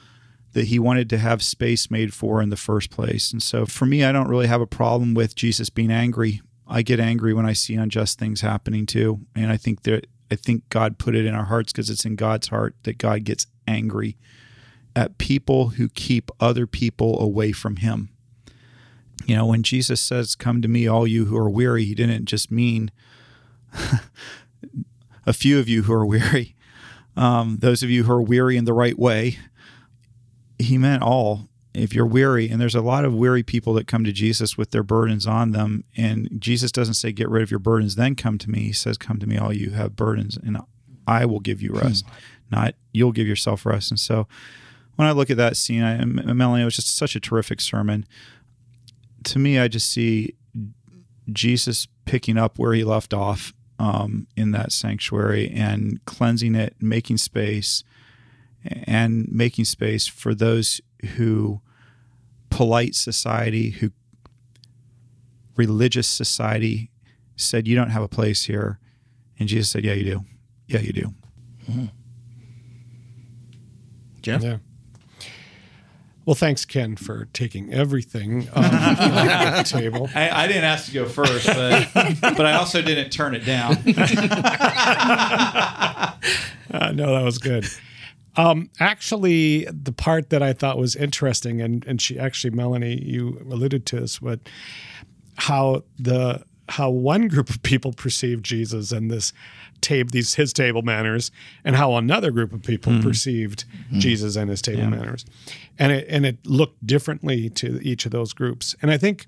that 0.52 0.66
he 0.66 0.78
wanted 0.78 1.08
to 1.08 1.18
have 1.18 1.42
space 1.42 1.90
made 1.90 2.12
for 2.12 2.42
in 2.42 2.50
the 2.50 2.56
first 2.56 2.90
place. 2.90 3.32
And 3.32 3.42
so 3.42 3.66
for 3.66 3.86
me, 3.86 4.04
I 4.04 4.12
don't 4.12 4.28
really 4.28 4.48
have 4.48 4.60
a 4.60 4.66
problem 4.66 5.14
with 5.14 5.34
Jesus 5.34 5.70
being 5.70 5.90
angry 5.90 6.40
I 6.70 6.82
get 6.82 7.00
angry 7.00 7.34
when 7.34 7.46
I 7.46 7.52
see 7.52 7.74
unjust 7.74 8.18
things 8.18 8.42
happening 8.42 8.86
too, 8.86 9.20
and 9.34 9.50
I 9.50 9.56
think 9.56 9.82
that 9.82 10.06
I 10.30 10.36
think 10.36 10.68
God 10.70 10.98
put 10.98 11.16
it 11.16 11.26
in 11.26 11.34
our 11.34 11.46
hearts 11.46 11.72
because 11.72 11.90
it's 11.90 12.04
in 12.04 12.14
God's 12.14 12.48
heart 12.48 12.76
that 12.84 12.98
God 12.98 13.24
gets 13.24 13.48
angry 13.66 14.16
at 14.94 15.18
people 15.18 15.70
who 15.70 15.88
keep 15.88 16.30
other 16.38 16.68
people 16.68 17.20
away 17.20 17.50
from 17.50 17.76
Him. 17.76 18.10
You 19.26 19.36
know, 19.36 19.46
when 19.46 19.64
Jesus 19.64 20.00
says, 20.00 20.36
"Come 20.36 20.62
to 20.62 20.68
me, 20.68 20.86
all 20.86 21.06
you 21.06 21.24
who 21.24 21.36
are 21.36 21.50
weary," 21.50 21.84
He 21.84 21.94
didn't 21.96 22.26
just 22.26 22.52
mean 22.52 22.92
a 25.26 25.32
few 25.32 25.58
of 25.58 25.68
you 25.68 25.82
who 25.82 25.92
are 25.92 26.06
weary, 26.06 26.54
um, 27.16 27.58
those 27.60 27.82
of 27.82 27.90
you 27.90 28.04
who 28.04 28.12
are 28.12 28.22
weary 28.22 28.56
in 28.56 28.64
the 28.64 28.72
right 28.72 28.98
way. 28.98 29.38
He 30.58 30.78
meant 30.78 31.02
all 31.02 31.49
if 31.72 31.94
you're 31.94 32.06
weary, 32.06 32.48
and 32.48 32.60
there's 32.60 32.74
a 32.74 32.80
lot 32.80 33.04
of 33.04 33.14
weary 33.14 33.42
people 33.42 33.74
that 33.74 33.86
come 33.86 34.04
to 34.04 34.12
Jesus 34.12 34.58
with 34.58 34.72
their 34.72 34.82
burdens 34.82 35.26
on 35.26 35.52
them, 35.52 35.84
and 35.96 36.28
Jesus 36.38 36.72
doesn't 36.72 36.94
say, 36.94 37.12
Get 37.12 37.28
rid 37.28 37.42
of 37.42 37.50
your 37.50 37.60
burdens, 37.60 37.96
then 37.96 38.16
come 38.16 38.38
to 38.38 38.50
me. 38.50 38.60
He 38.60 38.72
says, 38.72 38.98
Come 38.98 39.18
to 39.18 39.26
me, 39.26 39.38
all 39.38 39.52
you 39.52 39.70
have 39.70 39.94
burdens, 39.96 40.36
and 40.36 40.58
I 41.06 41.26
will 41.26 41.40
give 41.40 41.62
you 41.62 41.72
rest, 41.72 42.06
hmm. 42.06 42.14
not 42.50 42.74
you'll 42.92 43.12
give 43.12 43.26
yourself 43.26 43.64
rest. 43.64 43.90
And 43.90 44.00
so 44.00 44.26
when 44.96 45.06
I 45.06 45.12
look 45.12 45.30
at 45.30 45.36
that 45.36 45.56
scene, 45.56 45.82
I, 45.82 46.04
Melanie, 46.04 46.62
it 46.62 46.66
was 46.66 46.76
just 46.76 46.96
such 46.96 47.16
a 47.16 47.20
terrific 47.20 47.60
sermon. 47.60 48.04
To 49.24 49.38
me, 49.38 49.58
I 49.58 49.68
just 49.68 49.90
see 49.90 50.34
Jesus 51.32 51.86
picking 52.04 52.36
up 52.36 52.58
where 52.58 52.72
he 52.72 52.84
left 52.84 53.14
off 53.14 53.54
um, 53.78 54.26
in 54.36 54.50
that 54.50 54.72
sanctuary 54.72 55.50
and 55.50 56.04
cleansing 56.04 56.54
it, 56.54 56.74
making 56.80 57.16
space, 57.16 57.82
and 58.64 59.26
making 59.30 59.64
space 59.64 60.06
for 60.06 60.34
those 60.34 60.80
who 61.16 61.60
polite 62.50 62.94
society, 62.94 63.70
who 63.70 63.90
religious 65.56 66.08
society 66.08 66.90
said, 67.36 67.66
You 67.66 67.76
don't 67.76 67.90
have 67.90 68.02
a 68.02 68.08
place 68.08 68.44
here. 68.44 68.78
And 69.38 69.48
Jesus 69.48 69.70
said, 69.70 69.84
Yeah, 69.84 69.94
you 69.94 70.04
do. 70.04 70.24
Yeah, 70.66 70.80
you 70.80 70.92
do. 70.92 71.14
Mm-hmm. 71.68 71.86
Jeff? 74.22 74.42
Yeah. 74.42 74.58
Well, 76.26 76.34
thanks, 76.34 76.64
Ken, 76.64 76.96
for 76.96 77.26
taking 77.32 77.72
everything 77.72 78.48
off 78.54 78.98
the 78.98 79.64
table. 79.66 80.08
I, 80.14 80.44
I, 80.44 80.46
didn't 80.46 80.64
ask 80.64 80.86
to 80.86 80.92
go 80.92 81.08
first, 81.08 81.46
but, 81.46 81.88
but 82.20 82.46
I 82.46 82.52
also 82.52 82.82
didn't 82.82 83.10
turn 83.10 83.34
it 83.34 83.44
down. 83.44 83.72
uh, 86.70 86.92
no, 86.92 87.14
that 87.14 87.24
was 87.24 87.38
good. 87.38 87.66
Um, 88.36 88.70
actually, 88.78 89.64
the 89.64 89.92
part 89.92 90.30
that 90.30 90.42
I 90.42 90.52
thought 90.52 90.78
was 90.78 90.94
interesting, 90.94 91.60
and 91.60 91.84
and 91.86 92.00
she 92.00 92.18
actually, 92.18 92.50
Melanie, 92.50 93.02
you 93.02 93.44
alluded 93.50 93.86
to 93.86 94.00
this, 94.00 94.20
but 94.20 94.40
how 95.36 95.84
the 95.98 96.44
how 96.68 96.88
one 96.88 97.26
group 97.26 97.50
of 97.50 97.62
people 97.62 97.92
perceived 97.92 98.44
Jesus 98.44 98.92
and 98.92 99.10
this 99.10 99.32
table, 99.80 100.10
these 100.12 100.34
his 100.34 100.52
table 100.52 100.82
manners, 100.82 101.30
and 101.64 101.74
how 101.74 101.96
another 101.96 102.30
group 102.30 102.52
of 102.52 102.62
people 102.62 102.92
mm. 102.92 103.02
perceived 103.02 103.64
mm. 103.92 103.98
Jesus 103.98 104.36
and 104.36 104.48
his 104.48 104.62
table 104.62 104.82
yeah. 104.82 104.90
manners, 104.90 105.24
and 105.78 105.90
it 105.92 106.06
and 106.08 106.24
it 106.24 106.38
looked 106.46 106.86
differently 106.86 107.50
to 107.50 107.80
each 107.82 108.06
of 108.06 108.12
those 108.12 108.32
groups, 108.32 108.76
and 108.80 108.90
I 108.90 108.98
think. 108.98 109.26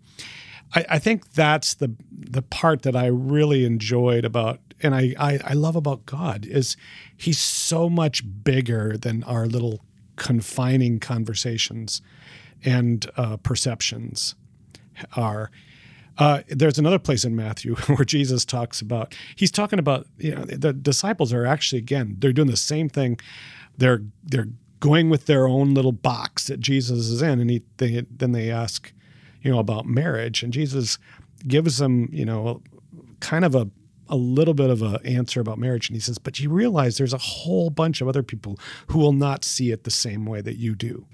I, 0.74 0.86
I 0.88 0.98
think 0.98 1.32
that's 1.32 1.74
the 1.74 1.94
the 2.10 2.40
part 2.40 2.80
that 2.82 2.96
I 2.96 3.04
really 3.04 3.66
enjoyed 3.66 4.24
about 4.24 4.58
and 4.83 4.95
I, 4.95 5.14
I, 5.18 5.38
I 5.45 5.53
love 5.55 5.77
about 5.77 6.07
God 6.07 6.47
is 6.47 6.77
he's 7.16 7.38
so 7.38 7.88
much 7.88 8.23
bigger 8.45 8.97
than 8.97 9.23
our 9.25 9.47
little 9.47 9.81
confining 10.16 11.01
conversations 11.01 12.03
and 12.64 13.07
uh, 13.16 13.37
perceptions 13.38 14.35
are. 15.16 15.51
Uh, 16.18 16.42
there's 16.49 16.79
another 16.79 16.99
place 16.99 17.25
in 17.25 17.35
Matthew 17.35 17.75
where 17.87 18.05
Jesus 18.05 18.45
talks 18.45 18.81
about 18.81 19.14
he's 19.35 19.51
talking 19.51 19.79
about 19.79 20.07
you 20.18 20.35
know 20.35 20.45
the 20.45 20.73
disciples 20.73 21.33
are 21.33 21.47
actually 21.47 21.79
again 21.79 22.16
they're 22.18 22.35
doing 22.35 22.51
the 22.51 22.57
same 22.57 22.88
thing 22.88 23.18
they're 23.79 24.03
they're 24.23 24.49
going 24.81 25.09
with 25.09 25.25
their 25.25 25.47
own 25.49 25.73
little 25.73 25.92
box 25.92 26.49
that 26.49 26.61
Jesus 26.61 27.09
is 27.09 27.23
in 27.23 27.40
and 27.40 27.49
he 27.49 27.62
they, 27.79 28.05
then 28.11 28.33
they 28.33 28.51
ask 28.51 28.92
you 29.40 29.51
know 29.51 29.59
about 29.59 29.87
marriage 29.87 30.42
and 30.42 30.53
Jesus 30.53 30.99
gives 31.49 31.79
them 31.79 32.11
you 32.12 32.27
know 32.27 32.61
kind 33.21 33.45
of 33.45 33.55
a 33.55 33.71
a 34.12 34.16
little 34.16 34.55
bit 34.55 34.68
of 34.68 34.83
an 34.83 34.98
answer 35.07 35.40
about 35.40 35.59
marriage. 35.59 35.88
And 35.88 35.96
he 35.96 36.01
says, 36.01 36.18
But 36.18 36.38
you 36.38 36.51
realize 36.51 36.98
there's 36.98 37.14
a 37.14 37.18
whole 37.18 37.70
bunch 37.70 38.01
of 38.01 38.09
other 38.09 38.22
people 38.22 38.59
who 38.88 38.98
will 38.98 39.14
not 39.14 39.44
see 39.44 39.72
it 39.72 39.85
the 39.85 39.90
same 39.90 40.27
way 40.27 40.42
that 40.42 40.57
you 40.57 40.75
do. 40.75 41.07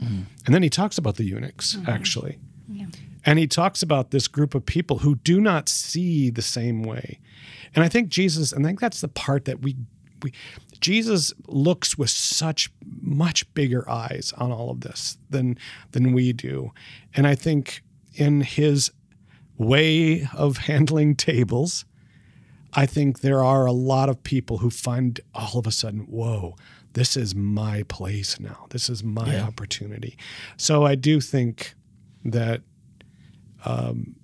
Mm. 0.00 0.26
And 0.46 0.54
then 0.54 0.62
he 0.62 0.70
talks 0.70 0.96
about 0.96 1.16
the 1.16 1.24
eunuchs, 1.24 1.74
mm-hmm. 1.74 1.90
actually. 1.90 2.38
Yeah. 2.68 2.86
And 3.26 3.38
he 3.38 3.48
talks 3.48 3.82
about 3.82 4.12
this 4.12 4.28
group 4.28 4.54
of 4.54 4.64
people 4.64 4.98
who 4.98 5.16
do 5.16 5.40
not 5.40 5.68
see 5.68 6.30
the 6.30 6.42
same 6.42 6.82
way. 6.82 7.18
And 7.74 7.84
I 7.84 7.88
think 7.88 8.08
Jesus, 8.08 8.52
and 8.52 8.64
I 8.64 8.68
think 8.68 8.80
that's 8.80 9.00
the 9.00 9.08
part 9.08 9.46
that 9.46 9.60
we, 9.60 9.76
we 10.22 10.32
Jesus 10.80 11.32
looks 11.48 11.98
with 11.98 12.10
such 12.10 12.70
much 13.00 13.52
bigger 13.54 13.88
eyes 13.90 14.32
on 14.38 14.52
all 14.52 14.70
of 14.70 14.82
this 14.82 15.18
than 15.28 15.58
than 15.90 16.12
we 16.12 16.32
do. 16.32 16.72
And 17.14 17.26
I 17.26 17.34
think 17.34 17.82
in 18.14 18.42
his 18.42 18.92
way 19.56 20.28
of 20.34 20.58
handling 20.58 21.16
tables, 21.16 21.84
I 22.74 22.86
think 22.86 23.20
there 23.20 23.42
are 23.42 23.66
a 23.66 23.72
lot 23.72 24.08
of 24.08 24.22
people 24.22 24.58
who 24.58 24.70
find 24.70 25.20
all 25.34 25.58
of 25.58 25.66
a 25.66 25.70
sudden, 25.70 26.00
whoa, 26.00 26.56
this 26.94 27.16
is 27.16 27.34
my 27.34 27.84
place 27.84 28.40
now. 28.40 28.66
This 28.70 28.88
is 28.88 29.02
my 29.04 29.34
yeah. 29.34 29.44
opportunity. 29.44 30.16
So 30.56 30.84
I 30.84 30.94
do 30.94 31.20
think 31.20 31.74
that 32.24 32.62
um, 33.64 34.16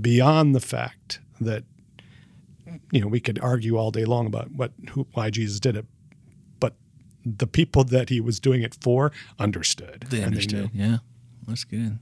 beyond 0.00 0.54
the 0.54 0.60
fact 0.60 1.20
that 1.40 1.64
you 2.90 3.00
know 3.00 3.06
we 3.06 3.20
could 3.20 3.38
argue 3.40 3.76
all 3.76 3.90
day 3.90 4.04
long 4.04 4.26
about 4.26 4.52
what 4.52 4.72
who, 4.90 5.06
why 5.14 5.30
Jesus 5.30 5.60
did 5.60 5.76
it, 5.76 5.86
but 6.60 6.74
the 7.24 7.46
people 7.46 7.84
that 7.84 8.08
he 8.08 8.20
was 8.20 8.40
doing 8.40 8.62
it 8.62 8.76
for 8.80 9.12
understood. 9.38 10.06
They 10.10 10.22
understood. 10.22 10.70
They 10.72 10.84
yeah, 10.84 10.98
that's 11.46 11.64
good. 11.64 11.98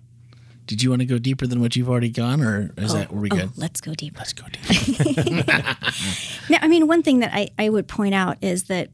Did 0.66 0.82
you 0.82 0.90
want 0.90 1.00
to 1.00 1.06
go 1.06 1.18
deeper 1.18 1.46
than 1.46 1.60
what 1.60 1.76
you've 1.76 1.90
already 1.90 2.10
gone, 2.10 2.42
or 2.42 2.72
is 2.76 2.94
oh, 2.94 2.98
that 2.98 3.12
where 3.12 3.20
we 3.20 3.28
good? 3.28 3.50
Oh, 3.50 3.52
let's 3.56 3.80
go 3.80 3.94
deeper. 3.94 4.18
Let's 4.18 4.32
go 4.32 4.46
deeper. 4.52 5.52
now, 6.50 6.58
I 6.62 6.68
mean, 6.68 6.86
one 6.86 7.02
thing 7.02 7.20
that 7.20 7.32
I, 7.34 7.48
I 7.58 7.68
would 7.68 7.86
point 7.86 8.14
out 8.14 8.38
is 8.40 8.64
that 8.64 8.88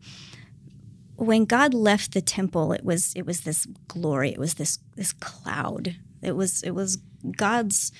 when 1.16 1.44
God 1.44 1.74
left 1.74 2.12
the 2.12 2.20
temple, 2.20 2.72
it 2.72 2.84
was 2.84 3.12
it 3.14 3.26
was 3.26 3.42
this 3.42 3.66
glory. 3.86 4.30
It 4.30 4.38
was 4.38 4.54
this 4.54 4.78
this 4.96 5.12
cloud. 5.12 5.96
It 6.22 6.32
was 6.32 6.62
it 6.62 6.72
was 6.72 6.98
God's 7.36 7.92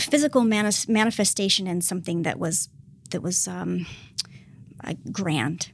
physical 0.00 0.42
manis- 0.42 0.88
manifestation 0.88 1.66
in 1.66 1.80
something 1.80 2.22
that 2.22 2.38
was 2.38 2.68
that 3.10 3.22
was 3.22 3.46
um, 3.46 3.86
grand. 5.12 5.70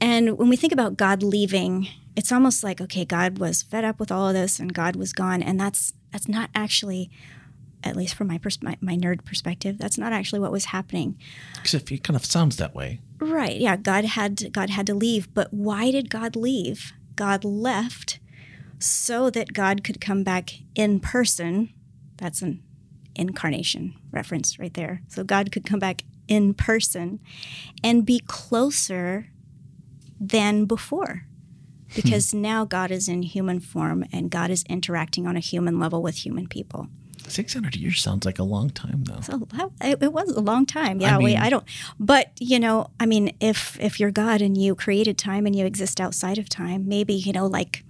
And 0.00 0.38
when 0.38 0.48
we 0.48 0.56
think 0.56 0.72
about 0.72 0.96
God 0.96 1.22
leaving 1.22 1.88
it's 2.18 2.32
almost 2.32 2.64
like 2.64 2.80
okay 2.80 3.04
god 3.04 3.38
was 3.38 3.62
fed 3.62 3.84
up 3.84 4.00
with 4.00 4.10
all 4.10 4.28
of 4.28 4.34
this 4.34 4.58
and 4.58 4.74
god 4.74 4.96
was 4.96 5.12
gone 5.12 5.42
and 5.42 5.60
that's 5.60 5.92
that's 6.12 6.28
not 6.28 6.50
actually 6.54 7.10
at 7.84 7.96
least 7.96 8.14
from 8.14 8.26
my, 8.26 8.38
pers- 8.38 8.62
my 8.62 8.76
my 8.80 8.96
nerd 8.96 9.24
perspective, 9.24 9.78
that's 9.78 9.98
not 9.98 10.12
actually 10.12 10.40
what 10.40 10.52
was 10.52 10.66
happening. 10.66 11.16
Except 11.60 11.90
it 11.92 12.02
kind 12.02 12.16
of 12.16 12.24
sounds 12.24 12.56
that 12.56 12.74
way. 12.74 13.00
Right. 13.18 13.56
Yeah. 13.56 13.76
God 13.76 14.04
had 14.04 14.52
God 14.52 14.70
had 14.70 14.86
to 14.86 14.94
leave, 14.94 15.32
but 15.34 15.52
why 15.52 15.90
did 15.90 16.10
God 16.10 16.36
leave? 16.36 16.92
God 17.16 17.44
left 17.44 18.20
so 18.78 19.30
that 19.30 19.52
God 19.52 19.82
could 19.82 20.00
come 20.00 20.22
back 20.22 20.54
in 20.74 21.00
person. 21.00 21.72
That's 22.16 22.42
an 22.42 22.62
incarnation 23.14 23.94
reference 24.10 24.58
right 24.58 24.74
there. 24.74 25.02
So 25.08 25.24
God 25.24 25.52
could 25.52 25.64
come 25.64 25.80
back 25.80 26.04
in 26.26 26.54
person 26.54 27.20
and 27.82 28.04
be 28.04 28.20
closer 28.26 29.28
than 30.20 30.64
before. 30.64 31.27
Hmm. 31.90 32.00
Because 32.02 32.34
now 32.34 32.64
God 32.64 32.90
is 32.90 33.08
in 33.08 33.22
human 33.22 33.60
form 33.60 34.04
and 34.12 34.30
God 34.30 34.50
is 34.50 34.64
interacting 34.68 35.26
on 35.26 35.36
a 35.36 35.40
human 35.40 35.78
level 35.78 36.02
with 36.02 36.24
human 36.24 36.46
people. 36.46 36.88
600 37.26 37.76
years 37.76 38.00
sounds 38.00 38.24
like 38.24 38.38
a 38.38 38.42
long 38.42 38.70
time, 38.70 39.04
though. 39.04 39.20
So 39.20 39.46
it, 39.82 40.12
was 40.12 40.30
a 40.30 40.40
long 40.40 40.66
time. 40.66 41.00
Yeah, 41.00 41.16
I 41.16 41.18
wait, 41.18 41.24
mean- 41.34 41.36
I 41.38 41.50
don't. 41.50 41.64
But 41.98 42.32
you 42.40 42.58
know, 42.58 42.90
I 42.98 43.06
mean, 43.06 43.32
if 43.40 43.78
if 43.80 44.00
you're 44.00 44.10
God 44.10 44.40
and 44.40 44.56
you 44.56 44.74
created 44.74 45.18
time 45.18 45.46
and 45.46 45.54
you 45.54 45.66
exist 45.66 46.00
outside 46.00 46.38
of 46.38 46.48
time, 46.48 46.88
maybe 46.88 47.14
you 47.14 47.32
know, 47.32 47.46
like 47.46 47.84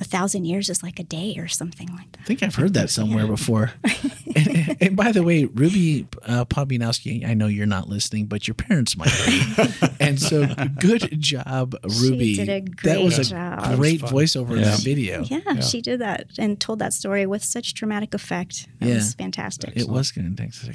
a 0.00 0.04
thousand 0.04 0.44
years 0.44 0.68
is 0.68 0.82
like 0.82 0.98
a 0.98 1.04
day 1.04 1.36
or 1.38 1.46
something 1.48 1.88
like 1.88 2.10
that. 2.12 2.20
I 2.22 2.24
think 2.24 2.42
I've 2.42 2.54
heard 2.54 2.74
that 2.74 2.90
somewhere 2.90 3.26
before. 3.26 3.72
and, 4.36 4.76
and 4.80 4.96
by 4.96 5.12
the 5.12 5.22
way, 5.22 5.44
Ruby 5.44 6.06
uh, 6.24 6.44
Pobianowski, 6.46 7.26
I 7.26 7.34
know 7.34 7.46
you're 7.46 7.66
not 7.66 7.88
listening, 7.88 8.26
but 8.26 8.48
your 8.48 8.54
parents 8.54 8.96
might 8.96 9.12
be. 9.26 9.88
and 10.00 10.20
so, 10.20 10.46
good 10.80 11.20
job, 11.20 11.76
Ruby. 12.00 12.34
She 12.34 12.44
did 12.44 12.48
a 12.48 12.60
great 12.60 12.82
that 12.94 13.02
was 13.02 13.18
a 13.18 13.22
great 13.22 13.30
job. 13.30 13.76
great 13.76 14.02
was 14.02 14.10
voiceover 14.10 14.52
in 14.52 14.58
Yeah. 14.60 14.70
that 14.70 14.80
video. 14.80 15.22
Yeah, 15.24 15.60
she 15.60 15.80
did 15.80 16.00
that 16.00 16.26
and 16.38 16.58
told 16.58 16.80
that 16.80 16.92
story 16.92 17.24
with 17.26 17.44
such 17.44 17.74
dramatic 17.74 18.14
effect. 18.14 18.66
That 18.80 18.88
Yeah. 18.88 18.94
was 18.96 19.14
fantastic. 19.14 19.72
It 19.76 19.88
was 19.88 20.10
good. 20.10 20.36
Thanks. 20.36 20.68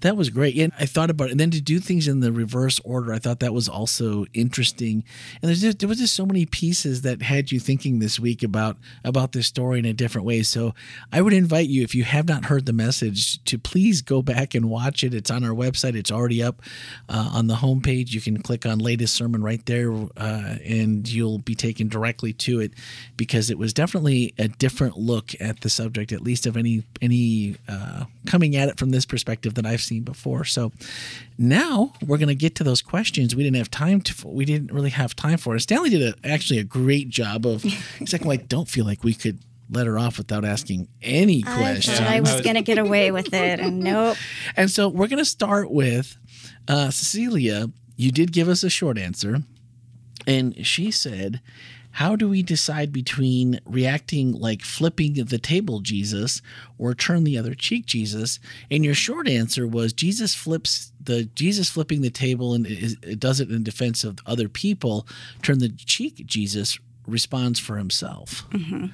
That 0.00 0.16
was 0.16 0.28
great. 0.30 0.56
And 0.58 0.72
I 0.78 0.84
thought 0.86 1.10
about 1.10 1.28
it. 1.28 1.30
And 1.32 1.40
then 1.40 1.50
to 1.52 1.60
do 1.60 1.78
things 1.80 2.06
in 2.06 2.20
the 2.20 2.32
reverse 2.32 2.80
order, 2.84 3.12
I 3.14 3.18
thought 3.18 3.40
that 3.40 3.54
was 3.54 3.68
also 3.68 4.26
interesting. 4.34 5.04
And 5.40 5.48
there's 5.48 5.62
just, 5.62 5.78
there 5.78 5.88
was 5.88 5.98
just 5.98 6.14
so 6.14 6.26
many 6.26 6.44
pieces 6.44 7.02
that 7.02 7.22
had 7.22 7.50
you 7.50 7.60
thinking 7.60 7.98
this 8.00 8.18
week 8.20 8.42
about 8.42 8.57
about 9.04 9.32
this 9.32 9.46
story 9.46 9.78
in 9.78 9.84
a 9.84 9.92
different 9.92 10.26
way. 10.26 10.42
So 10.42 10.74
I 11.12 11.20
would 11.22 11.32
invite 11.32 11.68
you, 11.68 11.82
if 11.82 11.94
you 11.94 12.04
have 12.04 12.26
not 12.26 12.46
heard 12.46 12.66
the 12.66 12.72
message, 12.72 13.42
to 13.44 13.58
please 13.58 14.02
go 14.02 14.22
back 14.22 14.54
and 14.54 14.68
watch 14.70 15.04
it. 15.04 15.14
It's 15.14 15.30
on 15.30 15.44
our 15.44 15.54
website. 15.54 15.94
It's 15.94 16.12
already 16.12 16.42
up 16.42 16.62
uh, 17.08 17.30
on 17.32 17.46
the 17.46 17.56
homepage. 17.56 18.12
You 18.12 18.20
can 18.20 18.42
click 18.42 18.66
on 18.66 18.78
latest 18.78 19.14
sermon 19.14 19.42
right 19.42 19.64
there, 19.66 19.92
uh, 19.92 20.56
and 20.64 21.08
you'll 21.08 21.38
be 21.38 21.54
taken 21.54 21.88
directly 21.88 22.32
to 22.34 22.60
it 22.60 22.72
because 23.16 23.50
it 23.50 23.58
was 23.58 23.72
definitely 23.72 24.34
a 24.38 24.48
different 24.48 24.96
look 24.96 25.32
at 25.40 25.60
the 25.60 25.70
subject, 25.70 26.12
at 26.12 26.22
least 26.22 26.46
of 26.46 26.56
any 26.56 26.84
any 27.00 27.56
uh, 27.68 28.04
coming 28.26 28.56
at 28.56 28.68
it 28.68 28.78
from 28.78 28.90
this 28.90 29.06
perspective 29.06 29.54
that 29.54 29.66
I've 29.66 29.80
seen 29.80 30.02
before. 30.02 30.44
So 30.44 30.72
now 31.38 31.92
we're 32.04 32.18
going 32.18 32.28
to 32.28 32.34
get 32.34 32.56
to 32.56 32.64
those 32.64 32.82
questions. 32.82 33.34
We 33.34 33.44
didn't 33.44 33.56
have 33.56 33.70
time 33.70 34.00
to. 34.02 34.28
We 34.28 34.44
didn't 34.44 34.72
really 34.72 34.90
have 34.90 35.14
time 35.14 35.38
for 35.38 35.54
it. 35.54 35.60
Stanley 35.60 35.90
did 35.90 36.02
a, 36.02 36.28
actually 36.28 36.58
a 36.58 36.64
great 36.64 37.08
job 37.08 37.46
of. 37.46 37.62
He's 37.98 38.12
like, 38.12 38.26
I 38.26 38.36
don't 38.36 38.68
feel 38.68 38.84
like 38.84 39.04
we 39.04 39.14
could 39.14 39.38
let 39.70 39.86
her 39.86 39.98
off 39.98 40.18
without 40.18 40.44
asking 40.44 40.88
any 41.02 41.42
questions. 41.42 41.98
thought 41.98 42.08
I 42.08 42.20
was 42.20 42.40
going 42.40 42.56
to 42.56 42.62
get 42.62 42.78
away 42.78 43.10
with 43.12 43.32
it, 43.32 43.60
and 43.60 43.80
nope. 43.80 44.16
And 44.56 44.70
so 44.70 44.88
we're 44.88 45.08
going 45.08 45.18
to 45.18 45.24
start 45.24 45.70
with 45.70 46.16
uh, 46.66 46.90
Cecilia. 46.90 47.70
You 47.96 48.10
did 48.10 48.32
give 48.32 48.48
us 48.48 48.62
a 48.64 48.70
short 48.70 48.98
answer, 48.98 49.42
and 50.26 50.66
she 50.66 50.90
said, 50.90 51.40
"How 51.98 52.14
do 52.16 52.28
we 52.28 52.42
decide 52.42 52.92
between 52.92 53.60
reacting 53.66 54.32
like 54.32 54.62
flipping 54.62 55.14
the 55.14 55.38
table, 55.38 55.80
Jesus, 55.80 56.40
or 56.78 56.94
turn 56.94 57.24
the 57.24 57.36
other 57.36 57.54
cheek, 57.54 57.86
Jesus?" 57.86 58.38
And 58.70 58.84
your 58.84 58.94
short 58.94 59.28
answer 59.28 59.66
was 59.66 59.92
Jesus 59.92 60.34
flips 60.34 60.92
the 61.02 61.24
Jesus 61.34 61.68
flipping 61.68 62.02
the 62.02 62.10
table 62.10 62.54
and 62.54 62.66
it, 62.66 62.96
it 63.02 63.20
does 63.20 63.40
it 63.40 63.50
in 63.50 63.62
defense 63.62 64.04
of 64.04 64.18
other 64.26 64.48
people. 64.48 65.06
Turn 65.42 65.58
the 65.58 65.70
cheek, 65.70 66.24
Jesus 66.26 66.78
responds 67.06 67.58
for 67.58 67.78
himself. 67.78 68.44
Mm-hmm. 68.50 68.86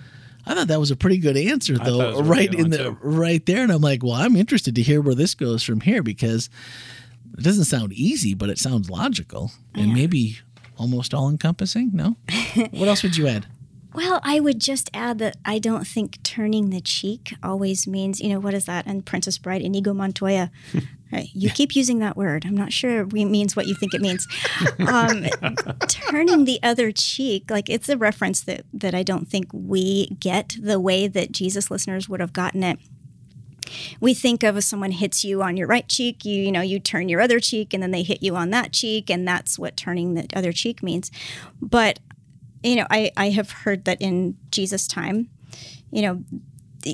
I 0.46 0.54
thought 0.54 0.68
that 0.68 0.80
was 0.80 0.90
a 0.90 0.96
pretty 0.96 1.18
good 1.18 1.36
answer, 1.36 1.78
though, 1.78 2.12
was 2.12 2.20
a 2.20 2.22
really 2.22 2.48
right 2.48 2.54
in 2.54 2.70
the 2.70 2.78
too. 2.78 2.98
right 3.02 3.44
there. 3.46 3.62
And 3.62 3.72
I'm 3.72 3.80
like, 3.80 4.02
well, 4.02 4.12
I'm 4.12 4.36
interested 4.36 4.74
to 4.76 4.82
hear 4.82 5.00
where 5.00 5.14
this 5.14 5.34
goes 5.34 5.62
from 5.62 5.80
here 5.80 6.02
because 6.02 6.50
it 7.36 7.42
doesn't 7.42 7.64
sound 7.64 7.92
easy, 7.92 8.34
but 8.34 8.50
it 8.50 8.58
sounds 8.58 8.90
logical 8.90 9.52
and 9.74 9.92
maybe 9.92 10.38
almost 10.76 11.14
all 11.14 11.28
encompassing. 11.28 11.90
No, 11.92 12.16
what 12.70 12.88
else 12.88 13.02
would 13.02 13.16
you 13.16 13.26
add? 13.26 13.46
Well, 13.94 14.20
I 14.24 14.40
would 14.40 14.60
just 14.60 14.90
add 14.92 15.18
that 15.20 15.36
I 15.44 15.60
don't 15.60 15.86
think 15.86 16.20
turning 16.24 16.70
the 16.70 16.80
cheek 16.80 17.34
always 17.44 17.86
means, 17.86 18.20
you 18.20 18.28
know, 18.28 18.40
what 18.40 18.52
is 18.52 18.64
that? 18.64 18.86
And 18.86 19.06
Princess 19.06 19.38
Bride, 19.38 19.62
Inigo 19.62 19.94
Montoya. 19.94 20.50
Right, 21.12 21.28
You 21.32 21.48
keep 21.50 21.76
using 21.76 22.00
that 22.00 22.16
word. 22.16 22.44
I'm 22.44 22.56
not 22.56 22.72
sure 22.72 23.02
it 23.02 23.12
means 23.12 23.54
what 23.54 23.68
you 23.68 23.74
think 23.76 23.94
it 23.94 24.00
means. 24.00 24.26
Um, 24.88 25.26
turning 25.86 26.44
the 26.44 26.58
other 26.62 26.90
cheek, 26.90 27.50
like 27.50 27.70
it's 27.70 27.88
a 27.88 27.96
reference 27.96 28.40
that, 28.40 28.64
that 28.72 28.94
I 28.96 29.04
don't 29.04 29.28
think 29.28 29.46
we 29.52 30.08
get 30.18 30.56
the 30.60 30.80
way 30.80 31.06
that 31.06 31.30
Jesus 31.30 31.70
listeners 31.70 32.08
would 32.08 32.18
have 32.18 32.32
gotten 32.32 32.64
it. 32.64 32.80
We 34.00 34.14
think 34.14 34.42
of 34.42 34.56
if 34.56 34.64
someone 34.64 34.92
hits 34.92 35.24
you 35.24 35.42
on 35.42 35.56
your 35.56 35.66
right 35.66 35.88
cheek, 35.88 36.24
you 36.24 36.42
you 36.42 36.52
know 36.52 36.60
you 36.60 36.78
turn 36.78 37.08
your 37.08 37.20
other 37.20 37.40
cheek, 37.40 37.74
and 37.74 37.82
then 37.82 37.90
they 37.90 38.02
hit 38.02 38.22
you 38.22 38.36
on 38.36 38.50
that 38.50 38.72
cheek, 38.72 39.10
and 39.10 39.26
that's 39.26 39.58
what 39.58 39.76
turning 39.76 40.14
the 40.14 40.26
other 40.34 40.52
cheek 40.52 40.82
means. 40.82 41.10
But 41.60 41.98
you 42.64 42.76
know, 42.76 42.86
I, 42.90 43.12
I 43.16 43.28
have 43.30 43.50
heard 43.50 43.84
that 43.84 44.00
in 44.00 44.36
Jesus' 44.50 44.88
time, 44.88 45.28
you 45.90 46.02
know, 46.02 46.24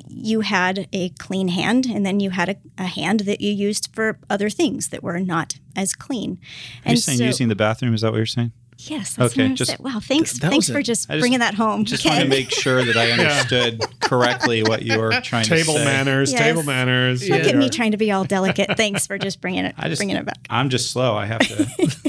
you 0.09 0.43
had 0.43 0.89
a 0.93 1.09
clean 1.11 1.49
hand 1.49 1.87
and 1.87 2.07
then 2.07 2.21
you 2.21 2.31
had 2.31 2.49
a, 2.49 2.57
a 2.79 2.87
hand 2.87 3.21
that 3.21 3.41
you 3.41 3.53
used 3.53 3.89
for 3.95 4.19
other 4.29 4.51
things 4.51 4.89
that 4.91 5.03
were 5.03 5.19
not 5.19 5.59
as 5.75 5.95
clean. 5.95 6.39
Are 6.87 6.91
you 6.91 6.97
saying 6.97 7.21
using 7.21 7.49
the 7.49 7.57
bathroom? 7.57 7.95
Is 7.95 8.03
that 8.03 8.13
what 8.13 8.19
you're 8.19 8.27
saying? 8.27 8.53
Yes, 8.89 9.15
that's 9.15 9.33
Okay, 9.35 9.49
what 9.49 9.55
just- 9.57 9.71
saying. 9.71 9.81
Wow, 9.83 10.01
thanks, 10.01 10.39
that 10.39 10.51
thanks 10.51 10.69
for 10.69 10.79
a- 10.79 10.83
just, 10.83 11.09
just- 11.09 11.21
bringing 11.21 11.41
that 11.41 11.55
home. 11.55 11.85
Just 11.85 12.03
Ken. 12.03 12.13
want 12.13 12.23
to 12.25 12.29
make 12.29 12.51
sure 12.51 12.85
that 12.85 12.97
I 12.97 13.11
understood 13.13 13.83
correctly 14.01 14.63
what 14.63 14.83
you 14.83 14.99
were 14.99 15.11
trying 15.23 15.45
Table 15.45 15.57
to 15.59 15.65
say. 15.65 15.73
Table 15.73 15.85
manners, 15.85 16.33
Yes. 16.33 16.41
table 16.43 16.63
manners. 16.63 17.29
Look 17.29 17.43
Yeah. 17.45 17.49
at 17.51 17.57
me 17.57 17.69
trying 17.69 17.91
to 17.91 17.97
be 17.97 18.11
all 18.13 18.25
delicate. 18.25 18.77
Thanks 18.77 19.07
for 19.07 19.19
just 19.19 19.41
bringing 19.41 19.65
it, 19.65 19.75
I 19.79 19.89
just, 19.89 19.99
bringing 19.99 20.17
it 20.17 20.25
back. 20.25 20.39
I'm 20.49 20.69
just 20.71 20.91
slow. 20.91 21.15
I 21.17 21.27
have 21.27 21.41
to. 21.41 21.69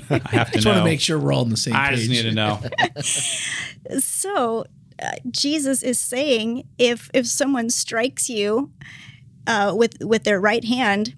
I 0.26 0.36
have 0.36 0.48
to 0.48 0.54
Just 0.54 0.66
know. 0.66 0.72
want 0.72 0.82
to 0.82 0.86
make 0.86 1.02
sure 1.02 1.18
we're 1.20 1.34
all 1.34 1.42
on 1.42 1.50
the 1.50 1.58
same 1.58 1.76
I 1.76 1.90
page. 1.90 1.98
just 2.00 2.10
need 2.10 2.24
to 2.24 2.32
know. 2.34 2.60
so 4.00 4.66
uh, 5.02 5.12
Jesus 5.30 5.84
is 5.84 6.00
saying 6.00 6.68
if 6.78 7.10
if 7.14 7.28
someone 7.28 7.70
strikes 7.70 8.30
you 8.30 8.72
uh, 9.48 9.74
with 9.76 9.98
with 10.04 10.24
their 10.24 10.40
right 10.40 10.64
hand 10.66 11.16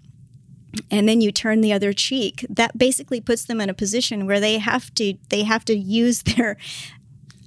and 0.90 1.08
then 1.08 1.22
you 1.22 1.32
turn 1.32 1.62
the 1.62 1.72
other 1.74 1.94
cheek 1.94 2.46
that 2.50 2.78
basically 2.78 3.22
puts 3.22 3.46
them 3.46 3.62
in 3.62 3.70
a 3.70 3.74
position 3.74 4.26
where 4.26 4.40
they 4.40 4.58
have 4.58 4.94
to 4.96 5.14
they 5.30 5.44
have 5.44 5.64
to 5.66 5.76
use 5.76 6.24
their 6.36 6.58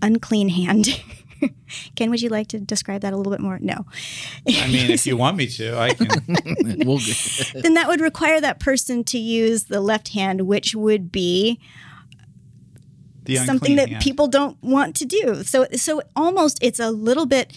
unclean 0.02 0.48
hand 0.50 1.02
Ken, 1.96 2.08
would 2.10 2.22
you 2.22 2.30
like 2.30 2.46
to 2.48 2.58
describe 2.58 3.02
that 3.02 3.12
a 3.12 3.16
little 3.16 3.30
bit 3.30 3.40
more? 3.40 3.58
No. 3.60 3.84
I 4.48 4.68
mean, 4.68 4.90
if 4.90 5.06
you 5.06 5.16
want 5.24 5.36
me 5.36 5.46
to, 5.48 5.76
I 5.78 5.90
can. 5.92 6.08
We'll- 6.86 6.98
then 7.54 7.74
that 7.74 7.88
would 7.88 8.00
require 8.00 8.40
that 8.40 8.58
person 8.58 9.04
to 9.04 9.18
use 9.18 9.64
the 9.64 9.82
left 9.82 10.08
hand, 10.14 10.42
which 10.46 10.74
would 10.74 11.12
be 11.12 11.60
The 13.24 13.36
something 13.36 13.76
that 13.76 13.90
hand. 13.90 14.02
people 14.02 14.28
don't 14.28 14.56
want 14.62 14.96
to 14.96 15.04
do. 15.04 15.42
So 15.42 15.66
so 15.74 16.00
almost 16.14 16.58
it's 16.62 16.80
a 16.80 16.90
little 16.90 17.26
bit 17.26 17.52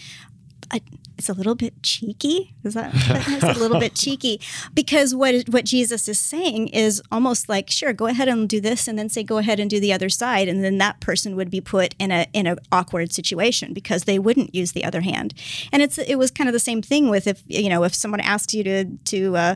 uh, 0.70 0.80
it's 1.20 1.28
a 1.28 1.34
little 1.34 1.54
bit 1.54 1.82
cheeky. 1.82 2.54
Is 2.64 2.72
that 2.72 2.94
a 3.42 3.58
little 3.58 3.78
bit 3.78 3.94
cheeky 3.94 4.40
because 4.72 5.14
what 5.14 5.46
what 5.50 5.66
Jesus 5.66 6.08
is 6.08 6.18
saying 6.18 6.68
is 6.68 7.02
almost 7.12 7.46
like 7.46 7.68
sure 7.68 7.92
go 7.92 8.06
ahead 8.06 8.26
and 8.26 8.48
do 8.48 8.58
this 8.58 8.88
and 8.88 8.98
then 8.98 9.10
say 9.10 9.22
go 9.22 9.36
ahead 9.36 9.60
and 9.60 9.68
do 9.68 9.78
the 9.78 9.92
other 9.92 10.08
side 10.08 10.48
and 10.48 10.64
then 10.64 10.78
that 10.78 10.98
person 11.00 11.36
would 11.36 11.50
be 11.50 11.60
put 11.60 11.94
in 11.98 12.10
a 12.10 12.26
in 12.32 12.46
an 12.46 12.58
awkward 12.72 13.12
situation 13.12 13.74
because 13.74 14.04
they 14.04 14.18
wouldn't 14.18 14.54
use 14.54 14.72
the 14.72 14.82
other 14.82 15.02
hand. 15.02 15.34
And 15.70 15.82
it's 15.82 15.98
it 15.98 16.16
was 16.16 16.30
kind 16.30 16.48
of 16.48 16.54
the 16.54 16.58
same 16.58 16.80
thing 16.80 17.10
with 17.10 17.26
if 17.26 17.42
you 17.46 17.68
know 17.68 17.84
if 17.84 17.94
someone 17.94 18.20
asks 18.20 18.54
you 18.54 18.64
to 18.64 18.84
to 18.86 19.36
uh, 19.36 19.54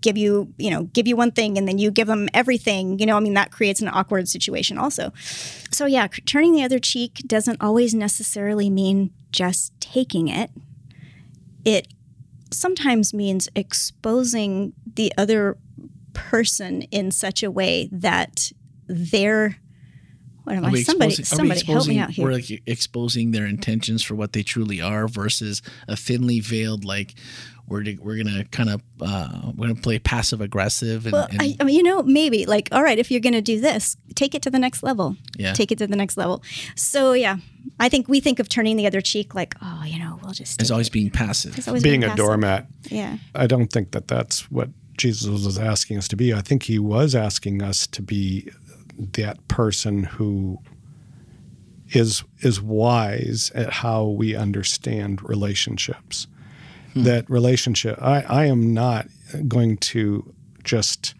give 0.00 0.18
you 0.18 0.52
you 0.58 0.70
know 0.70 0.84
give 0.84 1.06
you 1.06 1.16
one 1.16 1.30
thing 1.30 1.56
and 1.56 1.66
then 1.66 1.78
you 1.78 1.90
give 1.90 2.06
them 2.06 2.28
everything 2.32 2.98
you 2.98 3.06
know 3.06 3.16
i 3.16 3.20
mean 3.20 3.34
that 3.34 3.50
creates 3.50 3.80
an 3.82 3.88
awkward 3.88 4.28
situation 4.28 4.78
also 4.78 5.12
so 5.70 5.84
yeah 5.84 6.06
turning 6.24 6.54
the 6.54 6.62
other 6.62 6.78
cheek 6.78 7.22
doesn't 7.26 7.60
always 7.60 7.94
necessarily 7.94 8.70
mean 8.70 9.10
just 9.30 9.78
taking 9.80 10.28
it 10.28 10.50
it 11.64 11.88
sometimes 12.52 13.12
means 13.12 13.48
exposing 13.54 14.72
the 14.94 15.12
other 15.18 15.58
person 16.12 16.82
in 16.82 17.10
such 17.10 17.42
a 17.42 17.50
way 17.50 17.88
that 17.92 18.52
they're 18.86 19.56
what 20.44 20.56
am 20.56 20.66
I? 20.66 20.82
Somebody, 20.82 21.14
somebody, 21.14 21.64
help 21.64 21.86
me 21.86 21.98
out 21.98 22.10
here. 22.10 22.26
We're 22.26 22.32
like 22.32 22.62
exposing 22.66 23.30
their 23.30 23.46
intentions 23.46 24.02
for 24.02 24.14
what 24.14 24.34
they 24.34 24.42
truly 24.42 24.78
are 24.78 25.08
versus 25.08 25.62
a 25.88 25.96
thinly 25.96 26.40
veiled 26.40 26.84
like 26.84 27.14
we're 27.66 27.82
we're 28.00 28.22
gonna 28.22 28.44
kind 28.44 28.68
of 28.68 28.82
uh, 29.00 29.52
we're 29.56 29.68
gonna 29.68 29.80
play 29.80 29.98
passive 29.98 30.40
aggressive 30.40 31.06
and, 31.06 31.12
Well, 31.14 31.28
and 31.30 31.40
I, 31.40 31.56
I 31.60 31.64
mean, 31.64 31.76
you 31.76 31.82
know, 31.82 32.02
maybe 32.02 32.44
like, 32.44 32.68
all 32.72 32.82
right, 32.82 32.98
if 32.98 33.10
you're 33.10 33.20
going 33.20 33.32
to 33.32 33.40
do 33.40 33.58
this, 33.60 33.96
take 34.14 34.34
it 34.34 34.42
to 34.42 34.50
the 34.50 34.58
next 34.58 34.82
level. 34.82 35.16
Yeah. 35.38 35.54
Take 35.54 35.72
it 35.72 35.78
to 35.78 35.86
the 35.86 35.96
next 35.96 36.16
level. 36.16 36.42
So, 36.76 37.12
yeah, 37.12 37.38
I 37.80 37.88
think 37.88 38.08
we 38.08 38.20
think 38.20 38.38
of 38.38 38.48
turning 38.48 38.76
the 38.76 38.86
other 38.86 39.00
cheek 39.00 39.34
like, 39.34 39.54
oh, 39.62 39.82
you 39.86 39.98
know, 39.98 40.13
we'll 40.24 40.32
just 40.34 40.60
as 40.60 40.70
always 40.70 40.88
it. 40.88 40.92
being 40.92 41.10
passive. 41.10 41.56
It's 41.58 41.68
always 41.68 41.82
Being 41.82 42.00
been 42.00 42.10
a 42.10 42.12
passive. 42.12 42.24
doormat. 42.24 42.66
Yeah. 42.90 43.18
I 43.34 43.46
don't 43.46 43.68
think 43.68 43.92
that 43.92 44.08
that's 44.08 44.50
what 44.50 44.70
Jesus 44.96 45.28
was 45.28 45.58
asking 45.58 45.98
us 45.98 46.08
to 46.08 46.16
be. 46.16 46.32
I 46.32 46.40
think 46.40 46.64
he 46.64 46.78
was 46.78 47.14
asking 47.14 47.62
us 47.62 47.86
to 47.88 48.02
be 48.02 48.50
that 48.96 49.46
person 49.48 50.04
who 50.04 50.58
is 51.90 52.24
is 52.40 52.60
wise 52.60 53.50
at 53.54 53.70
how 53.72 54.04
we 54.06 54.34
understand 54.34 55.22
relationships. 55.28 56.26
That 56.96 57.28
relationship 57.28 57.98
I, 58.00 58.22
I 58.22 58.44
am 58.46 58.72
not 58.72 59.08
going 59.48 59.78
to 59.78 60.32
just 60.62 61.14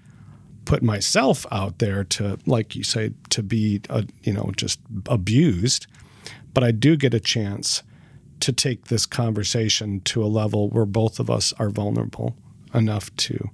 put 0.66 0.82
myself 0.84 1.44
out 1.50 1.80
there 1.80 2.04
to 2.04 2.38
like 2.46 2.76
you 2.76 2.84
say 2.84 3.10
to 3.30 3.42
be 3.42 3.80
uh, 3.90 4.02
you 4.22 4.32
know 4.32 4.52
just 4.56 4.78
abused 5.06 5.86
but 6.54 6.62
I 6.62 6.70
do 6.70 6.96
get 6.96 7.12
a 7.12 7.18
chance 7.18 7.82
to 8.44 8.52
take 8.52 8.86
this 8.86 9.06
conversation 9.06 10.00
to 10.00 10.22
a 10.22 10.26
level 10.26 10.68
where 10.68 10.84
both 10.84 11.18
of 11.18 11.30
us 11.30 11.54
are 11.58 11.70
vulnerable 11.70 12.36
enough 12.74 13.14
to 13.16 13.50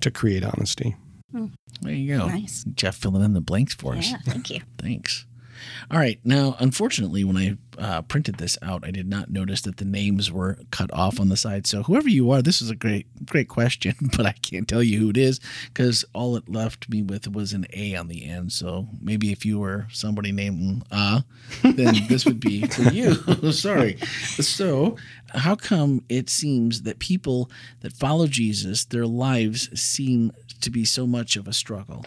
to 0.00 0.10
create 0.10 0.44
honesty. 0.44 0.96
Hmm. 1.32 1.46
There 1.80 1.94
you 1.94 2.18
go. 2.18 2.26
Nice. 2.26 2.64
Jeff 2.74 2.96
filling 2.96 3.24
in 3.24 3.32
the 3.32 3.40
blanks 3.40 3.74
for 3.74 3.94
us. 3.94 4.10
Yeah. 4.10 4.18
Thank 4.26 4.50
you. 4.50 4.60
Thanks. 4.76 5.24
All 5.90 5.98
right. 5.98 6.18
Now, 6.24 6.56
unfortunately, 6.58 7.24
when 7.24 7.36
I 7.36 7.56
uh, 7.78 8.02
printed 8.02 8.36
this 8.36 8.56
out, 8.62 8.86
I 8.86 8.90
did 8.90 9.08
not 9.08 9.30
notice 9.30 9.62
that 9.62 9.78
the 9.78 9.84
names 9.84 10.30
were 10.30 10.58
cut 10.70 10.92
off 10.92 11.18
on 11.20 11.28
the 11.28 11.36
side. 11.36 11.66
So, 11.66 11.82
whoever 11.82 12.08
you 12.08 12.30
are, 12.30 12.42
this 12.42 12.62
is 12.62 12.70
a 12.70 12.76
great, 12.76 13.06
great 13.26 13.48
question, 13.48 13.94
but 14.16 14.26
I 14.26 14.32
can't 14.32 14.68
tell 14.68 14.82
you 14.82 14.98
who 15.00 15.10
it 15.10 15.16
is 15.16 15.40
because 15.66 16.04
all 16.14 16.36
it 16.36 16.48
left 16.48 16.88
me 16.88 17.02
with 17.02 17.28
was 17.28 17.52
an 17.52 17.66
A 17.72 17.94
on 17.96 18.08
the 18.08 18.24
end. 18.24 18.52
So, 18.52 18.88
maybe 19.00 19.32
if 19.32 19.44
you 19.44 19.58
were 19.58 19.86
somebody 19.92 20.32
named 20.32 20.84
Uh, 20.90 21.20
then 21.62 21.94
this 22.08 22.24
would 22.24 22.40
be 22.40 22.66
for 22.66 22.82
you. 22.90 23.14
Sorry. 23.52 23.96
So, 24.38 24.96
how 25.28 25.56
come 25.56 26.04
it 26.08 26.30
seems 26.30 26.82
that 26.82 26.98
people 26.98 27.50
that 27.80 27.92
follow 27.92 28.26
Jesus, 28.26 28.84
their 28.84 29.06
lives 29.06 29.68
seem 29.78 30.32
to 30.60 30.70
be 30.70 30.84
so 30.84 31.06
much 31.06 31.36
of 31.36 31.48
a 31.48 31.52
struggle? 31.52 32.04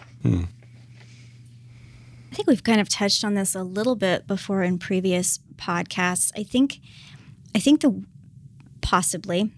I 2.30 2.34
think 2.34 2.48
we've 2.48 2.64
kind 2.64 2.80
of 2.80 2.88
touched 2.88 3.24
on 3.24 3.34
this 3.34 3.54
a 3.54 3.62
little 3.62 3.96
bit 3.96 4.26
before 4.26 4.62
in 4.62 4.78
previous 4.78 5.38
podcasts. 5.56 6.32
I 6.36 6.42
think 6.42 6.80
I 7.54 7.58
think 7.58 7.80
the 7.80 8.04
possibly 8.80 9.50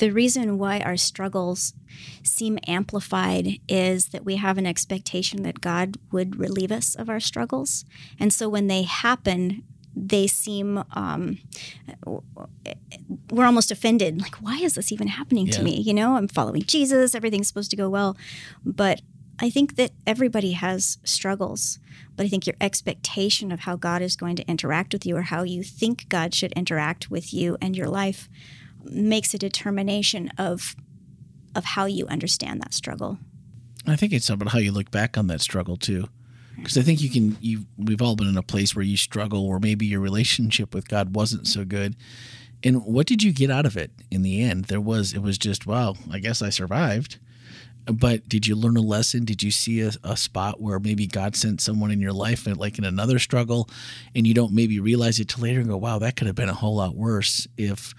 the 0.00 0.10
reason 0.10 0.58
why 0.58 0.80
our 0.80 0.96
struggles 0.96 1.74
seem 2.22 2.58
amplified 2.66 3.60
is 3.68 4.06
that 4.08 4.24
we 4.24 4.36
have 4.36 4.56
an 4.56 4.66
expectation 4.66 5.42
that 5.42 5.60
God 5.60 5.98
would 6.10 6.38
relieve 6.38 6.72
us 6.72 6.94
of 6.94 7.10
our 7.10 7.20
struggles. 7.20 7.84
And 8.18 8.32
so 8.32 8.48
when 8.48 8.66
they 8.66 8.82
happen, 8.82 9.62
they 9.94 10.26
seem 10.26 10.82
um, 10.92 11.38
we're 13.30 13.44
almost 13.44 13.70
offended. 13.70 14.22
Like 14.22 14.36
why 14.36 14.58
is 14.58 14.74
this 14.74 14.90
even 14.90 15.08
happening 15.08 15.48
to 15.48 15.62
me? 15.62 15.80
You 15.80 15.92
know 15.94 16.16
i'm 16.16 16.28
following 16.28 16.62
jesus. 16.62 17.14
Everything's 17.14 17.48
supposed 17.48 17.70
to 17.70 17.76
go 17.76 17.88
well. 17.88 18.16
But 18.64 19.02
i 19.40 19.50
think 19.50 19.76
that 19.76 19.90
everybody 20.06 20.52
has 20.52 20.98
struggles 21.04 21.78
but 22.16 22.24
i 22.24 22.28
think 22.28 22.46
your 22.46 22.56
expectation 22.60 23.50
of 23.50 23.60
how 23.60 23.76
god 23.76 24.02
is 24.02 24.16
going 24.16 24.36
to 24.36 24.48
interact 24.48 24.92
with 24.92 25.04
you 25.04 25.16
or 25.16 25.22
how 25.22 25.42
you 25.42 25.62
think 25.62 26.08
god 26.08 26.34
should 26.34 26.52
interact 26.52 27.10
with 27.10 27.32
you 27.32 27.56
and 27.60 27.76
your 27.76 27.88
life 27.88 28.28
makes 28.84 29.34
a 29.34 29.38
determination 29.38 30.30
of 30.38 30.74
of 31.54 31.64
how 31.64 31.84
you 31.84 32.06
understand 32.06 32.60
that 32.60 32.72
struggle 32.72 33.18
I 33.86 33.96
think 33.96 34.12
it's 34.12 34.28
about 34.28 34.52
how 34.52 34.58
you 34.58 34.72
look 34.72 34.90
back 34.90 35.16
on 35.16 35.26
that 35.28 35.40
struggle 35.40 35.76
too. 35.76 36.08
Because 36.56 36.76
I 36.76 36.82
think 36.82 37.00
you 37.00 37.10
can, 37.10 37.38
you 37.40 37.64
we've 37.78 38.02
all 38.02 38.16
been 38.16 38.28
in 38.28 38.36
a 38.36 38.42
place 38.42 38.76
where 38.76 38.84
you 38.84 38.96
struggle, 38.96 39.46
or 39.46 39.58
maybe 39.58 39.86
your 39.86 40.00
relationship 40.00 40.74
with 40.74 40.88
God 40.88 41.14
wasn't 41.14 41.46
so 41.46 41.64
good. 41.64 41.96
And 42.62 42.84
what 42.84 43.06
did 43.06 43.22
you 43.22 43.32
get 43.32 43.50
out 43.50 43.64
of 43.64 43.76
it 43.76 43.90
in 44.10 44.22
the 44.22 44.42
end? 44.42 44.66
There 44.66 44.80
was, 44.80 45.14
it 45.14 45.22
was 45.22 45.38
just, 45.38 45.66
wow, 45.66 45.94
I 46.10 46.18
guess 46.18 46.42
I 46.42 46.50
survived. 46.50 47.18
But 47.92 48.28
did 48.28 48.46
you 48.46 48.54
learn 48.54 48.76
a 48.76 48.82
lesson? 48.82 49.24
Did 49.24 49.42
you 49.42 49.50
see 49.50 49.80
a, 49.80 49.92
a 50.04 50.16
spot 50.16 50.60
where 50.60 50.78
maybe 50.78 51.06
God 51.06 51.36
sent 51.36 51.60
someone 51.60 51.90
in 51.90 52.00
your 52.00 52.12
life, 52.12 52.46
and 52.46 52.56
like 52.56 52.78
in 52.78 52.84
another 52.84 53.18
struggle, 53.18 53.68
and 54.14 54.26
you 54.26 54.34
don't 54.34 54.52
maybe 54.52 54.80
realize 54.80 55.18
it 55.18 55.28
till 55.28 55.42
later 55.42 55.60
and 55.60 55.68
go, 55.68 55.76
wow, 55.76 55.98
that 55.98 56.16
could 56.16 56.26
have 56.26 56.36
been 56.36 56.48
a 56.48 56.54
whole 56.54 56.76
lot 56.76 56.94
worse 56.94 57.46
if 57.56 57.94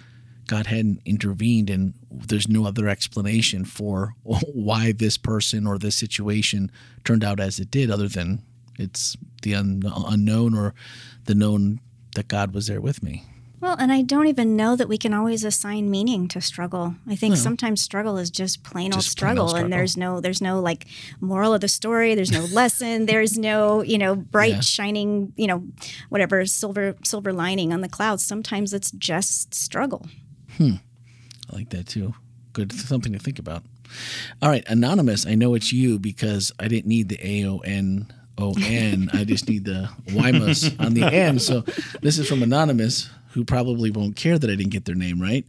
God 0.48 0.68
hadn't 0.68 1.02
intervened 1.06 1.70
and 1.70 1.94
there's 2.12 2.50
no 2.50 2.66
other 2.66 2.90
explanation 2.90 3.64
for 3.64 4.16
why 4.24 4.92
this 4.92 5.18
person 5.18 5.66
or 5.66 5.78
this 5.78 5.96
situation 5.96 6.70
turned 7.06 7.24
out 7.24 7.40
as 7.40 7.60
it 7.60 7.72
did 7.72 7.90
other 7.90 8.10
than 8.10 8.42
it's 8.78 9.16
the 9.44 9.56
un- 9.56 9.84
unknown 9.86 10.54
or 10.54 10.74
the 11.26 11.36
known 11.36 11.80
that 12.16 12.28
God 12.28 12.54
was 12.54 12.68
there 12.68 12.82
with 12.82 13.02
me. 13.02 13.24
Well, 13.62 13.76
and 13.78 13.92
I 13.92 14.02
don't 14.02 14.26
even 14.26 14.56
know 14.56 14.76
that 14.76 14.90
we 14.90 14.98
can 14.98 15.14
always 15.14 15.44
assign 15.44 15.92
meaning 15.92 16.28
to 16.30 16.42
struggle. 16.42 16.96
I 17.08 17.16
think 17.16 17.38
sometimes 17.38 17.80
struggle 17.80 18.18
is 18.18 18.32
just 18.32 18.64
plain 18.64 18.92
old 18.92 19.04
Just 19.04 19.18
plain 19.18 19.30
struggle, 19.30 19.44
old 19.44 19.50
struggle. 19.52 19.66
and 19.66 19.74
there's 19.74 19.96
no 19.96 20.20
there's 20.20 20.42
no 20.42 20.60
like 20.60 20.88
moral 21.20 21.54
of 21.54 21.62
the 21.62 21.68
story. 21.68 22.16
There's 22.16 22.32
no 22.32 22.42
lesson. 22.46 23.06
There's 23.06 23.38
no 23.38 23.84
you 23.84 24.00
know 24.00 24.16
bright 24.16 24.54
Yeah. 24.56 24.60
shining 24.62 25.34
you 25.38 25.46
know 25.48 25.64
whatever 26.10 26.44
silver 26.48 26.96
silver 27.04 27.32
lining 27.32 27.72
on 27.72 27.82
the 27.82 27.90
clouds. 27.90 28.26
Sometimes 28.26 28.74
it's 28.74 28.90
just 28.92 29.54
struggle. 29.54 30.08
Hmm. 30.58 30.76
I 31.52 31.56
like 31.56 31.70
that 31.70 31.86
too. 31.88 32.16
Good 32.54 32.74
something 32.74 33.14
to 33.14 33.20
think 33.20 33.38
about. 33.40 33.64
All 34.42 34.50
right, 34.50 34.64
anonymous. 34.68 35.28
I 35.28 35.36
know 35.36 35.54
it's 35.54 35.72
you 35.72 36.00
because 36.00 36.52
I 36.60 36.68
didn't 36.68 36.88
need 36.88 37.10
the 37.10 37.20
A 37.22 37.46
O 37.46 37.60
N 37.60 38.12
O 38.40 38.56
N. 38.60 39.10
I 39.14 39.24
just 39.24 39.48
need 39.48 39.66
the 39.66 39.90
YMUS 40.08 40.80
on 40.84 40.94
the 40.96 41.04
end. 41.04 41.42
So 41.44 41.62
this 42.02 42.18
is 42.18 42.28
from 42.28 42.42
anonymous, 42.42 43.10
who 43.34 43.44
probably 43.46 43.92
won't 43.92 44.16
care 44.16 44.38
that 44.38 44.50
I 44.50 44.56
didn't 44.56 44.72
get 44.72 44.86
their 44.86 44.96
name 44.96 45.22
right. 45.22 45.46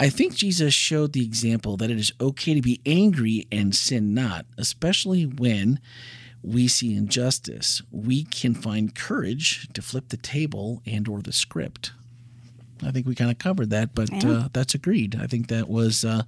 I 0.00 0.08
think 0.10 0.34
Jesus 0.36 0.72
showed 0.74 1.12
the 1.12 1.24
example 1.24 1.76
that 1.76 1.90
it 1.90 1.98
is 1.98 2.12
okay 2.20 2.54
to 2.54 2.62
be 2.62 2.80
angry 2.86 3.46
and 3.50 3.74
sin 3.74 4.14
not, 4.14 4.46
especially 4.56 5.24
when 5.24 5.80
we 6.42 6.68
see 6.68 6.94
injustice. 6.94 7.82
We 7.90 8.22
can 8.24 8.54
find 8.54 8.94
courage 8.94 9.68
to 9.72 9.82
flip 9.82 10.10
the 10.10 10.16
table 10.16 10.82
and 10.86 11.08
or 11.08 11.20
the 11.20 11.32
script. 11.32 11.90
I 12.80 12.92
think 12.92 13.08
we 13.08 13.16
kind 13.16 13.30
of 13.32 13.38
covered 13.38 13.70
that, 13.70 13.92
but 13.92 14.08
Yeah. 14.12 14.30
uh, 14.30 14.48
that's 14.52 14.72
agreed. 14.72 15.16
I 15.20 15.26
think 15.26 15.48
that 15.48 15.68
was, 15.68 16.04
uh, 16.04 16.22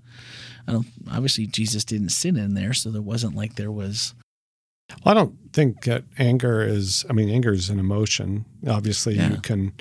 I 0.66 0.72
don't. 0.72 0.88
Obviously, 1.08 1.46
Jesus 1.46 1.84
didn't 1.84 2.08
sin 2.08 2.36
in 2.36 2.54
there, 2.54 2.74
so 2.74 2.90
there 2.90 3.00
wasn't 3.00 3.36
like 3.36 3.54
there 3.54 3.70
was. 3.70 4.14
Well, 5.04 5.12
I 5.12 5.14
don't 5.14 5.36
think 5.52 5.84
that 5.84 6.02
anger 6.18 6.60
is. 6.62 7.04
I 7.08 7.12
mean, 7.12 7.28
anger 7.30 7.52
is 7.52 7.70
an 7.70 7.78
emotion. 7.78 8.46
Obviously, 8.66 9.14
Yeah. 9.14 9.30
you 9.30 9.36
can 9.40 9.72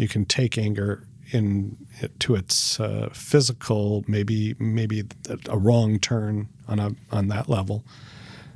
you 0.00 0.08
can 0.08 0.24
take 0.24 0.56
anger 0.56 1.06
in 1.32 1.76
to 2.18 2.34
its 2.34 2.80
uh, 2.80 3.08
physical, 3.12 4.02
maybe 4.08 4.54
maybe 4.58 5.04
a 5.48 5.58
wrong 5.58 5.98
turn 5.98 6.48
on 6.66 6.78
a 6.78 6.90
on 7.12 7.28
that 7.28 7.48
level. 7.48 7.84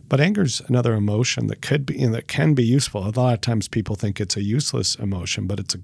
But 0.09 0.21
anger's 0.21 0.61
another 0.69 0.95
emotion 0.95 1.47
that 1.49 1.61
could 1.63 1.85
be 1.87 2.03
and 2.03 2.15
that 2.15 2.27
can 2.29 2.55
be 2.55 2.65
useful. 2.65 3.07
A 3.07 3.11
lot 3.11 3.35
of 3.35 3.41
times, 3.41 3.69
people 3.69 3.95
think 3.97 4.21
it's 4.21 4.37
a 4.37 4.43
useless 4.43 4.95
emotion, 4.97 5.47
but 5.47 5.61
it's 5.61 5.75
a 5.75 5.79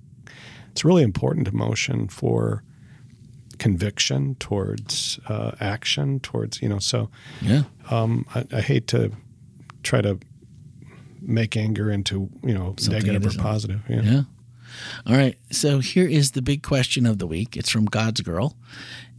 it's 0.70 0.84
a 0.84 0.86
really 0.88 1.02
important 1.02 1.46
emotion 1.48 2.08
for 2.08 2.62
conviction 3.58 4.34
towards 4.36 5.20
uh, 5.28 5.50
action 5.60 6.18
towards 6.20 6.62
you 6.62 6.68
know 6.68 6.78
so 6.78 7.10
Yeah. 7.42 7.64
um, 7.90 8.24
I, 8.34 8.44
I 8.52 8.60
hate 8.62 8.86
to 8.88 9.12
try 9.82 10.00
to 10.00 10.18
make 11.20 11.56
anger 11.58 11.90
into 11.90 12.30
you 12.42 12.54
know 12.54 12.74
Something 12.78 13.04
negative 13.06 13.26
or 13.36 13.38
positive. 13.38 13.80
Yeah. 13.88 14.02
Yeah. 14.02 14.22
All 15.06 15.16
right. 15.16 15.36
So 15.50 15.80
here 15.80 16.06
is 16.06 16.32
the 16.32 16.42
big 16.42 16.62
question 16.62 17.06
of 17.06 17.18
the 17.18 17.26
week. 17.26 17.56
It's 17.56 17.70
from 17.70 17.86
God's 17.86 18.20
Girl. 18.20 18.56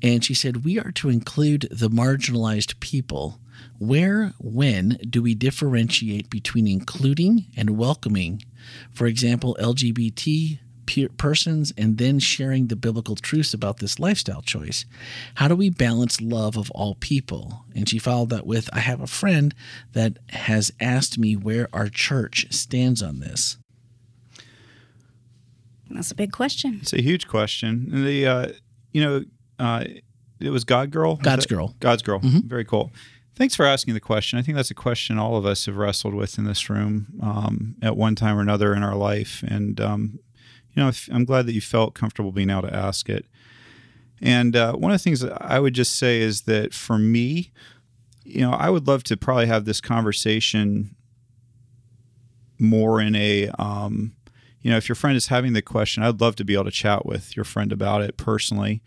And 0.01 0.23
she 0.23 0.33
said, 0.33 0.63
We 0.63 0.79
are 0.79 0.91
to 0.93 1.09
include 1.09 1.67
the 1.71 1.89
marginalized 1.89 2.79
people. 2.79 3.39
Where, 3.77 4.33
when 4.39 4.99
do 5.09 5.21
we 5.21 5.35
differentiate 5.35 6.29
between 6.29 6.67
including 6.67 7.45
and 7.55 7.77
welcoming, 7.77 8.43
for 8.91 9.07
example, 9.07 9.57
LGBT 9.59 10.59
pe- 10.85 11.07
persons, 11.09 11.73
and 11.77 11.97
then 11.97 12.19
sharing 12.19 12.67
the 12.67 12.75
biblical 12.75 13.15
truths 13.15 13.53
about 13.53 13.77
this 13.77 13.99
lifestyle 13.99 14.41
choice? 14.41 14.85
How 15.35 15.47
do 15.47 15.55
we 15.55 15.69
balance 15.69 16.21
love 16.21 16.57
of 16.57 16.71
all 16.71 16.95
people? 16.95 17.65
And 17.75 17.87
she 17.87 17.99
followed 17.99 18.29
that 18.29 18.45
with, 18.45 18.69
I 18.73 18.79
have 18.79 19.01
a 19.01 19.07
friend 19.07 19.53
that 19.93 20.17
has 20.29 20.71
asked 20.79 21.17
me 21.17 21.35
where 21.35 21.67
our 21.73 21.89
church 21.89 22.47
stands 22.51 23.01
on 23.01 23.19
this. 23.19 23.57
That's 25.95 26.11
a 26.11 26.15
big 26.15 26.31
question. 26.31 26.79
It's 26.81 26.93
a 26.93 27.01
huge 27.01 27.27
question. 27.27 27.89
And 27.91 28.05
The 28.05 28.27
uh, 28.27 28.47
you 28.91 29.03
know, 29.03 29.23
uh, 29.59 29.85
it 30.39 30.49
was 30.49 30.63
God 30.63 30.91
Girl. 30.91 31.15
God's 31.17 31.45
Girl. 31.45 31.75
God's 31.79 32.01
Girl. 32.01 32.19
Very 32.23 32.65
cool. 32.65 32.91
Thanks 33.35 33.55
for 33.55 33.65
asking 33.65 33.93
the 33.93 33.99
question. 33.99 34.37
I 34.37 34.41
think 34.41 34.55
that's 34.55 34.71
a 34.71 34.75
question 34.75 35.17
all 35.17 35.35
of 35.37 35.45
us 35.45 35.65
have 35.65 35.77
wrestled 35.77 36.13
with 36.13 36.37
in 36.37 36.43
this 36.43 36.69
room 36.69 37.07
um, 37.21 37.75
at 37.81 37.95
one 37.95 38.15
time 38.15 38.37
or 38.37 38.41
another 38.41 38.73
in 38.75 38.83
our 38.83 38.95
life, 38.95 39.43
and 39.47 39.79
um, 39.79 40.19
you 40.75 40.83
know, 40.83 40.91
I'm 41.11 41.25
glad 41.25 41.45
that 41.47 41.53
you 41.53 41.61
felt 41.61 41.93
comfortable 41.93 42.31
being 42.31 42.49
able 42.49 42.63
to 42.63 42.75
ask 42.75 43.09
it. 43.09 43.25
And 44.21 44.55
uh, 44.55 44.73
one 44.73 44.91
of 44.91 44.95
the 44.99 45.03
things 45.03 45.21
that 45.21 45.41
I 45.41 45.59
would 45.59 45.73
just 45.73 45.95
say 45.97 46.21
is 46.21 46.43
that 46.43 46.73
for 46.73 46.97
me, 46.97 47.51
you 48.23 48.41
know, 48.41 48.51
I 48.51 48.69
would 48.69 48.87
love 48.87 49.03
to 49.05 49.17
probably 49.17 49.47
have 49.47 49.65
this 49.65 49.81
conversation 49.81 50.95
more 52.59 53.01
in 53.01 53.15
a 53.15 53.49
um, 53.57 54.13
you 54.61 54.71
know, 54.71 54.77
if 54.77 54.87
your 54.87 54.95
friend 54.95 55.17
is 55.17 55.27
having 55.27 55.53
the 55.53 55.61
question, 55.61 56.03
I'd 56.03 56.21
love 56.21 56.35
to 56.37 56.45
be 56.45 56.53
able 56.53 56.65
to 56.65 56.71
chat 56.71 57.05
with 57.05 57.35
your 57.35 57.45
friend 57.45 57.71
about 57.71 58.01
it 58.01 58.17
personally. 58.17 58.81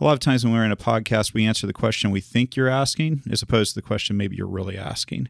A 0.00 0.04
lot 0.04 0.12
of 0.12 0.20
times 0.20 0.44
when 0.44 0.52
we're 0.52 0.64
in 0.64 0.72
a 0.72 0.76
podcast, 0.76 1.32
we 1.32 1.46
answer 1.46 1.66
the 1.66 1.72
question 1.72 2.10
we 2.10 2.20
think 2.20 2.54
you're 2.54 2.68
asking, 2.68 3.22
as 3.30 3.42
opposed 3.42 3.74
to 3.74 3.80
the 3.80 3.86
question 3.86 4.16
maybe 4.16 4.36
you're 4.36 4.46
really 4.46 4.76
asking. 4.76 5.28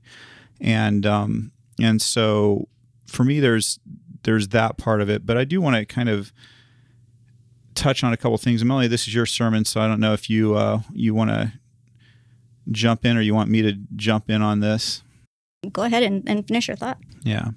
And 0.60 1.06
um, 1.06 1.52
and 1.80 2.02
so 2.02 2.68
for 3.06 3.24
me, 3.24 3.40
there's 3.40 3.78
there's 4.24 4.48
that 4.48 4.76
part 4.76 5.00
of 5.00 5.08
it, 5.08 5.24
but 5.24 5.36
I 5.36 5.44
do 5.44 5.60
want 5.60 5.76
to 5.76 5.86
kind 5.86 6.08
of 6.08 6.32
touch 7.74 8.02
on 8.02 8.12
a 8.12 8.16
couple 8.16 8.36
things. 8.38 8.64
Melanie, 8.64 8.88
this 8.88 9.06
is 9.06 9.14
your 9.14 9.26
sermon, 9.26 9.64
so 9.64 9.80
I 9.80 9.86
don't 9.86 10.00
know 10.00 10.14
if 10.14 10.28
you 10.28 10.56
uh, 10.56 10.80
you 10.92 11.14
want 11.14 11.30
to 11.30 11.52
jump 12.72 13.04
in 13.04 13.16
or 13.16 13.20
you 13.20 13.34
want 13.34 13.50
me 13.50 13.62
to 13.62 13.74
jump 13.94 14.28
in 14.28 14.42
on 14.42 14.60
this. 14.60 15.02
Go 15.72 15.82
ahead 15.82 16.02
and, 16.02 16.28
and 16.28 16.46
finish 16.46 16.68
your 16.68 16.76
thought. 16.76 16.98
Yeah. 17.22 17.50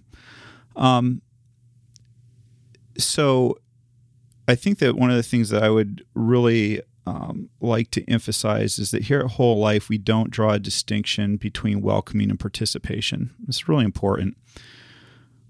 Um, 0.75 1.21
so 3.03 3.57
I 4.47 4.55
think 4.55 4.79
that 4.79 4.95
one 4.95 5.09
of 5.09 5.15
the 5.15 5.23
things 5.23 5.49
that 5.49 5.63
I 5.63 5.69
would 5.69 6.05
really 6.13 6.81
um, 7.05 7.49
like 7.59 7.91
to 7.91 8.03
emphasize 8.09 8.77
is 8.79 8.91
that 8.91 9.03
here 9.03 9.19
at 9.19 9.31
Whole 9.31 9.59
Life, 9.59 9.89
we 9.89 9.97
don't 9.97 10.31
draw 10.31 10.53
a 10.53 10.59
distinction 10.59 11.37
between 11.37 11.81
welcoming 11.81 12.29
and 12.29 12.39
participation. 12.39 13.31
It's 13.47 13.67
really 13.67 13.85
important. 13.85 14.37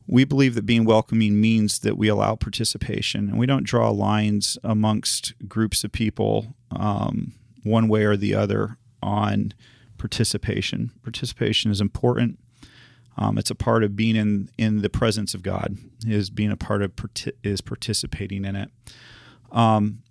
We 0.08 0.24
believe 0.24 0.56
that 0.56 0.66
being 0.66 0.86
welcoming 0.86 1.40
means 1.40 1.80
that 1.80 1.98
we 1.98 2.08
allow 2.08 2.36
participation, 2.36 3.30
and 3.30 3.38
we 3.38 3.46
don't 3.46 3.66
draw 3.66 3.90
lines 3.90 4.58
amongst 4.64 5.34
groups 5.48 5.84
of 5.84 5.92
people 5.92 6.56
um, 6.72 7.34
one 7.64 7.88
way 7.88 8.06
or 8.06 8.18
the 8.18 8.34
other 8.34 8.78
on 9.04 9.54
participation. 9.98 10.92
Participation 11.04 11.72
is 11.72 11.82
important. 11.82 12.40
Um, 13.18 13.38
it's 13.38 13.52
a 13.52 13.56
part 13.56 13.84
of 13.84 13.96
being 13.96 14.16
in 14.16 14.50
in 14.58 14.82
the 14.82 14.90
presence 14.90 15.34
of 15.34 15.44
God. 15.44 15.78
Is 16.06 16.30
being 16.30 16.52
a 16.52 16.58
part 16.58 16.82
of 16.82 16.94
is 17.44 17.62
participating 17.62 18.46
in 18.46 18.56
it. 18.56 18.70
Um, 19.52 20.04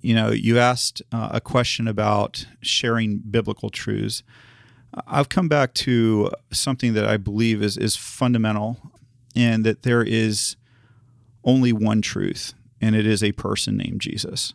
you 0.00 0.14
know, 0.14 0.30
you 0.30 0.58
asked 0.58 1.02
uh, 1.12 1.30
a 1.32 1.40
question 1.40 1.88
about 1.88 2.46
sharing 2.60 3.18
biblical 3.18 3.70
truths. 3.70 4.22
I've 5.06 5.28
come 5.28 5.48
back 5.48 5.74
to 5.74 6.30
something 6.52 6.92
that 6.94 7.06
I 7.06 7.16
believe 7.16 7.62
is 7.62 7.76
is 7.76 7.96
fundamental, 7.96 8.78
and 9.34 9.64
that 9.64 9.82
there 9.82 10.02
is 10.02 10.56
only 11.42 11.72
one 11.72 12.02
truth, 12.02 12.54
and 12.80 12.94
it 12.94 13.06
is 13.06 13.22
a 13.22 13.32
person 13.32 13.76
named 13.76 14.00
Jesus. 14.00 14.54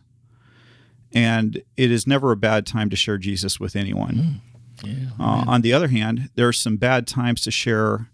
And 1.12 1.62
it 1.76 1.90
is 1.90 2.06
never 2.06 2.30
a 2.30 2.36
bad 2.36 2.66
time 2.66 2.88
to 2.90 2.96
share 2.96 3.18
Jesus 3.18 3.58
with 3.58 3.74
anyone. 3.74 4.14
Mm. 4.14 4.49
Yeah, 4.84 5.10
uh, 5.18 5.44
on 5.46 5.62
the 5.62 5.72
other 5.72 5.88
hand, 5.88 6.30
there 6.34 6.48
are 6.48 6.52
some 6.52 6.76
bad 6.76 7.06
times 7.06 7.42
to 7.42 7.50
share 7.50 8.10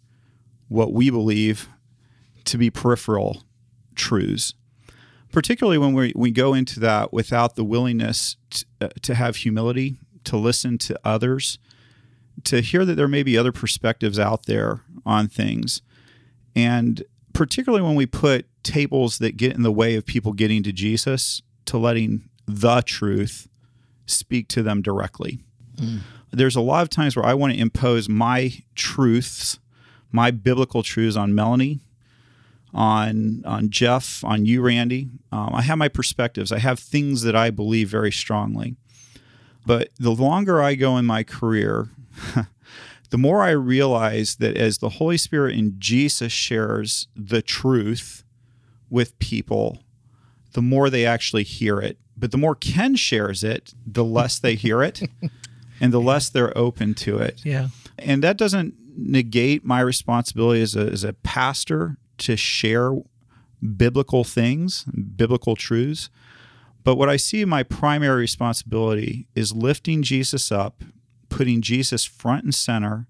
what 0.69 0.93
we 0.93 1.11
believe 1.11 1.69
to 2.45 2.59
be 2.59 2.71
peripheral 2.71 3.43
truths, 3.95 4.55
particularly 5.33 5.79
when 5.79 5.93
we, 5.93 6.13
we 6.17 6.31
go 6.31 6.55
into 6.55 6.81
that 6.81 7.13
without 7.13 7.57
the 7.57 7.65
willingness 7.65 8.37
to, 8.51 8.65
uh, 8.81 8.89
to 9.03 9.15
have 9.15 9.37
humility, 9.37 9.97
to 10.25 10.37
listen 10.37 10.79
to 10.79 10.99
others, 11.05 11.59
to 12.45 12.61
hear 12.61 12.85
that 12.85 12.95
there 12.95 13.09
may 13.09 13.23
be 13.23 13.39
other 13.39 13.53
perspectives 13.53 14.19
out 14.19 14.47
there 14.47 14.83
on 15.05 15.29
things. 15.29 15.83
And 16.55 17.03
particularly 17.33 17.85
when 17.85 17.95
we 17.95 18.07
put 18.07 18.47
tables 18.63 19.19
that 19.19 19.37
get 19.37 19.55
in 19.55 19.63
the 19.63 19.73
way 19.73 19.95
of 19.95 20.07
people 20.07 20.33
getting 20.33 20.63
to 20.63 20.73
Jesus, 20.73 21.43
to 21.67 21.79
letting 21.79 22.29
the 22.47 22.81
truth 22.83 23.49
speak 24.07 24.49
to 24.49 24.63
them 24.63 24.83
directly. 24.83 25.41
Mm 25.77 26.01
there's 26.37 26.57
a 26.57 26.61
lot 26.61 26.83
of 26.83 26.91
times 26.91 27.17
where 27.17 27.25
I 27.25 27.35
want 27.35 27.55
to 27.55 27.59
impose 27.59 28.09
my 28.09 28.53
truths, 28.75 29.59
my 30.13 30.31
biblical 30.31 30.83
truths 30.83 31.17
on 31.17 31.35
Melanie, 31.35 31.81
on 32.75 33.43
on 33.47 33.71
Jeff, 33.71 34.23
on 34.23 34.45
you, 34.45 34.61
Randy. 34.61 35.09
Um, 35.33 35.55
I 35.55 35.63
have 35.63 35.79
my 35.79 35.89
perspectives. 35.89 36.53
I 36.53 36.59
have 36.59 36.79
things 36.79 37.23
that 37.23 37.35
I 37.35 37.51
believe 37.51 37.89
very 37.89 38.13
strongly. 38.13 38.77
But 39.65 39.89
the 39.99 40.11
longer 40.11 40.63
I 40.63 40.75
go 40.75 40.99
in 40.99 41.07
my 41.07 41.23
career, 41.23 41.89
the 43.11 43.19
more 43.19 43.43
I 43.43 43.51
realize 43.51 44.37
that 44.37 44.57
as 44.57 44.79
the 44.79 44.91
Holy 44.91 45.17
Spirit 45.17 45.57
and 45.57 45.81
Jesus 45.81 46.33
shares 46.33 47.09
the 47.17 47.41
truth 47.41 48.25
with 48.91 49.19
people, 49.19 49.79
the 50.53 50.63
more 50.63 50.91
they 50.91 51.07
actually 51.07 51.45
hear 51.45 51.81
it. 51.81 51.99
But 52.17 52.31
the 52.31 52.39
more 52.39 52.55
Ken 52.55 52.95
shares 52.95 53.43
it, 53.43 53.73
the 53.87 54.05
less 54.05 54.39
they 54.39 54.55
hear 54.55 54.83
it. 54.83 55.03
and 55.81 55.93
the 55.93 56.01
less 56.01 56.29
they're 56.29 56.57
open 56.57 56.95
to 56.95 57.19
it. 57.19 57.45
Yeah. 57.45 57.69
And 57.99 58.23
that 58.23 58.37
doesn't 58.37 58.75
negate 58.97 59.65
my 59.65 59.81
responsibility 59.81 60.63
as 60.63 60.75
a, 60.75 60.87
as 60.91 61.05
a 61.05 61.13
pastor 61.13 61.99
to 62.19 62.37
share 62.37 62.93
biblical 63.77 64.25
things, 64.25 64.85
biblical 64.85 65.57
truths. 65.57 66.11
But 66.85 66.97
what 66.97 67.09
I 67.09 67.17
see 67.17 67.45
my 67.45 67.63
primary 67.63 68.21
responsibility 68.21 69.27
is 69.35 69.53
lifting 69.55 70.03
Jesus 70.03 70.53
up, 70.53 70.83
putting 71.29 71.61
Jesus 71.61 72.05
front 72.05 72.45
and 72.45 72.55
center, 72.55 73.07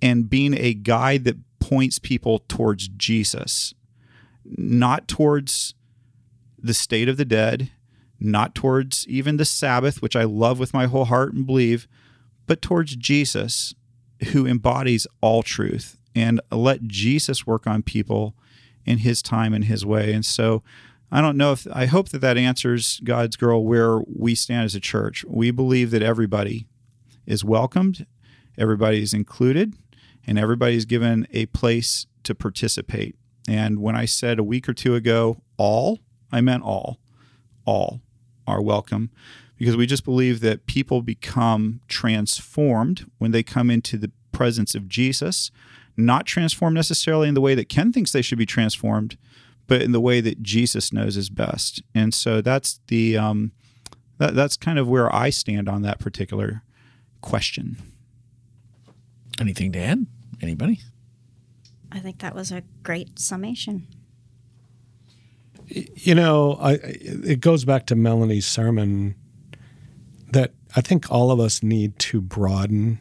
and 0.00 0.30
being 0.30 0.54
a 0.54 0.74
guide 0.74 1.24
that 1.24 1.36
points 1.58 1.98
people 1.98 2.44
towards 2.48 2.88
Jesus, 2.88 3.74
not 4.44 5.08
towards 5.08 5.74
the 6.56 6.74
state 6.74 7.08
of 7.08 7.16
the 7.16 7.24
dead, 7.24 7.70
not 8.20 8.54
towards 8.54 9.06
even 9.08 9.36
the 9.36 9.44
Sabbath, 9.44 10.02
which 10.02 10.16
I 10.16 10.24
love 10.24 10.58
with 10.58 10.74
my 10.74 10.86
whole 10.86 11.06
heart 11.06 11.32
and 11.32 11.46
believe, 11.46 11.86
but 12.46 12.62
towards 12.62 12.96
Jesus, 12.96 13.74
who 14.32 14.46
embodies 14.46 15.06
all 15.20 15.42
truth. 15.42 15.96
And 16.14 16.40
let 16.50 16.82
Jesus 16.82 17.46
work 17.46 17.66
on 17.66 17.82
people 17.82 18.34
in 18.84 18.98
his 18.98 19.22
time 19.22 19.54
and 19.54 19.64
his 19.64 19.86
way. 19.86 20.12
And 20.12 20.24
so 20.24 20.62
I 21.12 21.20
don't 21.20 21.36
know 21.36 21.52
if 21.52 21.66
I 21.72 21.86
hope 21.86 22.08
that 22.08 22.20
that 22.20 22.36
answers 22.36 23.00
God's 23.04 23.36
girl 23.36 23.64
where 23.64 24.00
we 24.00 24.34
stand 24.34 24.64
as 24.64 24.74
a 24.74 24.80
church. 24.80 25.24
We 25.28 25.50
believe 25.50 25.90
that 25.92 26.02
everybody 26.02 26.66
is 27.26 27.44
welcomed, 27.44 28.06
everybody 28.56 29.02
is 29.02 29.14
included, 29.14 29.74
and 30.26 30.38
everybody 30.38 30.76
is 30.76 30.86
given 30.86 31.28
a 31.32 31.46
place 31.46 32.06
to 32.24 32.34
participate. 32.34 33.14
And 33.46 33.80
when 33.80 33.94
I 33.94 34.04
said 34.04 34.38
a 34.38 34.44
week 34.44 34.68
or 34.68 34.74
two 34.74 34.94
ago, 34.94 35.42
all, 35.56 36.00
I 36.32 36.40
meant 36.40 36.62
all, 36.62 36.98
all 37.64 38.00
are 38.48 38.62
welcome 38.62 39.10
because 39.56 39.76
we 39.76 39.86
just 39.86 40.04
believe 40.04 40.40
that 40.40 40.66
people 40.66 41.02
become 41.02 41.80
transformed 41.88 43.10
when 43.18 43.32
they 43.32 43.42
come 43.42 43.70
into 43.70 43.98
the 43.98 44.10
presence 44.32 44.74
of 44.74 44.88
Jesus, 44.88 45.50
not 45.96 46.26
transformed 46.26 46.74
necessarily 46.74 47.28
in 47.28 47.34
the 47.34 47.40
way 47.40 47.54
that 47.54 47.68
Ken 47.68 47.92
thinks 47.92 48.12
they 48.12 48.22
should 48.22 48.38
be 48.38 48.46
transformed, 48.46 49.18
but 49.66 49.82
in 49.82 49.92
the 49.92 50.00
way 50.00 50.20
that 50.20 50.42
Jesus 50.42 50.92
knows 50.92 51.16
is 51.16 51.28
best. 51.28 51.82
And 51.94 52.14
so 52.14 52.40
that's 52.40 52.80
the 52.86 53.18
um, 53.18 53.52
that, 54.18 54.34
that's 54.34 54.56
kind 54.56 54.78
of 54.78 54.88
where 54.88 55.14
I 55.14 55.30
stand 55.30 55.68
on 55.68 55.82
that 55.82 56.00
particular 56.00 56.62
question. 57.20 57.76
Anything 59.40 59.72
to 59.72 59.78
add? 59.78 60.06
Anybody? 60.40 60.80
I 61.90 62.00
think 62.00 62.18
that 62.20 62.34
was 62.34 62.52
a 62.52 62.62
great 62.82 63.18
summation. 63.18 63.86
You 65.68 66.14
know, 66.14 66.56
I, 66.60 66.72
it 66.82 67.40
goes 67.40 67.64
back 67.64 67.86
to 67.86 67.94
Melanie's 67.94 68.46
sermon 68.46 69.14
that 70.32 70.52
I 70.74 70.80
think 70.80 71.10
all 71.10 71.30
of 71.30 71.40
us 71.40 71.62
need 71.62 71.98
to 72.00 72.20
broaden 72.20 73.00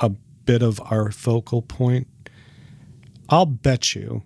a 0.00 0.10
bit 0.10 0.62
of 0.62 0.80
our 0.90 1.10
focal 1.10 1.62
point. 1.62 2.06
I'll 3.28 3.46
bet 3.46 3.94
you 3.94 4.22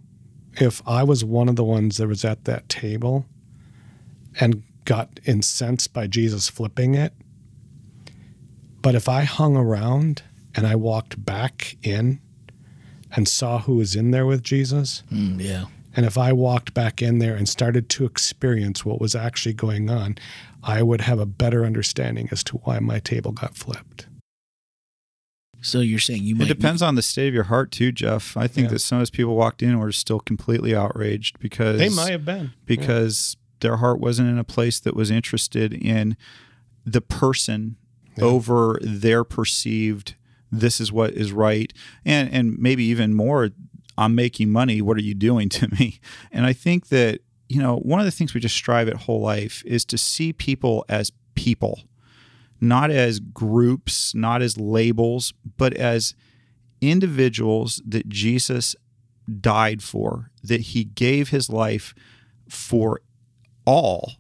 if 0.55 0.83
I 0.87 1.05
was 1.05 1.25
one 1.25 1.49
of 1.49 1.57
the 1.57 1.65
ones 1.65 1.99
that 1.99 2.09
was 2.09 2.25
at 2.25 2.45
that 2.45 2.69
table 2.69 3.27
and 4.41 4.65
got 4.85 5.21
incensed 5.25 5.93
by 5.93 6.07
Jesus 6.07 6.49
flipping 6.49 6.95
it, 6.95 7.13
but 8.83 8.95
if 8.95 9.09
I 9.09 9.23
hung 9.23 9.57
around 9.57 10.23
and 10.55 10.67
I 10.67 10.75
walked 10.75 11.25
back 11.25 11.77
in 11.83 12.21
and 13.15 13.29
saw 13.29 13.61
who 13.61 13.77
was 13.77 13.95
in 13.95 14.11
there 14.11 14.27
with 14.27 14.43
Jesus, 14.43 15.03
mm, 15.13 15.41
yeah 15.41 15.67
and 15.99 16.07
if 16.07 16.17
I 16.17 16.33
walked 16.33 16.75
back 16.75 17.03
in 17.03 17.19
there 17.19 17.35
and 17.35 17.49
started 17.49 17.89
to 17.89 18.05
experience 18.05 18.85
what 18.85 19.01
was 19.01 19.17
actually 19.17 19.55
going 19.55 19.91
on, 19.91 20.17
I 20.63 20.81
would 20.81 21.01
have 21.01 21.19
a 21.19 21.27
better 21.27 21.65
understanding 21.65 22.29
as 22.31 22.45
to 22.45 22.59
why 22.59 22.79
my 22.79 23.01
table 23.01 23.33
got 23.33 23.57
flipped. 23.57 24.07
So 25.61 25.81
you're 25.81 25.99
saying 25.99 26.23
you 26.23 26.37
might. 26.37 26.49
It 26.49 26.55
depends 26.55 26.83
on 26.83 26.95
the 26.95 27.03
state 27.03 27.27
of 27.27 27.35
your 27.35 27.43
heart 27.43 27.73
too, 27.73 27.91
Jeff. 27.91 28.37
I 28.37 28.47
think 28.47 28.67
yeah. 28.67 28.75
that 28.75 28.79
some 28.79 28.99
of 28.99 29.01
those 29.01 29.11
people 29.11 29.35
walked 29.35 29.61
in 29.61 29.71
and 29.71 29.81
were 29.81 29.91
still 29.91 30.21
completely 30.21 30.73
outraged 30.73 31.41
because 31.41 31.81
they 31.81 31.89
might 31.89 32.13
have 32.13 32.25
been 32.25 32.53
because 32.65 33.37
yeah. 33.37 33.57
their 33.69 33.77
heart 33.79 33.99
wasn't 33.99 34.29
in 34.29 34.39
a 34.39 34.45
place 34.45 34.79
that 34.79 34.95
was 34.95 35.11
interested 35.11 35.73
in 35.73 36.17
the 36.87 37.01
person 37.01 37.75
yeah. 38.17 38.23
over 38.23 38.79
their 38.83 39.25
perceived 39.25 40.15
this 40.53 40.81
is 40.81 40.93
what 40.93 41.11
is 41.11 41.33
right 41.33 41.73
and 42.05 42.33
and 42.33 42.57
maybe 42.57 42.85
even 42.85 43.15
more 43.15 43.51
I'm 43.99 44.15
making 44.15 44.51
money. 44.51 44.81
What 44.81 44.97
are 44.97 45.03
you 45.03 45.15
doing 45.15 45.49
to 45.51 45.69
me? 45.79 46.01
And 46.33 46.47
I 46.47 46.53
think 46.53 46.89
that, 46.89 47.21
you 47.49 47.61
know, 47.61 47.79
one 47.79 48.01
of 48.01 48.07
the 48.07 48.13
things 48.13 48.33
we 48.33 48.41
just 48.41 48.55
strive 48.55 48.89
at 48.89 48.95
whole 48.95 49.21
life 49.21 49.63
is 49.67 49.85
to 49.87 49.99
see 49.99 50.33
people 50.33 50.85
as 50.89 51.11
people, 51.35 51.81
not 52.61 52.91
as 52.91 53.19
groups, 53.19 54.15
not 54.15 54.41
as 54.41 54.57
labels, 54.57 55.33
but 55.57 55.75
as 55.75 56.15
individuals 56.81 57.83
that 57.87 58.09
Jesus 58.09 58.77
died 59.41 59.83
for, 59.83 60.31
that 60.45 60.61
he 60.61 60.85
gave 60.85 61.31
his 61.31 61.51
life 61.51 61.95
for 62.49 63.01
all, 63.65 64.13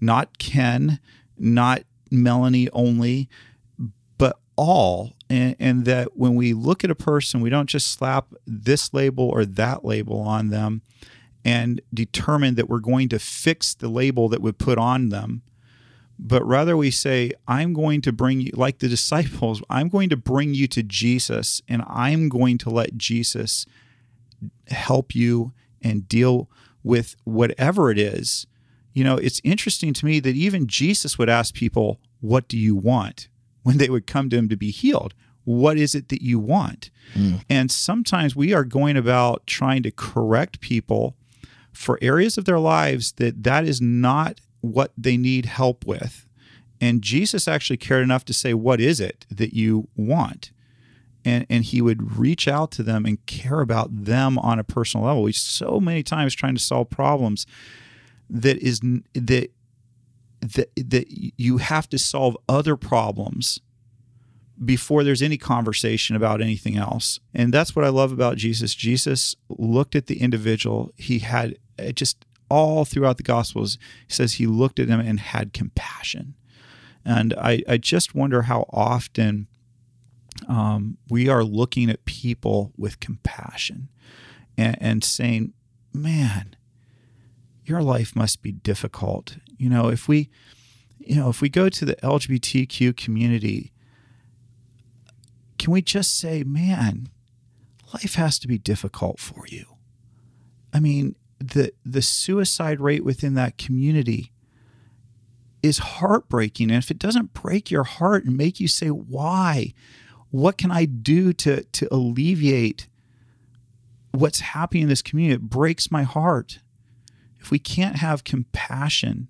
not 0.00 0.38
Ken, 0.38 0.98
not 1.36 1.82
Melanie 2.10 2.70
only, 2.72 3.28
all. 4.56 5.12
And, 5.28 5.56
and 5.58 5.84
that 5.86 6.16
when 6.16 6.34
we 6.34 6.52
look 6.52 6.84
at 6.84 6.90
a 6.90 6.94
person, 6.94 7.40
we 7.40 7.50
don't 7.50 7.68
just 7.68 7.88
slap 7.88 8.32
this 8.46 8.94
label 8.94 9.28
or 9.28 9.44
that 9.44 9.84
label 9.84 10.20
on 10.20 10.50
them 10.50 10.82
and 11.44 11.80
determine 11.92 12.56
that 12.56 12.68
we're 12.68 12.80
going 12.80 13.08
to 13.10 13.18
fix 13.18 13.74
the 13.74 13.88
label 13.88 14.28
that 14.28 14.40
we 14.40 14.52
put 14.52 14.78
on 14.78 15.08
them 15.10 15.42
but 16.18 16.44
rather 16.46 16.76
we 16.76 16.90
say, 16.90 17.32
I'm 17.46 17.72
going 17.72 18.00
to 18.02 18.12
bring 18.12 18.40
you, 18.40 18.52
like 18.54 18.78
the 18.78 18.88
disciples, 18.96 19.62
I'm 19.68 19.88
going 19.88 20.08
to 20.10 20.16
bring 20.16 20.54
you 20.54 20.66
to 20.68 20.82
Jesus 20.82 21.62
and 21.68 21.82
I'm 21.86 22.28
going 22.28 22.58
to 22.58 22.70
let 22.70 22.96
Jesus 22.96 23.66
help 24.68 25.14
you 25.14 25.52
and 25.82 26.08
deal 26.08 26.48
with 26.82 27.16
whatever 27.24 27.90
it 27.90 27.98
is. 27.98 28.46
You 28.92 29.04
know, 29.04 29.16
it's 29.16 29.40
interesting 29.44 29.92
to 29.92 30.06
me 30.06 30.20
that 30.20 30.36
even 30.36 30.66
Jesus 30.66 31.18
would 31.18 31.28
ask 31.28 31.54
people, 31.54 32.00
What 32.20 32.48
do 32.48 32.56
you 32.56 32.74
want? 32.74 33.28
When 33.66 33.78
they 33.78 33.90
would 33.90 34.06
come 34.06 34.30
to 34.30 34.36
him 34.36 34.48
to 34.48 34.56
be 34.56 34.70
healed. 34.70 35.12
What 35.42 35.76
is 35.76 35.96
it 35.96 36.08
that 36.10 36.22
you 36.22 36.38
want? 36.38 36.90
Mm. 37.14 37.42
And 37.50 37.68
sometimes 37.68 38.36
we 38.36 38.54
are 38.54 38.62
going 38.62 38.96
about 38.96 39.44
trying 39.44 39.82
to 39.82 39.90
correct 39.90 40.60
people 40.60 41.16
for 41.72 41.98
areas 42.00 42.38
of 42.38 42.44
their 42.44 42.60
lives 42.60 43.10
that 43.12 43.42
that 43.42 43.64
is 43.64 43.80
not 43.80 44.40
what 44.60 44.92
they 44.96 45.16
need 45.16 45.46
help 45.46 45.84
with. 45.84 46.28
And 46.80 47.02
Jesus 47.02 47.48
actually 47.48 47.76
cared 47.76 48.04
enough 48.04 48.24
to 48.26 48.32
say, 48.32 48.54
What 48.54 48.80
is 48.80 49.00
it 49.00 49.26
that 49.32 49.52
you 49.52 49.88
want? 49.96 50.52
And, 51.24 51.44
and 51.50 51.64
he 51.64 51.82
would 51.82 52.16
reach 52.16 52.46
out 52.46 52.70
to 52.72 52.84
them 52.84 53.04
and 53.04 53.26
care 53.26 53.62
about 53.62 54.04
them 54.04 54.38
on 54.38 54.60
a 54.60 54.64
personal 54.64 55.06
level. 55.06 55.26
He's 55.26 55.40
so 55.40 55.80
many 55.80 56.04
times 56.04 56.36
trying 56.36 56.54
to 56.54 56.62
solve 56.62 56.88
problems 56.88 57.48
that 58.30 58.58
is 58.58 58.78
that 59.14 59.50
that 60.40 60.70
that 60.76 61.06
you 61.08 61.58
have 61.58 61.88
to 61.88 61.98
solve 61.98 62.36
other 62.48 62.76
problems 62.76 63.60
before 64.64 65.04
there's 65.04 65.22
any 65.22 65.36
conversation 65.36 66.16
about 66.16 66.40
anything 66.40 66.76
else. 66.76 67.20
And 67.34 67.52
that's 67.52 67.76
what 67.76 67.84
I 67.84 67.88
love 67.88 68.12
about 68.12 68.38
Jesus. 68.38 68.74
Jesus 68.74 69.36
looked 69.48 69.94
at 69.94 70.06
the 70.06 70.20
individual. 70.20 70.92
He 70.96 71.18
had 71.18 71.58
just 71.94 72.24
all 72.48 72.84
throughout 72.84 73.16
the 73.16 73.22
Gospels, 73.22 73.76
he 74.06 74.12
says 74.12 74.34
he 74.34 74.46
looked 74.46 74.78
at 74.78 74.88
him 74.88 75.00
and 75.00 75.20
had 75.20 75.52
compassion. 75.52 76.34
And 77.04 77.34
I, 77.34 77.62
I 77.68 77.76
just 77.76 78.14
wonder 78.14 78.42
how 78.42 78.66
often 78.70 79.46
um, 80.48 80.96
we 81.08 81.28
are 81.28 81.44
looking 81.44 81.90
at 81.90 82.04
people 82.04 82.72
with 82.76 83.00
compassion 83.00 83.88
and, 84.56 84.76
and 84.80 85.04
saying, 85.04 85.52
man, 85.92 86.56
your 87.64 87.82
life 87.82 88.14
must 88.16 88.42
be 88.42 88.52
difficult. 88.52 89.36
You 89.56 89.68
know, 89.70 89.88
if 89.88 90.08
we, 90.08 90.30
you 90.98 91.16
know, 91.16 91.28
if 91.28 91.40
we 91.40 91.48
go 91.48 91.68
to 91.68 91.84
the 91.84 91.96
LGBTQ 91.96 92.96
community, 92.96 93.72
can 95.58 95.72
we 95.72 95.82
just 95.82 96.18
say, 96.18 96.42
man, 96.42 97.08
life 97.94 98.14
has 98.14 98.38
to 98.40 98.48
be 98.48 98.58
difficult 98.58 99.18
for 99.18 99.46
you? 99.48 99.64
I 100.72 100.80
mean, 100.80 101.16
the 101.38 101.72
the 101.84 102.02
suicide 102.02 102.80
rate 102.80 103.04
within 103.04 103.34
that 103.34 103.58
community 103.58 104.32
is 105.62 105.78
heartbreaking. 105.78 106.70
And 106.70 106.82
if 106.82 106.90
it 106.90 106.98
doesn't 106.98 107.34
break 107.34 107.70
your 107.70 107.84
heart 107.84 108.24
and 108.24 108.36
make 108.36 108.60
you 108.60 108.68
say 108.68 108.88
why? 108.88 109.72
What 110.30 110.58
can 110.58 110.70
i 110.70 110.84
do 110.84 111.32
to 111.32 111.62
to 111.62 111.94
alleviate 111.94 112.88
what's 114.12 114.40
happening 114.40 114.84
in 114.84 114.88
this 114.88 115.02
community? 115.02 115.34
It 115.36 115.50
breaks 115.50 115.90
my 115.90 116.02
heart. 116.02 116.60
If 117.38 117.50
we 117.50 117.58
can't 117.58 117.96
have 117.96 118.24
compassion 118.24 119.28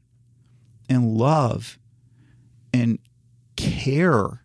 and 0.88 1.16
love 1.16 1.78
and 2.72 2.98
care 3.56 4.42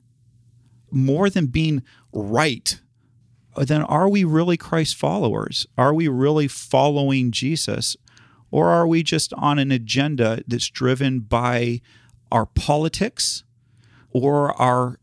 more 0.91 1.29
than 1.29 1.47
being 1.47 1.83
right 2.11 2.79
then 3.57 3.81
are 3.83 4.09
we 4.09 4.23
really 4.23 4.57
Christ 4.57 4.95
followers? 4.95 5.67
Are 5.77 5.93
we 5.93 6.07
really 6.07 6.47
following 6.47 7.31
Jesus? 7.31 7.97
Or 8.49 8.69
are 8.69 8.87
we 8.87 9.03
just 9.03 9.33
on 9.33 9.59
an 9.59 9.71
agenda 9.71 10.41
that's 10.47 10.69
driven 10.69 11.19
by 11.19 11.81
our 12.31 12.45
politics 12.45 13.43
or 14.11 14.59
our 14.61 14.99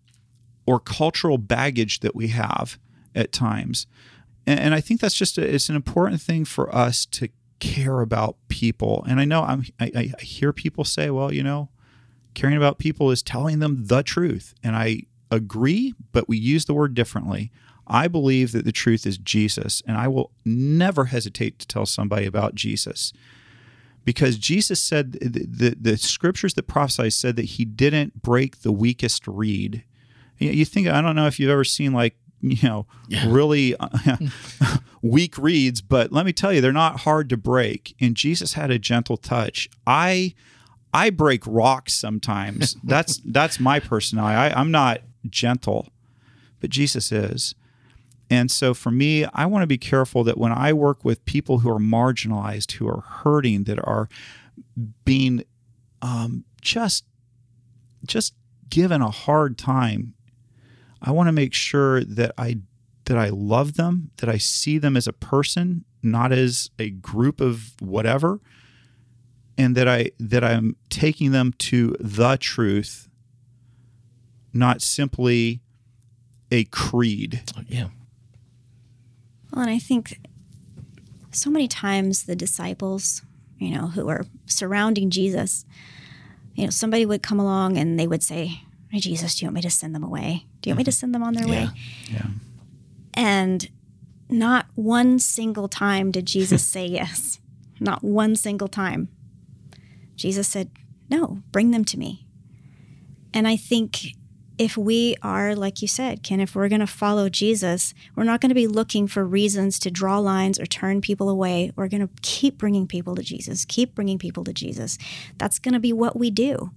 or 0.66 0.78
cultural 0.78 1.38
baggage 1.38 2.00
that 2.00 2.14
we 2.14 2.28
have 2.28 2.78
at 3.14 3.32
times? 3.32 3.86
And, 4.46 4.74
I 4.74 4.80
think 4.80 5.00
that's 5.00 5.14
just 5.14 5.36
a, 5.36 5.42
it's 5.42 5.68
an 5.68 5.76
important 5.76 6.22
thing 6.22 6.46
for 6.46 6.74
us 6.74 7.04
to 7.06 7.28
care 7.60 8.00
about 8.00 8.36
people. 8.48 9.04
And 9.08 9.20
I 9.20 9.24
know 9.24 9.42
I'm, 9.42 9.64
I, 9.80 10.12
I 10.18 10.22
hear 10.22 10.52
people 10.52 10.84
say, 10.84 11.10
well, 11.10 11.32
you 11.32 11.42
know, 11.42 11.70
caring 12.34 12.56
about 12.56 12.78
people 12.78 13.10
is 13.10 13.22
telling 13.22 13.58
them 13.58 13.86
the 13.86 14.02
truth. 14.02 14.54
And 14.62 14.76
I 14.76 15.02
agree, 15.30 15.94
but 16.12 16.28
we 16.28 16.38
use 16.38 16.64
the 16.64 16.74
word 16.74 16.94
differently. 16.94 17.50
I 17.86 18.06
believe 18.06 18.52
that 18.52 18.64
the 18.64 18.72
truth 18.72 19.06
is 19.06 19.18
Jesus, 19.18 19.82
and 19.86 19.96
I 19.96 20.08
will 20.08 20.30
never 20.44 21.06
hesitate 21.06 21.58
to 21.58 21.66
tell 21.66 21.86
somebody 21.86 22.26
about 22.26 22.54
Jesus. 22.54 23.12
Because 24.04 24.38
Jesus 24.38 24.80
said, 24.80 25.12
the, 25.12 25.46
the, 25.46 25.76
the 25.80 25.96
scriptures 25.96 26.54
that 26.54 26.66
prophesy 26.66 27.10
said 27.10 27.36
that 27.36 27.44
he 27.44 27.64
didn't 27.64 28.22
break 28.22 28.60
the 28.60 28.72
weakest 28.72 29.26
reed. 29.26 29.84
You 30.38 30.64
think, 30.64 30.86
I 30.86 31.00
don't 31.00 31.16
know 31.16 31.26
if 31.26 31.40
you've 31.40 31.50
ever 31.50 31.64
seen 31.64 31.92
like, 31.92 32.16
you 32.40 32.68
know, 32.68 32.86
yeah. 33.08 33.24
really 33.28 33.74
uh, 33.76 33.88
weak 35.02 35.36
reeds, 35.38 35.80
but 35.80 36.12
let 36.12 36.26
me 36.26 36.32
tell 36.32 36.52
you, 36.52 36.60
they're 36.60 36.72
not 36.72 37.00
hard 37.00 37.28
to 37.30 37.36
break. 37.36 37.94
And 38.00 38.16
Jesus 38.16 38.54
had 38.54 38.70
a 38.70 38.78
gentle 38.78 39.16
touch. 39.16 39.68
I, 39.86 40.34
I 40.92 41.10
break 41.10 41.42
rocks 41.46 41.94
sometimes. 41.94 42.76
that's 42.84 43.20
that's 43.24 43.60
my 43.60 43.80
personality. 43.80 44.36
I, 44.36 44.60
I'm 44.60 44.70
not 44.70 45.02
gentle, 45.28 45.88
but 46.60 46.70
Jesus 46.70 47.12
is. 47.12 47.54
And 48.30 48.50
so 48.50 48.74
for 48.74 48.90
me, 48.90 49.24
I 49.32 49.46
want 49.46 49.62
to 49.62 49.66
be 49.66 49.78
careful 49.78 50.22
that 50.24 50.36
when 50.36 50.52
I 50.52 50.74
work 50.74 51.02
with 51.02 51.24
people 51.24 51.60
who 51.60 51.70
are 51.70 51.78
marginalized, 51.78 52.72
who 52.72 52.86
are 52.86 53.00
hurting, 53.00 53.64
that 53.64 53.78
are 53.82 54.08
being 55.04 55.44
um, 56.02 56.44
just 56.60 57.04
just 58.04 58.34
given 58.68 59.02
a 59.02 59.10
hard 59.10 59.56
time, 59.58 60.14
I 61.00 61.10
want 61.10 61.28
to 61.28 61.32
make 61.32 61.54
sure 61.54 62.02
that 62.04 62.32
I 62.36 62.58
that 63.04 63.16
I 63.16 63.30
love 63.30 63.74
them, 63.74 64.10
that 64.18 64.28
I 64.28 64.36
see 64.36 64.76
them 64.76 64.96
as 64.96 65.06
a 65.06 65.14
person, 65.14 65.84
not 66.02 66.30
as 66.30 66.70
a 66.78 66.90
group 66.90 67.40
of 67.40 67.72
whatever, 67.80 68.40
and 69.56 69.74
that 69.76 69.88
I 69.88 70.10
that 70.18 70.44
I'm 70.44 70.76
taking 70.90 71.32
them 71.32 71.54
to 71.58 71.96
the 71.98 72.36
truth, 72.36 73.08
not 74.52 74.82
simply 74.82 75.60
a 76.50 76.64
creed. 76.64 77.42
Yeah. 77.66 77.88
Well, 79.52 79.62
and 79.62 79.70
I 79.70 79.78
think 79.78 80.20
so 81.30 81.50
many 81.50 81.68
times 81.68 82.24
the 82.24 82.36
disciples, 82.36 83.22
you 83.58 83.70
know, 83.70 83.88
who 83.88 84.08
are 84.08 84.26
surrounding 84.46 85.10
Jesus, 85.10 85.64
you 86.54 86.64
know, 86.64 86.70
somebody 86.70 87.06
would 87.06 87.22
come 87.22 87.38
along 87.38 87.78
and 87.78 87.98
they 87.98 88.06
would 88.06 88.22
say, 88.22 88.62
Hey, 88.90 89.00
Jesus, 89.00 89.36
do 89.36 89.44
you 89.44 89.46
want 89.48 89.56
me 89.56 89.60
to 89.62 89.70
send 89.70 89.94
them 89.94 90.02
away? 90.02 90.46
Do 90.60 90.70
you 90.70 90.74
want 90.74 90.78
me 90.78 90.84
to 90.84 90.90
mm-hmm. 90.90 90.96
send 90.96 91.14
them 91.14 91.22
on 91.22 91.34
their 91.34 91.46
yeah. 91.46 91.64
way? 91.66 91.68
Yeah. 92.10 92.26
And 93.14 93.68
not 94.28 94.66
one 94.74 95.18
single 95.18 95.68
time 95.68 96.10
did 96.10 96.26
Jesus 96.26 96.64
say 96.74 96.86
yes. 96.86 97.40
Not 97.80 98.02
one 98.02 98.36
single 98.36 98.68
time. 98.68 99.08
Jesus 100.16 100.48
said, 100.48 100.70
No, 101.08 101.42
bring 101.52 101.70
them 101.70 101.84
to 101.86 101.98
me. 101.98 102.26
And 103.32 103.46
I 103.46 103.56
think 103.56 104.14
if 104.58 104.76
we 104.76 105.16
are, 105.22 105.54
like 105.54 105.80
you 105.80 105.88
said, 105.88 106.24
Ken, 106.24 106.40
if 106.40 106.54
we're 106.56 106.68
going 106.68 106.80
to 106.80 106.86
follow 106.86 107.28
Jesus, 107.28 107.94
we're 108.16 108.24
not 108.24 108.40
going 108.40 108.48
to 108.48 108.54
be 108.54 108.66
looking 108.66 109.06
for 109.06 109.24
reasons 109.24 109.78
to 109.78 109.90
draw 109.90 110.18
lines 110.18 110.58
or 110.58 110.66
turn 110.66 111.00
people 111.00 111.28
away. 111.28 111.70
We're 111.76 111.88
going 111.88 112.06
to 112.06 112.10
keep 112.22 112.58
bringing 112.58 112.88
people 112.88 113.14
to 113.14 113.22
Jesus, 113.22 113.64
keep 113.64 113.94
bringing 113.94 114.18
people 114.18 114.42
to 114.44 114.52
Jesus. 114.52 114.98
That's 115.38 115.60
going 115.60 115.74
to 115.74 115.80
be 115.80 115.92
what 115.92 116.18
we 116.18 116.30
do. 116.30 116.72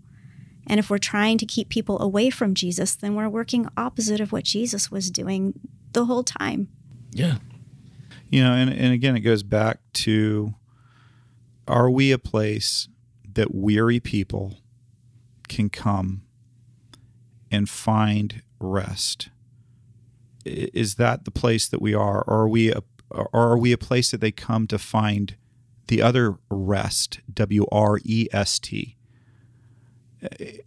And 0.71 0.79
if 0.79 0.89
we're 0.89 0.99
trying 0.99 1.37
to 1.39 1.45
keep 1.45 1.67
people 1.67 2.01
away 2.01 2.29
from 2.29 2.55
Jesus, 2.55 2.95
then 2.95 3.13
we're 3.13 3.27
working 3.27 3.67
opposite 3.75 4.21
of 4.21 4.31
what 4.31 4.45
Jesus 4.45 4.89
was 4.89 5.11
doing 5.11 5.59
the 5.91 6.05
whole 6.05 6.23
time. 6.23 6.69
Yeah. 7.11 7.39
You 8.29 8.41
know, 8.45 8.53
and, 8.53 8.69
and 8.71 8.93
again, 8.93 9.17
it 9.17 9.19
goes 9.19 9.43
back 9.43 9.79
to 9.95 10.53
are 11.67 11.89
we 11.89 12.13
a 12.13 12.17
place 12.17 12.87
that 13.33 13.53
weary 13.53 13.99
people 13.99 14.59
can 15.49 15.69
come 15.69 16.21
and 17.51 17.69
find 17.69 18.41
rest? 18.57 19.27
Is 20.45 20.95
that 20.95 21.25
the 21.25 21.31
place 21.31 21.67
that 21.67 21.81
we 21.81 21.93
are, 21.93 22.23
or 22.25 22.43
are 22.43 22.47
we 22.47 22.71
a, 22.71 22.81
or 23.09 23.29
are 23.33 23.57
we 23.57 23.73
a 23.73 23.77
place 23.77 24.11
that 24.11 24.21
they 24.21 24.31
come 24.31 24.67
to 24.67 24.79
find 24.79 25.35
the 25.89 26.01
other 26.01 26.37
rest? 26.49 27.19
W 27.33 27.65
R 27.73 27.99
E 28.05 28.29
S 28.31 28.57
T. 28.57 28.95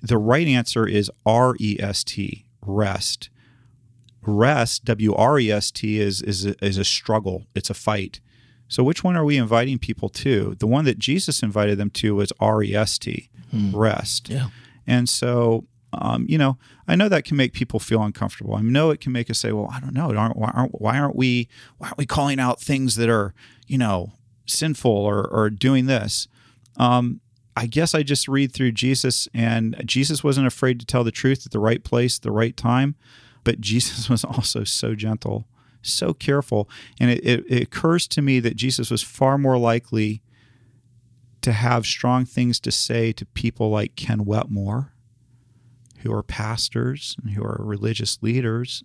The 0.03 0.19
right 0.19 0.47
answer 0.47 0.87
is 0.87 1.11
R 1.25 1.55
E 1.61 1.77
S 1.81 2.03
T, 2.05 2.47
rest. 2.63 3.31
Rest, 4.23 4.85
W 4.85 5.15
R 5.15 5.39
E 5.39 5.51
S 5.51 5.71
T, 5.71 6.01
is 6.01 6.23
is 6.23 6.47
a, 6.47 6.65
is 6.65 6.79
a 6.79 6.85
struggle. 6.85 7.47
It's 7.55 7.71
a 7.71 7.75
fight. 7.75 8.21
So 8.69 8.83
which 8.83 9.05
one 9.05 9.17
are 9.17 9.25
we 9.25 9.37
inviting 9.37 9.79
people 9.79 10.09
to? 10.09 10.57
The 10.59 10.67
one 10.67 10.85
that 10.87 10.99
Jesus 10.99 11.43
invited 11.43 11.79
them 11.79 11.91
to 11.91 12.15
was 12.15 12.33
R 12.41 12.63
E 12.63 12.75
S 12.75 12.99
T, 12.99 13.29
rest. 13.53 14.29
Yeah. 14.31 14.49
And 14.87 15.09
so, 15.09 15.67
um, 15.93 16.27
you 16.29 16.39
know, 16.39 16.59
I 16.89 16.97
know 16.97 17.09
that 17.09 17.25
can 17.25 17.37
make 17.37 17.53
people 17.53 17.79
feel 17.79 18.03
uncomfortable. 18.03 18.55
I 18.55 18.63
know 18.63 18.91
it 18.91 19.01
can 19.01 19.13
make 19.13 19.31
us 19.31 19.39
say, 19.39 19.53
"Well, 19.53 19.71
I 19.71 19.81
don't 19.81 19.95
know. 19.95 20.15
Aren't, 20.15 20.37
why, 20.37 20.51
aren't, 20.55 20.81
why 20.81 20.99
aren't 20.99 21.17
we? 21.17 21.49
Why 21.79 21.89
aren't 21.89 21.99
we 21.99 22.07
calling 22.07 22.41
out 22.41 22.61
things 22.61 22.97
that 22.97 23.09
are, 23.09 23.35
you 23.67 23.79
know, 23.79 24.13
sinful 24.47 24.91
or 24.91 25.27
or 25.27 25.51
doing 25.51 25.87
this?" 25.87 26.27
Um, 26.77 27.21
I 27.57 27.67
guess 27.67 27.95
I 27.95 28.03
just 28.03 28.27
read 28.27 28.53
through 28.53 28.73
Jesus, 28.73 29.29
and 29.33 29.81
Jesus 29.85 30.25
wasn't 30.25 30.47
afraid 30.47 30.81
to 30.81 30.87
tell 30.87 31.05
the 31.05 31.13
truth 31.13 31.47
at 31.47 31.53
the 31.53 31.61
right 31.61 31.83
place, 31.83 32.19
the 32.19 32.33
right 32.33 32.57
time. 32.57 32.97
But 33.45 33.61
Jesus 33.61 34.09
was 34.11 34.25
also 34.25 34.65
so 34.65 34.95
gentle, 34.95 35.47
so 35.83 36.13
careful, 36.13 36.69
and 36.99 37.11
it, 37.11 37.25
it, 37.25 37.45
it 37.49 37.63
occurs 37.63 38.09
to 38.09 38.23
me 38.23 38.41
that 38.41 38.57
Jesus 38.57 38.91
was 38.91 39.03
far 39.03 39.39
more 39.39 39.59
likely 39.59 40.23
to 41.43 41.53
have 41.53 41.85
strong 41.85 42.25
things 42.25 42.59
to 42.59 42.73
say 42.73 43.13
to 43.13 43.27
people 43.27 43.71
like 43.71 43.97
Ken 43.97 44.25
Wetmore, 44.25 44.95
who 45.99 46.13
are 46.13 46.23
pastors 46.23 47.17
and 47.23 47.33
who 47.33 47.45
are 47.45 47.59
religious 47.61 48.19
leaders, 48.23 48.83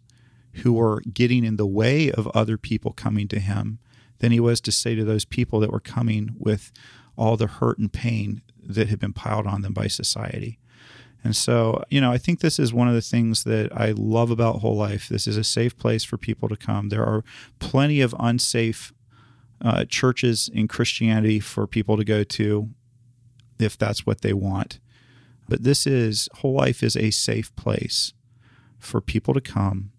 who 0.55 0.79
are 0.79 1.01
getting 1.13 1.45
in 1.45 1.55
the 1.55 1.65
way 1.65 2.11
of 2.11 2.27
other 2.27 2.57
people 2.57 2.91
coming 2.91 3.27
to 3.29 3.39
him, 3.39 3.79
than 4.19 4.33
he 4.33 4.39
was 4.39 4.59
to 4.61 4.71
say 4.73 4.93
to 4.93 5.05
those 5.05 5.23
people 5.23 5.61
that 5.61 5.71
were 5.71 5.79
coming 5.79 6.35
with 6.37 6.71
all 7.17 7.37
the 7.37 7.47
hurt 7.47 7.77
and 7.77 7.93
pain 7.93 8.41
that 8.69 8.87
had 8.87 8.99
been 8.99 9.13
piled 9.13 9.47
on 9.47 9.61
them 9.61 9.73
by 9.73 9.87
society. 9.87 10.59
And 11.23 11.35
so, 11.35 11.83
you 11.89 11.99
know, 11.99 12.11
I 12.11 12.17
think 12.17 12.39
this 12.39 12.59
is 12.59 12.73
one 12.73 12.87
of 12.87 12.93
the 12.93 13.01
things 13.01 13.43
that 13.43 13.71
I 13.75 13.91
love 13.91 14.31
about 14.31 14.59
whole 14.59 14.77
life. 14.77 15.09
This 15.09 15.27
is 15.27 15.35
a 15.35 15.43
safe 15.43 15.77
place 15.77 16.05
for 16.05 16.17
people 16.17 16.47
to 16.47 16.55
come. 16.55 16.89
There 16.89 17.05
are 17.05 17.25
plenty 17.59 17.99
of 17.99 18.15
unsafe 18.17 18.93
uh, 19.61 19.83
churches 19.85 20.49
in 20.53 20.69
Christianity 20.69 21.41
for 21.41 21.67
people 21.67 21.97
to 21.97 22.05
go 22.05 22.23
to 22.23 22.69
if 23.59 23.77
that's 23.77 24.05
what 24.05 24.21
they 24.21 24.31
want. 24.31 24.79
But 25.49 25.63
this 25.63 25.85
is, 25.85 26.29
whole 26.35 26.53
life 26.53 26.81
is 26.81 26.95
a 26.95 27.11
safe 27.11 27.53
place 27.57 28.13
for 28.77 29.01
people 29.01 29.33
to 29.33 29.41
come 29.41 29.91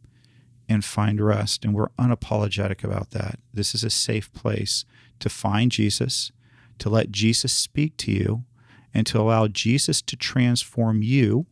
and 0.69 0.85
find 0.85 1.21
rest. 1.21 1.65
And 1.65 1.75
we're 1.75 1.91
unapologetic 1.99 2.83
about 2.83 3.11
that. 3.11 3.41
This 3.53 3.75
is 3.75 3.85
a 3.85 3.91
safe 3.91 4.33
place 4.33 4.87
to 5.19 5.29
find 5.29 5.71
Jesus, 5.71 6.33
to 6.79 6.89
let 6.89 7.11
Jesus 7.11 7.53
speak 7.53 7.99
to 7.99 8.13
you, 8.13 8.45
and 8.93 9.07
to 9.07 9.21
allow 9.21 9.47
Jesus 9.49 10.03
to 10.03 10.17
transform 10.17 11.03
you 11.03 11.47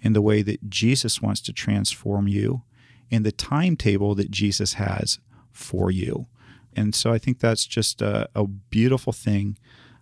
in 0.00 0.12
the 0.12 0.22
way 0.22 0.42
that 0.42 0.68
Jesus 0.68 1.22
wants 1.22 1.40
to 1.42 1.52
transform 1.52 2.28
you 2.28 2.62
in 3.10 3.22
the 3.22 3.32
timetable 3.32 4.14
that 4.14 4.30
Jesus 4.30 4.74
has 4.74 5.18
for 5.50 5.90
you. 5.90 6.26
And 6.74 6.94
so 6.94 7.12
I 7.12 7.18
think 7.18 7.38
that's 7.38 7.66
just 7.66 8.00
a, 8.00 8.28
a 8.34 8.46
beautiful 8.46 9.12
thing 9.12 9.58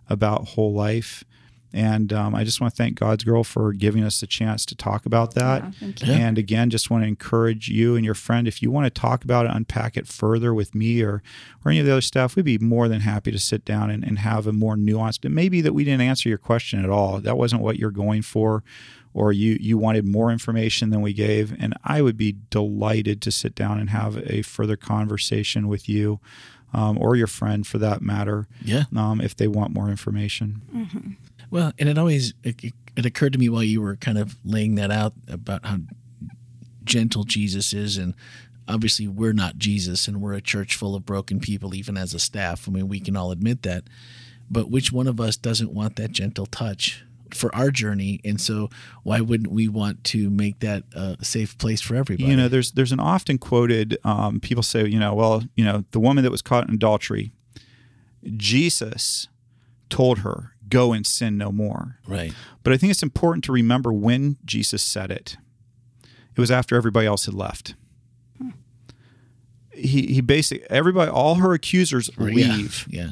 about 0.09 0.49
whole 0.49 0.73
life. 0.73 1.23
And 1.73 2.11
um, 2.11 2.35
I 2.35 2.43
just 2.43 2.59
want 2.59 2.73
to 2.73 2.77
thank 2.77 2.99
God's 2.99 3.23
Girl 3.23 3.43
for 3.43 3.71
giving 3.71 4.03
us 4.03 4.19
the 4.19 4.27
chance 4.27 4.65
to 4.65 4.75
talk 4.75 5.05
about 5.05 5.35
that. 5.35 5.63
Yeah, 5.63 5.71
thank 5.79 6.01
you. 6.05 6.11
And 6.13 6.37
again, 6.37 6.69
just 6.69 6.89
want 6.89 7.03
to 7.03 7.07
encourage 7.07 7.69
you 7.69 7.95
and 7.95 8.03
your 8.03 8.13
friend 8.13 8.47
if 8.47 8.61
you 8.61 8.69
want 8.71 8.85
to 8.93 9.01
talk 9.01 9.23
about 9.23 9.45
it, 9.45 9.51
unpack 9.53 9.95
it 9.95 10.07
further 10.07 10.53
with 10.53 10.75
me 10.75 11.01
or 11.01 11.23
or 11.63 11.71
any 11.71 11.79
of 11.79 11.85
the 11.85 11.91
other 11.93 12.01
staff, 12.01 12.35
we'd 12.35 12.43
be 12.45 12.57
more 12.57 12.87
than 12.87 13.01
happy 13.01 13.31
to 13.31 13.39
sit 13.39 13.63
down 13.63 13.89
and, 13.89 14.03
and 14.03 14.19
have 14.19 14.47
a 14.47 14.51
more 14.53 14.75
nuanced. 14.75 15.23
It 15.23 15.29
may 15.29 15.47
be 15.47 15.61
that 15.61 15.73
we 15.73 15.83
didn't 15.83 16.01
answer 16.01 16.27
your 16.27 16.37
question 16.39 16.83
at 16.83 16.89
all. 16.89 17.19
That 17.19 17.37
wasn't 17.37 17.61
what 17.61 17.77
you're 17.77 17.91
going 17.91 18.23
for, 18.23 18.63
or 19.13 19.31
you 19.31 19.57
you 19.61 19.77
wanted 19.77 20.05
more 20.07 20.31
information 20.31 20.89
than 20.89 21.01
we 21.01 21.13
gave. 21.13 21.55
And 21.61 21.73
I 21.85 22.01
would 22.01 22.17
be 22.17 22.35
delighted 22.49 23.21
to 23.21 23.31
sit 23.31 23.55
down 23.55 23.79
and 23.79 23.91
have 23.91 24.17
a 24.29 24.41
further 24.41 24.75
conversation 24.75 25.67
with 25.67 25.87
you. 25.87 26.19
Um, 26.73 26.97
or 27.01 27.17
your 27.17 27.27
friend 27.27 27.67
for 27.67 27.79
that 27.79 28.01
matter, 28.01 28.47
Yeah. 28.63 28.85
um, 28.95 29.19
if 29.19 29.35
they 29.35 29.45
want 29.49 29.73
more 29.73 29.89
information. 29.89 30.61
Well, 31.51 31.73
and 31.77 31.87
it 31.89 31.97
always 31.97 32.33
it, 32.43 32.73
it 32.95 33.05
occurred 33.05 33.33
to 33.33 33.39
me 33.39 33.49
while 33.49 33.63
you 33.63 33.81
were 33.81 33.97
kind 33.97 34.17
of 34.17 34.37
laying 34.43 34.75
that 34.75 34.89
out 34.89 35.13
about 35.27 35.65
how 35.65 35.79
gentle 36.83 37.25
Jesus 37.25 37.73
is, 37.73 37.97
and 37.97 38.15
obviously 38.67 39.07
we're 39.07 39.33
not 39.33 39.57
Jesus, 39.57 40.07
and 40.07 40.21
we're 40.21 40.33
a 40.33 40.41
church 40.41 40.75
full 40.75 40.95
of 40.95 41.05
broken 41.05 41.39
people, 41.39 41.75
even 41.75 41.97
as 41.97 42.13
a 42.13 42.19
staff. 42.19 42.67
I 42.67 42.71
mean, 42.71 42.87
we 42.87 42.99
can 42.99 43.15
all 43.15 43.31
admit 43.31 43.61
that. 43.63 43.83
But 44.49 44.69
which 44.69 44.91
one 44.91 45.07
of 45.07 45.21
us 45.21 45.37
doesn't 45.37 45.71
want 45.71 45.95
that 45.95 46.11
gentle 46.11 46.45
touch 46.45 47.03
for 47.33 47.53
our 47.55 47.71
journey? 47.71 48.19
And 48.25 48.39
so, 48.39 48.69
why 49.03 49.21
wouldn't 49.21 49.51
we 49.51 49.67
want 49.67 50.03
to 50.05 50.29
make 50.29 50.59
that 50.59 50.83
a 50.93 51.23
safe 51.23 51.57
place 51.57 51.79
for 51.81 51.95
everybody? 51.95 52.29
You 52.29 52.35
know, 52.35 52.47
there's 52.47 52.71
there's 52.73 52.91
an 52.91 52.99
often 52.99 53.37
quoted. 53.37 53.97
Um, 54.03 54.39
people 54.39 54.63
say, 54.63 54.85
you 54.87 54.99
know, 54.99 55.13
well, 55.13 55.43
you 55.55 55.63
know, 55.63 55.85
the 55.91 55.99
woman 55.99 56.23
that 56.23 56.31
was 56.31 56.41
caught 56.41 56.67
in 56.67 56.73
adultery, 56.73 57.31
Jesus 58.35 59.29
told 59.89 60.19
her, 60.19 60.50
"Go 60.71 60.93
and 60.93 61.05
sin 61.05 61.37
no 61.37 61.51
more." 61.51 61.99
right? 62.07 62.33
But 62.63 62.73
I 62.73 62.77
think 62.77 62.89
it's 62.91 63.03
important 63.03 63.43
to 63.45 63.51
remember 63.51 63.93
when 63.93 64.37
Jesus 64.43 64.81
said 64.81 65.11
it. 65.11 65.37
It 66.35 66.39
was 66.39 66.49
after 66.51 66.75
everybody 66.75 67.05
else 67.07 67.25
had 67.25 67.35
left. 67.35 67.75
Hmm. 68.37 68.49
He 69.73 70.07
he 70.07 70.21
basically 70.21 70.65
everybody, 70.69 71.11
all 71.11 71.35
her 71.35 71.53
accusers 71.53 72.09
leave, 72.17 72.87
Yeah. 72.89 73.01
yeah. 73.03 73.09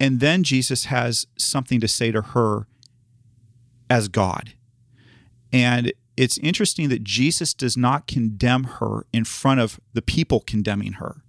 and 0.00 0.20
then 0.20 0.42
Jesus 0.42 0.86
has 0.86 1.26
something 1.36 1.80
to 1.80 1.88
say 1.88 2.10
to 2.12 2.20
her 2.22 2.66
as 3.88 4.08
God. 4.08 4.54
And 5.52 5.92
it's 6.16 6.38
interesting 6.38 6.88
that 6.88 7.04
Jesus 7.04 7.54
does 7.54 7.76
not 7.76 8.06
condemn 8.06 8.64
her 8.64 9.06
in 9.12 9.24
front 9.24 9.60
of 9.60 9.78
the 9.92 10.02
people 10.02 10.40
condemning 10.40 10.94
her. 10.94 11.22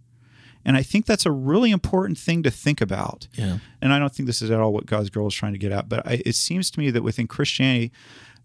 And 0.65 0.77
I 0.77 0.83
think 0.83 1.05
that's 1.05 1.25
a 1.25 1.31
really 1.31 1.71
important 1.71 2.17
thing 2.17 2.43
to 2.43 2.51
think 2.51 2.81
about. 2.81 3.27
Yeah. 3.33 3.57
And 3.81 3.93
I 3.93 3.99
don't 3.99 4.13
think 4.13 4.27
this 4.27 4.41
is 4.41 4.49
at 4.49 4.59
all 4.59 4.73
what 4.73 4.85
God's 4.85 5.09
girl 5.09 5.27
is 5.27 5.33
trying 5.33 5.53
to 5.53 5.59
get 5.59 5.71
at, 5.71 5.89
but 5.89 6.05
I, 6.07 6.21
it 6.25 6.35
seems 6.35 6.71
to 6.71 6.79
me 6.79 6.89
that 6.91 7.03
within 7.03 7.27
Christianity, 7.27 7.91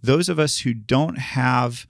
those 0.03 0.29
of 0.29 0.39
us 0.39 0.61
who 0.61 0.75
don't 0.75 1.19
have 1.19 1.87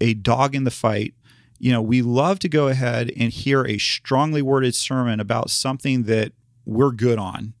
a 0.00 0.14
dog 0.14 0.54
in 0.54 0.64
the 0.64 0.70
fight, 0.70 1.14
you 1.58 1.72
know, 1.72 1.82
we 1.82 2.02
love 2.02 2.38
to 2.40 2.48
go 2.48 2.68
ahead 2.68 3.10
and 3.16 3.32
hear 3.32 3.64
a 3.64 3.78
strongly 3.78 4.42
worded 4.42 4.74
sermon 4.74 5.20
about 5.20 5.50
something 5.50 6.04
that 6.04 6.32
we're 6.64 6.90
good 6.90 7.18
on. 7.18 7.54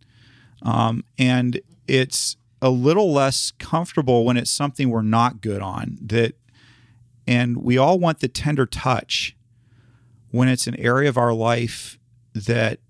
Um, 0.62 1.04
and 1.18 1.60
it's 1.86 2.36
a 2.60 2.70
little 2.70 3.12
less 3.12 3.52
comfortable 3.58 4.24
when 4.24 4.36
it's 4.36 4.50
something 4.50 4.90
we're 4.90 5.02
not 5.02 5.40
good 5.40 5.62
on. 5.62 5.98
That, 6.00 6.34
and 7.26 7.58
we 7.58 7.78
all 7.78 7.98
want 7.98 8.20
the 8.20 8.28
tender 8.28 8.66
touch 8.66 9.36
when 10.34 10.48
it's 10.48 10.66
an 10.66 10.74
area 10.80 11.08
of 11.08 11.16
our 11.16 11.32
life 11.32 11.96
that 12.34 12.80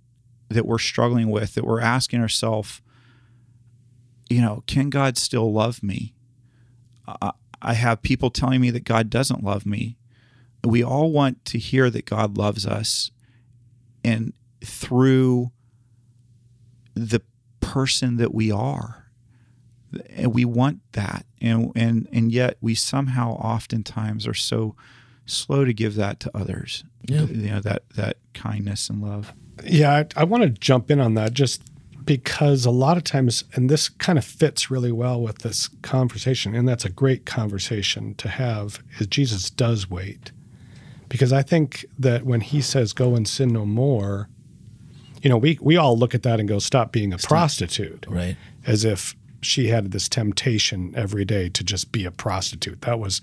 that 0.49 0.65
we're 0.65 0.79
struggling 0.79 1.29
with, 1.29 1.55
that 1.55 1.65
we're 1.67 1.81
asking 1.81 2.23
ourselves, 2.23 2.81
you 4.31 4.41
know, 4.41 4.65
can 4.67 4.89
God 4.89 5.19
still 5.19 5.53
love 5.53 5.83
me? 5.83 6.15
I, 7.07 7.33
I 7.61 7.75
have 7.75 8.01
people 8.01 8.31
telling 8.31 8.63
me 8.63 8.71
that 8.71 8.85
God 8.85 9.11
doesn't 9.11 9.45
love 9.45 9.67
me. 9.67 9.99
We 10.63 10.83
all 10.83 11.13
want 11.13 11.45
to 11.47 11.59
hear 11.59 11.91
that 11.91 12.07
God 12.07 12.39
loves 12.39 12.67
us, 12.67 13.11
and 14.03 14.33
through 14.65 15.53
the 16.95 17.21
person 17.61 18.17
that 18.17 18.33
we 18.33 18.51
are, 18.51 19.09
and 20.09 20.33
we 20.33 20.47
want 20.47 20.81
that, 20.93 21.27
and 21.43 21.73
and 21.77 22.09
and 22.11 22.33
yet 22.33 22.57
we 22.63 22.75
somehow 22.75 23.33
oftentimes 23.33 24.27
are 24.27 24.33
so 24.33 24.75
slow 25.27 25.65
to 25.65 25.73
give 25.73 25.95
that 25.97 26.21
to 26.21 26.31
others. 26.37 26.85
Yeah. 27.07 27.23
You 27.23 27.51
know 27.51 27.61
that 27.61 27.83
that 27.97 28.17
kindness 28.33 28.89
and 28.91 29.03
love. 29.03 29.33
Yeah, 29.65 29.93
I, 30.17 30.23
I 30.23 30.25
want 30.25 30.43
to 30.43 30.49
jump 30.51 30.91
in 30.91 31.01
on 31.01 31.15
that 31.15 31.33
just 31.33 31.63
because 32.05 32.67
a 32.67 32.71
lot 32.71 32.97
of 32.97 33.05
times, 33.05 33.45
and 33.55 33.71
this 33.71 33.89
kind 33.89 34.19
of 34.19 34.25
fits 34.25 34.71
really 34.71 34.93
well 34.93 35.21
with 35.23 35.39
this 35.39 35.69
conversation, 35.83 36.55
and 36.55 36.69
that's 36.69 36.85
a 36.85 36.91
great 36.91 37.25
conversation 37.25 38.15
to 38.17 38.29
have, 38.29 38.83
is 38.99 39.07
Jesus 39.07 39.49
does 39.49 39.89
wait. 39.89 40.33
Because 41.09 41.33
I 41.33 41.43
think 41.43 41.87
that 41.99 42.25
when 42.25 42.41
he 42.41 42.61
says, 42.61 42.93
go 42.93 43.15
and 43.15 43.27
sin 43.27 43.51
no 43.51 43.65
more, 43.65 44.29
you 45.23 45.31
know, 45.31 45.39
we, 45.39 45.59
we 45.63 45.77
all 45.77 45.97
look 45.97 46.15
at 46.15 46.23
that 46.25 46.41
and 46.41 46.49
go, 46.49 46.59
stop 46.59 46.93
being 46.93 47.13
a 47.15 47.19
prostitute, 47.19 48.05
Right. 48.09 48.37
as 48.67 48.85
if 48.85 49.15
she 49.45 49.69
had 49.69 49.91
this 49.91 50.09
temptation 50.09 50.93
every 50.97 51.25
day 51.25 51.49
to 51.51 51.65
just 51.65 51.93
be 51.93 52.05
a 52.05 52.11
prostitute. 52.11 52.83
That 52.83 52.99
was 52.99 53.21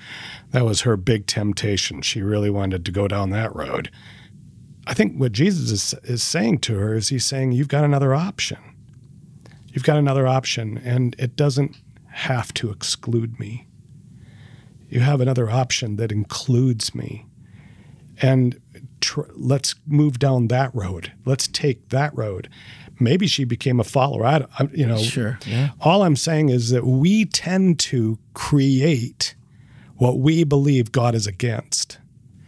that 0.52 0.66
was 0.66 0.82
her 0.82 0.98
big 0.98 1.28
temptation. 1.28 2.02
She 2.02 2.22
really 2.22 2.50
wanted 2.50 2.86
to 2.86 2.92
go 2.92 3.08
down 3.08 3.30
that 3.32 3.56
road. 3.56 3.90
I 4.88 4.94
think 4.94 5.18
what 5.18 5.32
Jesus 5.32 5.72
is, 5.72 6.00
is 6.04 6.24
saying 6.24 6.60
to 6.60 6.76
her 6.76 6.96
is 6.96 7.10
he's 7.10 7.26
saying, 7.26 7.52
You've 7.52 7.68
got 7.68 7.84
another 7.84 8.14
option. 8.14 8.58
You've 9.68 9.84
got 9.84 9.98
another 9.98 10.28
option, 10.28 10.78
and 10.80 11.16
it 11.18 11.36
doesn't 11.36 11.78
have 12.10 12.54
to 12.56 12.72
exclude 12.72 13.40
me. 13.40 13.68
You 14.90 15.00
have 15.00 15.22
another 15.22 15.50
option 15.50 15.96
that 15.96 16.12
includes 16.12 16.94
me. 16.94 17.26
And 18.22 18.60
tr- 19.00 19.22
let's 19.34 19.76
move 19.88 20.20
down 20.20 20.50
that 20.50 20.76
road. 20.76 21.14
Let's 21.26 21.48
take 21.48 21.90
that 21.90 22.16
road. 22.16 22.50
Maybe 23.02 23.28
she 23.28 23.44
became 23.44 23.80
a 23.80 23.84
follower. 23.84 24.26
I, 24.26 24.40
don't- 24.40 24.52
I, 24.60 24.70
you 24.74 24.86
know, 24.86 24.98
Sure. 24.98 25.40
Yeah. 25.46 25.72
all 25.82 26.04
I'm 26.04 26.16
saying 26.16 26.50
is 26.50 26.70
that 26.70 26.86
we 26.86 27.26
tend 27.26 27.80
to 27.80 28.18
create 28.34 29.36
what 29.98 30.20
we 30.20 30.44
believe 30.44 30.92
God 30.92 31.16
is 31.16 31.28
against. 31.28 31.98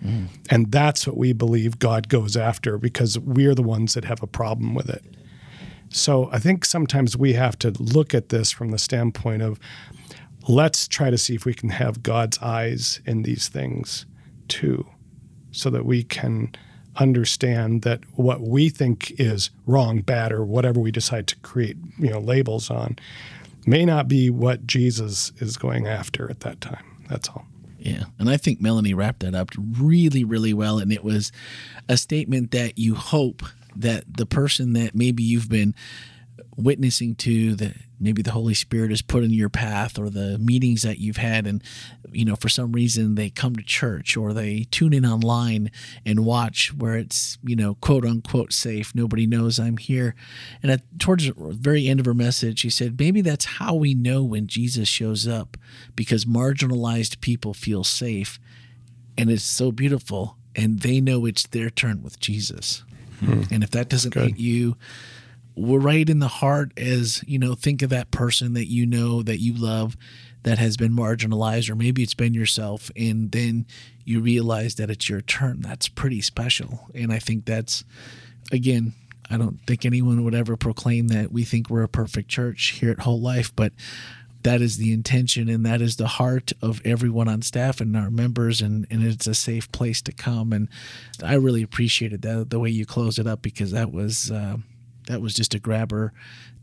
Mm. 0.03 0.27
And 0.49 0.71
that's 0.71 1.05
what 1.07 1.17
we 1.17 1.33
believe 1.33 1.79
God 1.79 2.09
goes 2.09 2.35
after 2.37 2.77
because 2.77 3.17
we're 3.19 3.55
the 3.55 3.63
ones 3.63 3.93
that 3.93 4.05
have 4.05 4.21
a 4.23 4.27
problem 4.27 4.73
with 4.75 4.89
it. 4.89 5.03
So 5.89 6.29
I 6.31 6.39
think 6.39 6.65
sometimes 6.65 7.15
we 7.15 7.33
have 7.33 7.57
to 7.59 7.71
look 7.79 8.13
at 8.13 8.29
this 8.29 8.51
from 8.51 8.71
the 8.71 8.79
standpoint 8.79 9.43
of 9.43 9.59
let's 10.47 10.87
try 10.87 11.09
to 11.09 11.17
see 11.17 11.35
if 11.35 11.45
we 11.45 11.53
can 11.53 11.69
have 11.69 12.03
God's 12.03 12.37
eyes 12.39 12.99
in 13.05 13.21
these 13.23 13.47
things 13.47 14.05
too, 14.47 14.85
so 15.51 15.69
that 15.69 15.85
we 15.85 16.03
can 16.03 16.51
understand 16.97 17.81
that 17.83 18.01
what 18.13 18.41
we 18.41 18.69
think 18.69 19.11
is 19.19 19.49
wrong, 19.65 20.01
bad, 20.01 20.31
or 20.31 20.43
whatever 20.43 20.79
we 20.79 20.91
decide 20.91 21.27
to 21.27 21.35
create, 21.37 21.77
you 21.97 22.09
know, 22.09 22.19
labels 22.19 22.69
on, 22.69 22.97
may 23.65 23.85
not 23.85 24.07
be 24.07 24.29
what 24.29 24.67
Jesus 24.67 25.31
is 25.37 25.57
going 25.57 25.87
after 25.87 26.29
at 26.29 26.41
that 26.41 26.61
time. 26.61 26.85
That's 27.09 27.29
all. 27.29 27.45
Yeah. 27.79 28.05
And 28.17 28.29
I 28.29 28.37
think 28.37 28.61
Melanie 28.61 28.93
wrapped 28.93 29.21
that 29.21 29.35
up 29.35 29.49
really, 29.77 30.23
really 30.23 30.53
well. 30.53 30.79
And 30.79 30.91
it 30.91 31.03
was 31.03 31.31
a 31.89 31.97
statement 31.97 32.51
that 32.51 32.77
you 32.77 32.95
hope 32.95 33.43
that 33.75 34.03
the 34.17 34.25
person 34.25 34.73
that 34.73 34.95
maybe 34.95 35.23
you've 35.23 35.49
been 35.49 35.75
witnessing 36.57 37.15
to 37.15 37.55
that 37.55 37.75
maybe 37.99 38.21
the 38.21 38.31
holy 38.31 38.53
spirit 38.53 38.89
has 38.89 39.01
put 39.01 39.23
in 39.23 39.31
your 39.31 39.49
path 39.49 39.97
or 39.97 40.09
the 40.09 40.37
meetings 40.37 40.81
that 40.81 40.99
you've 40.99 41.17
had 41.17 41.47
and 41.47 41.63
you 42.11 42.25
know 42.25 42.35
for 42.35 42.49
some 42.49 42.71
reason 42.71 43.15
they 43.15 43.29
come 43.29 43.55
to 43.55 43.63
church 43.63 44.17
or 44.17 44.33
they 44.33 44.65
tune 44.69 44.93
in 44.93 45.05
online 45.05 45.71
and 46.05 46.25
watch 46.25 46.73
where 46.73 46.95
it's 46.95 47.37
you 47.43 47.55
know 47.55 47.75
quote 47.75 48.05
unquote 48.05 48.51
safe. 48.53 48.93
Nobody 48.93 49.25
knows 49.25 49.59
i'm 49.59 49.77
here. 49.77 50.15
And 50.61 50.71
at, 50.71 50.81
towards 50.99 51.25
the 51.25 51.33
very 51.37 51.87
end 51.87 51.99
of 51.99 52.05
her 52.05 52.13
message 52.13 52.59
she 52.59 52.69
said 52.69 52.99
maybe 52.99 53.21
that's 53.21 53.45
how 53.45 53.73
we 53.73 53.93
know 53.93 54.23
when 54.23 54.47
jesus 54.47 54.87
shows 54.87 55.27
up 55.27 55.57
because 55.95 56.25
marginalized 56.25 57.21
people 57.21 57.53
feel 57.53 57.83
safe 57.83 58.39
and 59.17 59.29
it's 59.31 59.43
so 59.43 59.71
beautiful 59.71 60.37
and 60.55 60.81
they 60.81 61.01
know 61.01 61.25
it's 61.25 61.47
their 61.47 61.69
turn 61.69 62.03
with 62.03 62.19
jesus. 62.19 62.83
Hmm. 63.19 63.43
And 63.51 63.63
if 63.63 63.71
that 63.71 63.89
doesn't 63.89 64.13
hit 64.13 64.37
you 64.37 64.75
we're 65.55 65.79
right 65.79 66.09
in 66.09 66.19
the 66.19 66.27
heart 66.27 66.71
as 66.77 67.23
you 67.27 67.37
know 67.37 67.53
think 67.55 67.81
of 67.81 67.89
that 67.89 68.11
person 68.11 68.53
that 68.53 68.67
you 68.67 68.85
know 68.85 69.21
that 69.21 69.39
you 69.39 69.53
love 69.53 69.95
that 70.43 70.57
has 70.57 70.77
been 70.77 70.93
marginalized 70.93 71.69
or 71.69 71.75
maybe 71.75 72.03
it's 72.03 72.13
been 72.13 72.33
yourself 72.33 72.91
and 72.95 73.31
then 73.31 73.65
you 74.05 74.19
realize 74.19 74.75
that 74.75 74.89
it's 74.89 75.07
your 75.07 75.21
turn. 75.21 75.61
That's 75.61 75.87
pretty 75.87 76.21
special. 76.21 76.89
And 76.93 77.11
i 77.11 77.19
think 77.19 77.45
that's 77.45 77.83
again 78.51 78.93
i 79.29 79.37
don't 79.37 79.59
think 79.65 79.85
anyone 79.85 80.23
would 80.23 80.35
ever 80.35 80.57
proclaim 80.57 81.07
that 81.07 81.31
we 81.31 81.43
think 81.43 81.69
we're 81.69 81.83
a 81.83 81.87
perfect 81.87 82.27
church 82.27 82.77
here 82.79 82.91
at 82.91 82.99
whole 82.99 83.21
life 83.21 83.55
but 83.55 83.71
that 84.43 84.61
is 84.61 84.77
the 84.77 84.91
intention 84.91 85.49
and 85.49 85.65
that 85.65 85.81
is 85.81 85.95
the 85.95 86.07
heart 86.07 86.51
of 86.61 86.81
everyone 86.85 87.27
on 87.27 87.41
staff 87.41 87.79
and 87.79 87.95
our 87.95 88.11
members 88.11 88.61
and, 88.61 88.85
and 88.89 89.03
it's 89.03 89.25
a 89.25 89.33
safe 89.33 89.71
place 89.71 90.01
to 90.01 90.11
come. 90.11 90.53
And 90.53 90.67
i 91.23 91.35
really 91.35 91.63
appreciated 91.63 92.21
that 92.23 92.49
the 92.49 92.59
way 92.59 92.69
you 92.69 92.85
closed 92.85 93.19
it 93.19 93.27
up 93.27 93.41
because 93.41 93.71
that 93.71 93.91
was 93.91 94.31
uh, 94.31 94.57
that 95.07 95.21
was 95.21 95.33
just 95.33 95.53
a 95.53 95.59
grabber 95.59 96.13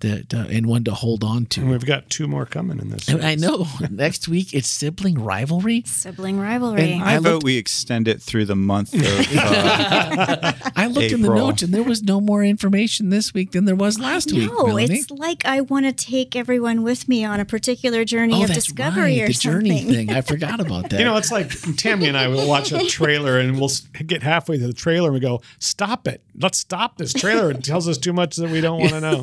that 0.00 0.34
uh, 0.34 0.46
and 0.50 0.66
one 0.66 0.84
to 0.84 0.94
hold 0.94 1.24
on 1.24 1.46
to. 1.46 1.60
And 1.60 1.68
to. 1.68 1.72
we've 1.72 1.86
got 1.86 2.10
two 2.10 2.26
more 2.26 2.46
coming 2.46 2.78
in 2.78 2.90
this. 2.90 3.08
And 3.08 3.24
I 3.24 3.34
know 3.34 3.66
next 3.90 4.28
week 4.28 4.52
it's 4.54 4.68
sibling 4.68 5.22
rivalry. 5.22 5.82
Sibling 5.86 6.40
rivalry. 6.40 6.92
And 6.92 7.04
I, 7.04 7.16
I 7.16 7.18
vote 7.18 7.44
we 7.44 7.56
extend 7.56 8.08
it 8.08 8.20
through 8.20 8.46
the 8.46 8.56
month 8.56 8.94
of. 8.94 9.00
Uh, 9.50 10.52
I 10.76 10.86
looked 10.86 11.12
in 11.12 11.22
the 11.22 11.28
notes 11.28 11.62
and 11.62 11.72
there 11.72 11.82
was 11.82 12.02
no 12.02 12.20
more 12.20 12.44
information 12.44 13.10
this 13.10 13.32
week 13.32 13.52
than 13.52 13.64
there 13.64 13.74
was 13.74 13.98
last 13.98 14.32
week. 14.32 14.50
no, 14.50 14.76
it's 14.76 15.10
like 15.10 15.44
I 15.44 15.60
want 15.60 15.86
to 15.86 15.92
take 15.92 16.36
everyone 16.36 16.82
with 16.82 17.08
me 17.08 17.24
on 17.24 17.40
a 17.40 17.44
particular 17.44 18.04
journey 18.04 18.34
oh, 18.34 18.42
of 18.42 18.48
that's 18.48 18.66
discovery 18.66 19.18
right, 19.18 19.22
or 19.22 19.26
the 19.28 19.32
something. 19.34 19.68
journey 19.68 19.82
thing. 19.82 20.10
I 20.10 20.20
forgot 20.20 20.60
about 20.60 20.90
that. 20.90 20.98
You 20.98 21.04
know, 21.04 21.16
it's 21.16 21.32
like 21.32 21.50
Tammy 21.76 22.06
and 22.06 22.16
I 22.16 22.28
will 22.28 22.46
watch 22.46 22.72
a 22.72 22.86
trailer 22.86 23.38
and 23.38 23.58
we'll 23.58 23.70
get 24.06 24.22
halfway 24.22 24.58
to 24.58 24.66
the 24.66 24.72
trailer 24.72 25.08
and 25.08 25.14
we 25.14 25.20
go, 25.20 25.42
"Stop 25.58 26.06
it! 26.06 26.22
Let's 26.38 26.58
stop 26.58 26.98
this 26.98 27.12
trailer! 27.12 27.50
It 27.50 27.64
tells 27.64 27.88
us 27.88 27.98
too 27.98 28.12
much 28.12 28.36
that 28.36 28.50
we 28.50 28.60
don't 28.60 28.80
want 28.80 28.92
to 28.92 29.00
know." 29.00 29.22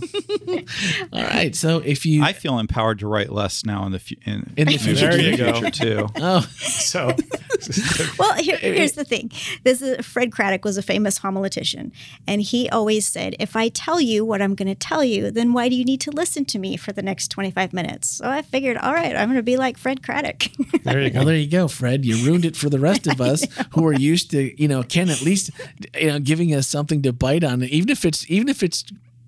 All 1.13 1.23
right, 1.23 1.55
so 1.55 1.79
if 1.79 2.05
you 2.05 2.23
I 2.23 2.33
feel 2.33 2.59
empowered 2.59 2.99
to 2.99 3.07
write 3.07 3.31
less 3.31 3.65
now 3.65 3.85
in 3.85 3.91
the 3.91 3.99
fu- 3.99 4.15
in, 4.25 4.53
In 4.57 4.67
the 4.67 4.77
future. 4.77 5.09
There 5.11 5.19
you 5.21 5.31
the 5.37 5.37
go. 5.37 5.59
future 5.61 5.71
too. 5.71 6.07
oh 6.17 6.41
So, 6.57 7.15
Well, 8.19 8.33
here, 8.35 8.57
here's 8.57 8.93
the 8.93 9.03
thing. 9.03 9.31
This 9.63 9.81
is, 9.81 10.05
Fred 10.05 10.31
Craddock 10.31 10.63
was 10.63 10.77
a 10.77 10.81
famous 10.81 11.19
homiletician, 11.19 11.91
and 12.27 12.41
he 12.41 12.69
always 12.69 13.05
said, 13.07 13.35
"If 13.39 13.55
I 13.55 13.69
tell 13.69 13.99
you 13.99 14.23
what 14.25 14.41
I'm 14.41 14.55
going 14.55 14.67
to 14.67 14.75
tell 14.75 15.03
you, 15.03 15.31
then 15.31 15.53
why 15.53 15.69
do 15.69 15.75
you 15.75 15.83
need 15.85 16.01
to 16.01 16.11
listen 16.11 16.45
to 16.45 16.59
me 16.59 16.77
for 16.77 16.91
the 16.91 17.01
next 17.01 17.29
25 17.29 17.73
minutes?" 17.73 18.07
So 18.09 18.29
I 18.29 18.41
figured, 18.41 18.77
all 18.77 18.93
right, 18.93 19.15
I'm 19.15 19.27
going 19.29 19.37
to 19.37 19.43
be 19.43 19.57
like 19.57 19.77
Fred 19.77 20.03
Craddock. 20.03 20.45
there 20.83 21.01
you 21.01 21.09
go. 21.09 21.19
Well, 21.19 21.25
there 21.27 21.35
you 21.37 21.49
go, 21.49 21.67
Fred. 21.67 22.05
You 22.05 22.23
ruined 22.25 22.45
it 22.45 22.55
for 22.55 22.69
the 22.69 22.79
rest 22.79 23.07
of 23.07 23.19
us 23.21 23.45
who 23.73 23.85
are 23.85 23.93
used 23.93 24.31
to, 24.31 24.59
you 24.61 24.67
know, 24.67 24.83
Ken 24.83 25.09
at 25.09 25.21
least, 25.21 25.51
you 25.99 26.07
know, 26.07 26.19
giving 26.19 26.53
us 26.53 26.67
something 26.67 27.01
to 27.03 27.11
bite 27.13 27.43
on, 27.43 27.63
even 27.63 27.89
if 27.89 28.05
it's 28.05 28.29
even 28.29 28.49
if 28.49 28.61
it's 28.63 28.83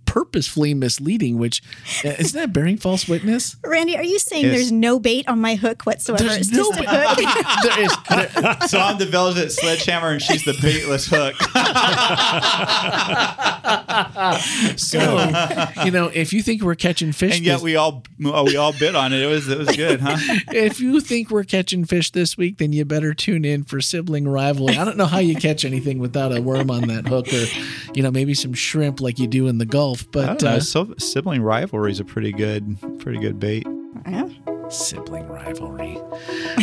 purposefully 0.10 0.74
misleading. 0.74 1.38
Which 1.38 1.62
uh, 2.04 2.10
isn't 2.20 2.40
that 2.40 2.52
bearing 2.54 2.78
false 2.78 3.08
witness? 3.08 3.56
Randy, 3.64 3.96
are 3.96 4.04
you 4.04 4.18
saying 4.20 4.46
Yes. 4.46 4.54
there's 4.56 4.72
no 4.72 5.00
bait 5.00 5.28
on 5.28 5.40
my 5.40 5.56
hook 5.56 5.84
whatsoever? 5.84 6.24
There's 6.24 6.38
it's 6.48 6.52
no 6.52 6.70
just 6.72 6.80
a 6.80 6.84
bait. 6.84 6.90
hook. 6.90 7.18
there 7.64 7.80
is. 7.84 7.96
there- 8.10 8.30
so 8.68 8.80
I'm 8.80 8.98
the 8.98 9.06
velvet 9.06 9.52
sledgehammer, 9.52 10.10
and 10.10 10.22
she's 10.22 10.44
the 10.46 10.54
baitless 10.54 11.08
hook. 11.10 11.36
so, 14.80 15.84
you 15.86 15.92
know, 15.92 16.08
if 16.14 16.34
you 16.34 16.42
think 16.42 16.62
we're 16.62 16.76
catching 16.76 17.12
fish, 17.12 17.38
and 17.38 17.46
yet 17.46 17.56
this- 17.56 17.64
we 17.64 17.76
all 17.76 18.04
oh, 18.26 18.44
we 18.46 18.56
all 18.56 18.74
bit 18.74 18.96
on 18.96 19.14
it. 19.14 19.22
It 19.22 19.28
was 19.28 19.48
it 19.48 19.58
was 19.58 19.76
good, 19.76 20.00
huh? 20.02 20.18
if 20.54 20.80
you 20.80 21.00
think 21.02 21.30
we're 21.30 21.44
catching 21.44 21.86
fish 21.86 22.12
this 22.12 22.38
week, 22.38 22.58
then 22.58 22.74
you 22.74 22.86
better 22.86 23.14
tune 23.14 23.46
in 23.46 23.64
for 23.64 23.82
sibling 23.82 24.28
rivalry. 24.28 24.78
I 24.78 24.86
don't 24.86 24.98
know 24.98 25.06
how 25.06 25.20
you 25.20 25.36
catch 25.36 25.66
anything 25.66 26.00
without 26.00 26.36
a 26.36 26.42
worm 26.42 26.72
on 26.72 26.88
that 26.88 27.08
hook, 27.08 27.28
or 27.34 27.46
you 27.94 28.04
know, 28.04 28.12
maybe 28.12 28.34
some 28.34 28.54
shrimp 28.54 29.02
like 29.02 29.20
you 29.20 29.28
do 29.28 29.48
in 29.48 29.58
the 29.58 29.66
Gulf. 29.66 29.99
I 30.04 30.08
But 30.12 30.26
don't 30.26 30.44
know. 30.44 30.58
uh, 30.58 30.60
So, 30.60 30.94
sibling 30.98 31.42
rivalry 31.42 31.92
is 31.92 32.00
a 32.00 32.06
pretty 32.06 32.32
good 32.32 32.78
pretty 33.00 33.20
good 33.20 33.40
bait. 33.40 33.66
Yeah. 34.08 34.28
sibling 34.70 35.28
rivalry. 35.28 35.98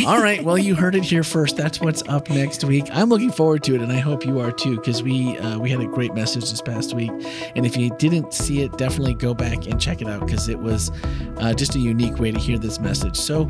All 0.05 0.21
right, 0.21 0.41
well, 0.43 0.57
you 0.57 0.75
heard 0.75 0.95
it 0.95 1.03
here 1.03 1.23
first. 1.23 1.57
That's 1.57 1.81
what's 1.81 2.01
up 2.07 2.29
next 2.29 2.63
week. 2.63 2.85
I'm 2.93 3.09
looking 3.09 3.31
forward 3.31 3.63
to 3.65 3.75
it, 3.75 3.81
and 3.81 3.91
I 3.91 3.97
hope 3.99 4.25
you 4.25 4.39
are 4.39 4.51
too, 4.51 4.77
because 4.77 5.03
we 5.03 5.37
uh, 5.39 5.59
we 5.59 5.69
had 5.69 5.81
a 5.81 5.85
great 5.87 6.13
message 6.13 6.49
this 6.49 6.61
past 6.61 6.93
week. 6.93 7.11
And 7.55 7.65
if 7.65 7.75
you 7.75 7.89
didn't 7.99 8.33
see 8.33 8.61
it, 8.61 8.77
definitely 8.77 9.13
go 9.15 9.33
back 9.33 9.67
and 9.67 9.79
check 9.79 10.01
it 10.01 10.07
out 10.07 10.25
because 10.25 10.47
it 10.47 10.59
was 10.59 10.89
uh, 11.37 11.53
just 11.53 11.75
a 11.75 11.79
unique 11.79 12.17
way 12.17 12.31
to 12.31 12.39
hear 12.39 12.57
this 12.57 12.79
message. 12.79 13.17
So, 13.17 13.49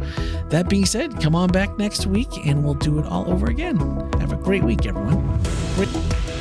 that 0.50 0.70
being 0.70 0.86
said, 0.86 1.22
come 1.22 1.36
on 1.36 1.50
back 1.50 1.78
next 1.78 2.08
week, 2.08 2.30
and 2.48 2.64
we'll 2.64 2.74
do 2.74 2.98
it 3.00 3.06
all 3.06 3.30
over 3.32 3.46
again. 3.48 3.78
Have 4.20 4.32
a 4.34 4.38
great 4.38 4.64
week, 4.64 4.86
everyone. 4.88 5.40
Great- 5.76 6.37